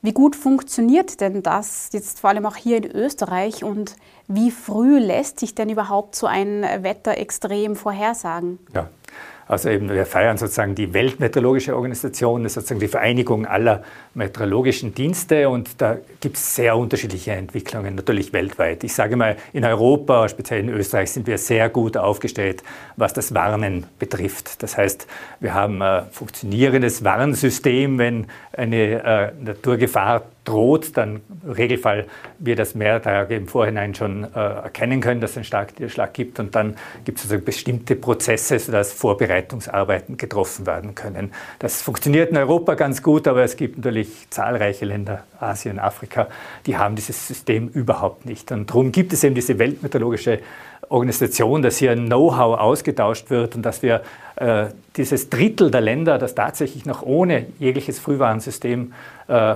Wie 0.00 0.14
gut 0.14 0.34
funktioniert 0.34 1.20
denn 1.20 1.42
das 1.42 1.90
jetzt 1.92 2.20
vor 2.20 2.30
allem 2.30 2.46
auch 2.46 2.56
hier 2.56 2.78
in 2.78 2.90
Österreich 2.90 3.62
und 3.62 3.96
wie 4.26 4.50
früh 4.50 4.98
lässt 4.98 5.40
sich 5.40 5.54
denn 5.54 5.68
überhaupt 5.68 6.16
so 6.16 6.26
ein 6.26 6.62
Wetterextrem 6.62 7.76
vorhersagen? 7.76 8.60
Ja. 8.74 8.88
Also 9.46 9.68
eben, 9.68 9.90
wir 9.90 10.06
feiern 10.06 10.38
sozusagen 10.38 10.74
die 10.74 10.94
Weltmeteorologische 10.94 11.76
Organisation, 11.76 12.42
das 12.42 12.52
ist 12.52 12.54
sozusagen 12.54 12.80
die 12.80 12.88
Vereinigung 12.88 13.46
aller 13.46 13.82
meteorologischen 14.14 14.94
Dienste 14.94 15.48
und 15.48 15.80
da 15.82 15.98
gibt 16.20 16.36
es 16.36 16.54
sehr 16.54 16.76
unterschiedliche 16.76 17.32
Entwicklungen, 17.32 17.94
natürlich 17.94 18.32
weltweit. 18.32 18.84
Ich 18.84 18.94
sage 18.94 19.16
mal, 19.16 19.36
in 19.52 19.64
Europa, 19.64 20.28
speziell 20.28 20.60
in 20.60 20.68
Österreich, 20.70 21.10
sind 21.10 21.26
wir 21.26 21.36
sehr 21.38 21.68
gut 21.68 21.96
aufgestellt, 21.96 22.62
was 22.96 23.12
das 23.12 23.34
Warnen 23.34 23.86
betrifft. 23.98 24.62
Das 24.62 24.76
heißt, 24.76 25.06
wir 25.40 25.52
haben 25.52 25.82
ein 25.82 26.06
funktionierendes 26.10 27.04
Warnsystem, 27.04 27.98
wenn 27.98 28.26
eine 28.56 29.04
äh, 29.04 29.32
Naturgefahr 29.42 30.22
droht, 30.44 30.96
dann 30.96 31.20
im 31.42 31.50
Regelfall 31.50 32.06
wir 32.38 32.54
das 32.56 32.74
mehr 32.74 33.00
Tage 33.00 33.34
im 33.34 33.48
Vorhinein 33.48 33.94
schon 33.94 34.24
äh, 34.24 34.38
erkennen 34.38 35.00
können, 35.00 35.20
dass 35.20 35.32
es 35.32 35.36
einen 35.38 35.44
starken 35.44 35.74
Niederschlag 35.78 36.12
gibt 36.12 36.38
und 36.38 36.54
dann 36.54 36.76
gibt 37.04 37.18
es 37.18 37.30
also 37.30 37.42
bestimmte 37.42 37.96
Prozesse, 37.96 38.58
sodass 38.58 38.92
Vorbereitungsarbeiten 38.92 40.16
getroffen 40.16 40.66
werden 40.66 40.94
können. 40.94 41.32
Das 41.58 41.82
funktioniert 41.82 42.30
in 42.30 42.36
Europa 42.36 42.74
ganz 42.74 43.02
gut, 43.02 43.26
aber 43.26 43.42
es 43.42 43.56
gibt 43.56 43.78
natürlich 43.78 44.28
zahlreiche 44.30 44.84
Länder, 44.84 45.24
Asien, 45.40 45.78
Afrika, 45.78 46.28
die 46.66 46.76
haben 46.76 46.94
dieses 46.96 47.26
System 47.26 47.68
überhaupt 47.68 48.26
nicht. 48.26 48.52
Und 48.52 48.68
darum 48.70 48.92
gibt 48.92 49.12
es 49.12 49.24
eben 49.24 49.34
diese 49.34 49.58
weltmeteorologische 49.58 50.40
Organisation, 50.90 51.62
dass 51.62 51.78
hier 51.78 51.94
Know-how 51.94 52.58
ausgetauscht 52.58 53.30
wird 53.30 53.56
und 53.56 53.62
dass 53.62 53.82
wir 53.82 54.02
dieses 54.96 55.30
Drittel 55.30 55.70
der 55.70 55.80
Länder, 55.80 56.18
das 56.18 56.34
tatsächlich 56.34 56.86
noch 56.86 57.02
ohne 57.02 57.46
jegliches 57.58 57.98
Frühwarnsystem 57.98 58.92
äh, 59.26 59.54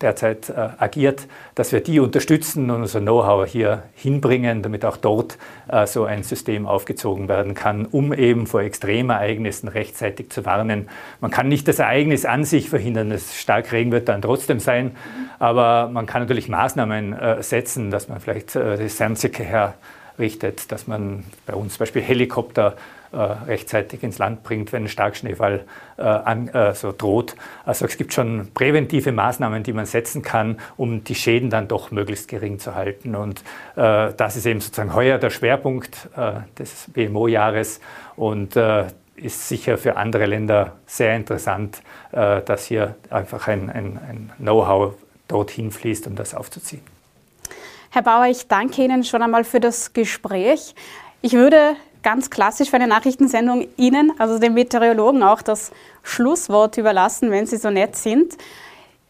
derzeit 0.00 0.50
äh, 0.50 0.68
agiert, 0.78 1.26
dass 1.54 1.72
wir 1.72 1.80
die 1.80 2.00
unterstützen 2.00 2.70
und 2.70 2.82
unser 2.82 3.00
Know-how 3.00 3.46
hier 3.46 3.82
hinbringen, 3.94 4.62
damit 4.62 4.84
auch 4.84 4.96
dort 4.96 5.38
äh, 5.68 5.86
so 5.86 6.04
ein 6.04 6.22
System 6.22 6.66
aufgezogen 6.66 7.28
werden 7.28 7.54
kann, 7.54 7.86
um 7.86 8.12
eben 8.12 8.46
vor 8.46 8.60
Extremereignissen 8.60 9.68
rechtzeitig 9.68 10.30
zu 10.30 10.44
warnen. 10.44 10.88
Man 11.20 11.30
kann 11.30 11.48
nicht 11.48 11.66
das 11.66 11.78
Ereignis 11.78 12.24
an 12.24 12.44
sich 12.44 12.68
verhindern, 12.68 13.10
es 13.10 13.40
stark 13.40 13.72
Regen 13.72 13.90
wird 13.90 14.08
dann 14.08 14.22
trotzdem 14.22 14.60
sein, 14.60 14.94
aber 15.38 15.88
man 15.88 16.06
kann 16.06 16.22
natürlich 16.22 16.48
Maßnahmen 16.48 17.12
äh, 17.12 17.42
setzen, 17.42 17.90
dass 17.90 18.08
man 18.08 18.20
vielleicht 18.20 18.54
äh, 18.54 18.76
die 18.76 18.88
Sernzicke 18.88 19.42
herrichtet, 19.44 20.70
dass 20.70 20.86
man 20.86 21.24
bei 21.46 21.54
uns 21.54 21.74
zum 21.74 21.80
Beispiel 21.80 22.02
Helikopter 22.02 22.74
äh, 22.76 22.95
rechtzeitig 23.12 24.02
ins 24.02 24.18
Land 24.18 24.42
bringt, 24.42 24.72
wenn 24.72 24.84
ein 24.84 24.88
Starkschneefall 24.88 25.64
äh, 25.98 26.02
an, 26.02 26.48
äh, 26.48 26.74
so 26.74 26.92
droht. 26.96 27.36
Also 27.64 27.86
es 27.86 27.96
gibt 27.96 28.12
schon 28.12 28.48
präventive 28.52 29.12
Maßnahmen, 29.12 29.62
die 29.62 29.72
man 29.72 29.86
setzen 29.86 30.22
kann, 30.22 30.58
um 30.76 31.04
die 31.04 31.14
Schäden 31.14 31.50
dann 31.50 31.68
doch 31.68 31.90
möglichst 31.90 32.28
gering 32.28 32.58
zu 32.58 32.74
halten. 32.74 33.14
Und 33.14 33.40
äh, 33.76 34.12
das 34.14 34.36
ist 34.36 34.46
eben 34.46 34.60
sozusagen 34.60 34.94
heuer 34.94 35.18
der 35.18 35.30
Schwerpunkt 35.30 36.08
äh, 36.16 36.32
des 36.58 36.86
BMO-Jahres 36.92 37.80
und 38.16 38.56
äh, 38.56 38.86
ist 39.16 39.48
sicher 39.48 39.78
für 39.78 39.96
andere 39.96 40.26
Länder 40.26 40.72
sehr 40.84 41.16
interessant, 41.16 41.80
dass 42.12 42.66
hier 42.66 42.96
einfach 43.08 43.48
ein, 43.48 43.70
ein, 43.70 43.98
ein 44.06 44.32
Know-how 44.36 44.92
dorthin 45.26 45.70
fließt, 45.70 46.06
um 46.06 46.16
das 46.16 46.34
aufzuziehen. 46.34 46.82
Herr 47.88 48.02
Bauer, 48.02 48.26
ich 48.26 48.46
danke 48.46 48.84
Ihnen 48.84 49.04
schon 49.04 49.22
einmal 49.22 49.44
für 49.44 49.58
das 49.58 49.94
Gespräch. 49.94 50.74
Ich 51.22 51.32
würde 51.32 51.76
ganz 52.06 52.30
klassisch 52.30 52.70
für 52.70 52.76
eine 52.76 52.86
Nachrichtensendung 52.86 53.66
Ihnen, 53.76 54.12
also 54.18 54.38
den 54.38 54.54
Meteorologen, 54.54 55.24
auch 55.24 55.42
das 55.42 55.72
Schlusswort 56.04 56.78
überlassen, 56.78 57.32
wenn 57.32 57.46
Sie 57.46 57.56
so 57.56 57.68
nett 57.68 57.96
sind. 57.96 58.36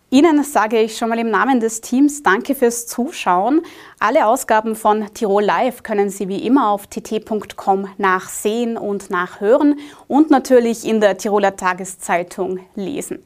Ihnen 0.09 0.43
sage 0.43 0.81
ich 0.81 0.97
schon 0.97 1.11
mal 1.11 1.19
im 1.19 1.29
Namen 1.29 1.61
des 1.61 1.83
Teams 1.83 2.23
Danke 2.23 2.55
fürs 2.55 2.87
Zuschauen. 2.87 3.61
Alle 3.99 4.27
Ausgaben 4.27 4.75
von 4.75 5.13
Tirol 5.13 5.45
Live 5.45 5.83
können 5.83 6.09
Sie 6.09 6.27
wie 6.29 6.47
immer 6.47 6.71
auf 6.71 6.87
tt.com 6.87 7.87
nachsehen 7.99 8.79
und 8.79 9.11
nachhören 9.11 9.79
und 10.09 10.31
natürlich 10.31 10.87
in 10.87 11.03
der 11.03 11.19
Tiroler 11.19 11.55
Tageszeitung 11.55 12.61
lesen. 12.77 13.23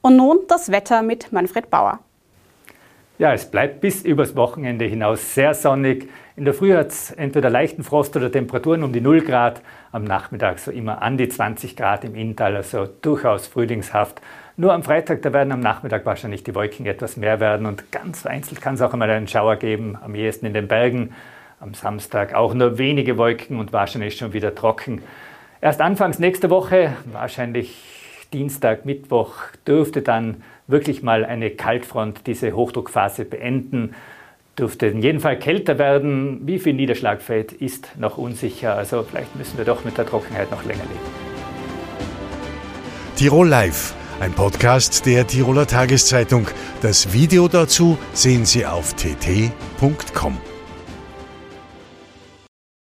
Und 0.00 0.16
nun 0.16 0.38
das 0.48 0.70
Wetter 0.70 1.02
mit 1.02 1.32
Manfred 1.32 1.68
Bauer. 1.68 1.98
Ja, 3.22 3.32
es 3.32 3.48
bleibt 3.48 3.80
bis 3.80 4.02
übers 4.02 4.34
Wochenende 4.34 4.84
hinaus 4.84 5.36
sehr 5.36 5.54
sonnig. 5.54 6.08
In 6.34 6.44
der 6.44 6.54
Früh 6.54 6.74
hat 6.74 6.88
es 6.88 7.12
entweder 7.12 7.50
leichten 7.50 7.84
Frost 7.84 8.16
oder 8.16 8.32
Temperaturen 8.32 8.82
um 8.82 8.92
die 8.92 9.00
0 9.00 9.20
Grad, 9.20 9.62
am 9.92 10.02
Nachmittag 10.02 10.58
so 10.58 10.72
immer 10.72 11.02
an 11.02 11.18
die 11.18 11.28
20 11.28 11.76
Grad 11.76 12.02
im 12.02 12.16
Inntal, 12.16 12.56
also 12.56 12.88
durchaus 13.00 13.46
frühlingshaft. 13.46 14.20
Nur 14.56 14.72
am 14.72 14.82
Freitag, 14.82 15.22
da 15.22 15.32
werden 15.32 15.52
am 15.52 15.60
Nachmittag 15.60 16.04
wahrscheinlich 16.04 16.42
die 16.42 16.52
Wolken 16.56 16.84
etwas 16.84 17.16
mehr 17.16 17.38
werden 17.38 17.66
und 17.66 17.92
ganz 17.92 18.22
vereinzelt 18.22 18.60
kann 18.60 18.74
es 18.74 18.82
auch 18.82 18.92
einmal 18.92 19.08
einen 19.08 19.28
Schauer 19.28 19.54
geben, 19.54 19.96
am 20.02 20.16
ehesten 20.16 20.46
in 20.46 20.54
den 20.54 20.66
Bergen. 20.66 21.14
Am 21.60 21.74
Samstag 21.74 22.34
auch 22.34 22.54
nur 22.54 22.76
wenige 22.76 23.18
Wolken 23.18 23.60
und 23.60 23.72
wahrscheinlich 23.72 24.16
schon 24.16 24.32
wieder 24.32 24.52
trocken. 24.56 25.00
Erst 25.60 25.80
anfangs 25.80 26.18
nächste 26.18 26.50
Woche, 26.50 26.94
wahrscheinlich 27.04 27.84
Dienstag, 28.32 28.84
Mittwoch, 28.84 29.34
dürfte 29.64 30.02
dann 30.02 30.42
wirklich 30.72 31.02
mal 31.02 31.24
eine 31.24 31.50
Kaltfront 31.50 32.26
diese 32.26 32.52
Hochdruckphase 32.52 33.24
beenden 33.24 33.94
dürfte 34.58 34.86
in 34.86 35.00
jedem 35.00 35.20
Fall 35.20 35.38
kälter 35.38 35.78
werden. 35.78 36.40
Wie 36.46 36.58
viel 36.58 36.74
Niederschlag 36.74 37.22
fällt, 37.22 37.52
ist 37.52 37.98
noch 37.98 38.18
unsicher. 38.18 38.76
Also 38.76 39.02
vielleicht 39.02 39.34
müssen 39.36 39.56
wir 39.56 39.64
doch 39.64 39.84
mit 39.84 39.96
der 39.96 40.06
Trockenheit 40.06 40.50
noch 40.50 40.64
länger 40.64 40.82
leben. 40.82 41.32
Tirol 43.16 43.48
Live, 43.48 43.94
ein 44.20 44.32
Podcast 44.32 45.06
der 45.06 45.26
Tiroler 45.26 45.66
Tageszeitung. 45.66 46.46
Das 46.80 47.12
Video 47.12 47.48
dazu 47.48 47.96
sehen 48.12 48.44
Sie 48.44 48.66
auf 48.66 48.94
tt.com. 48.94 50.51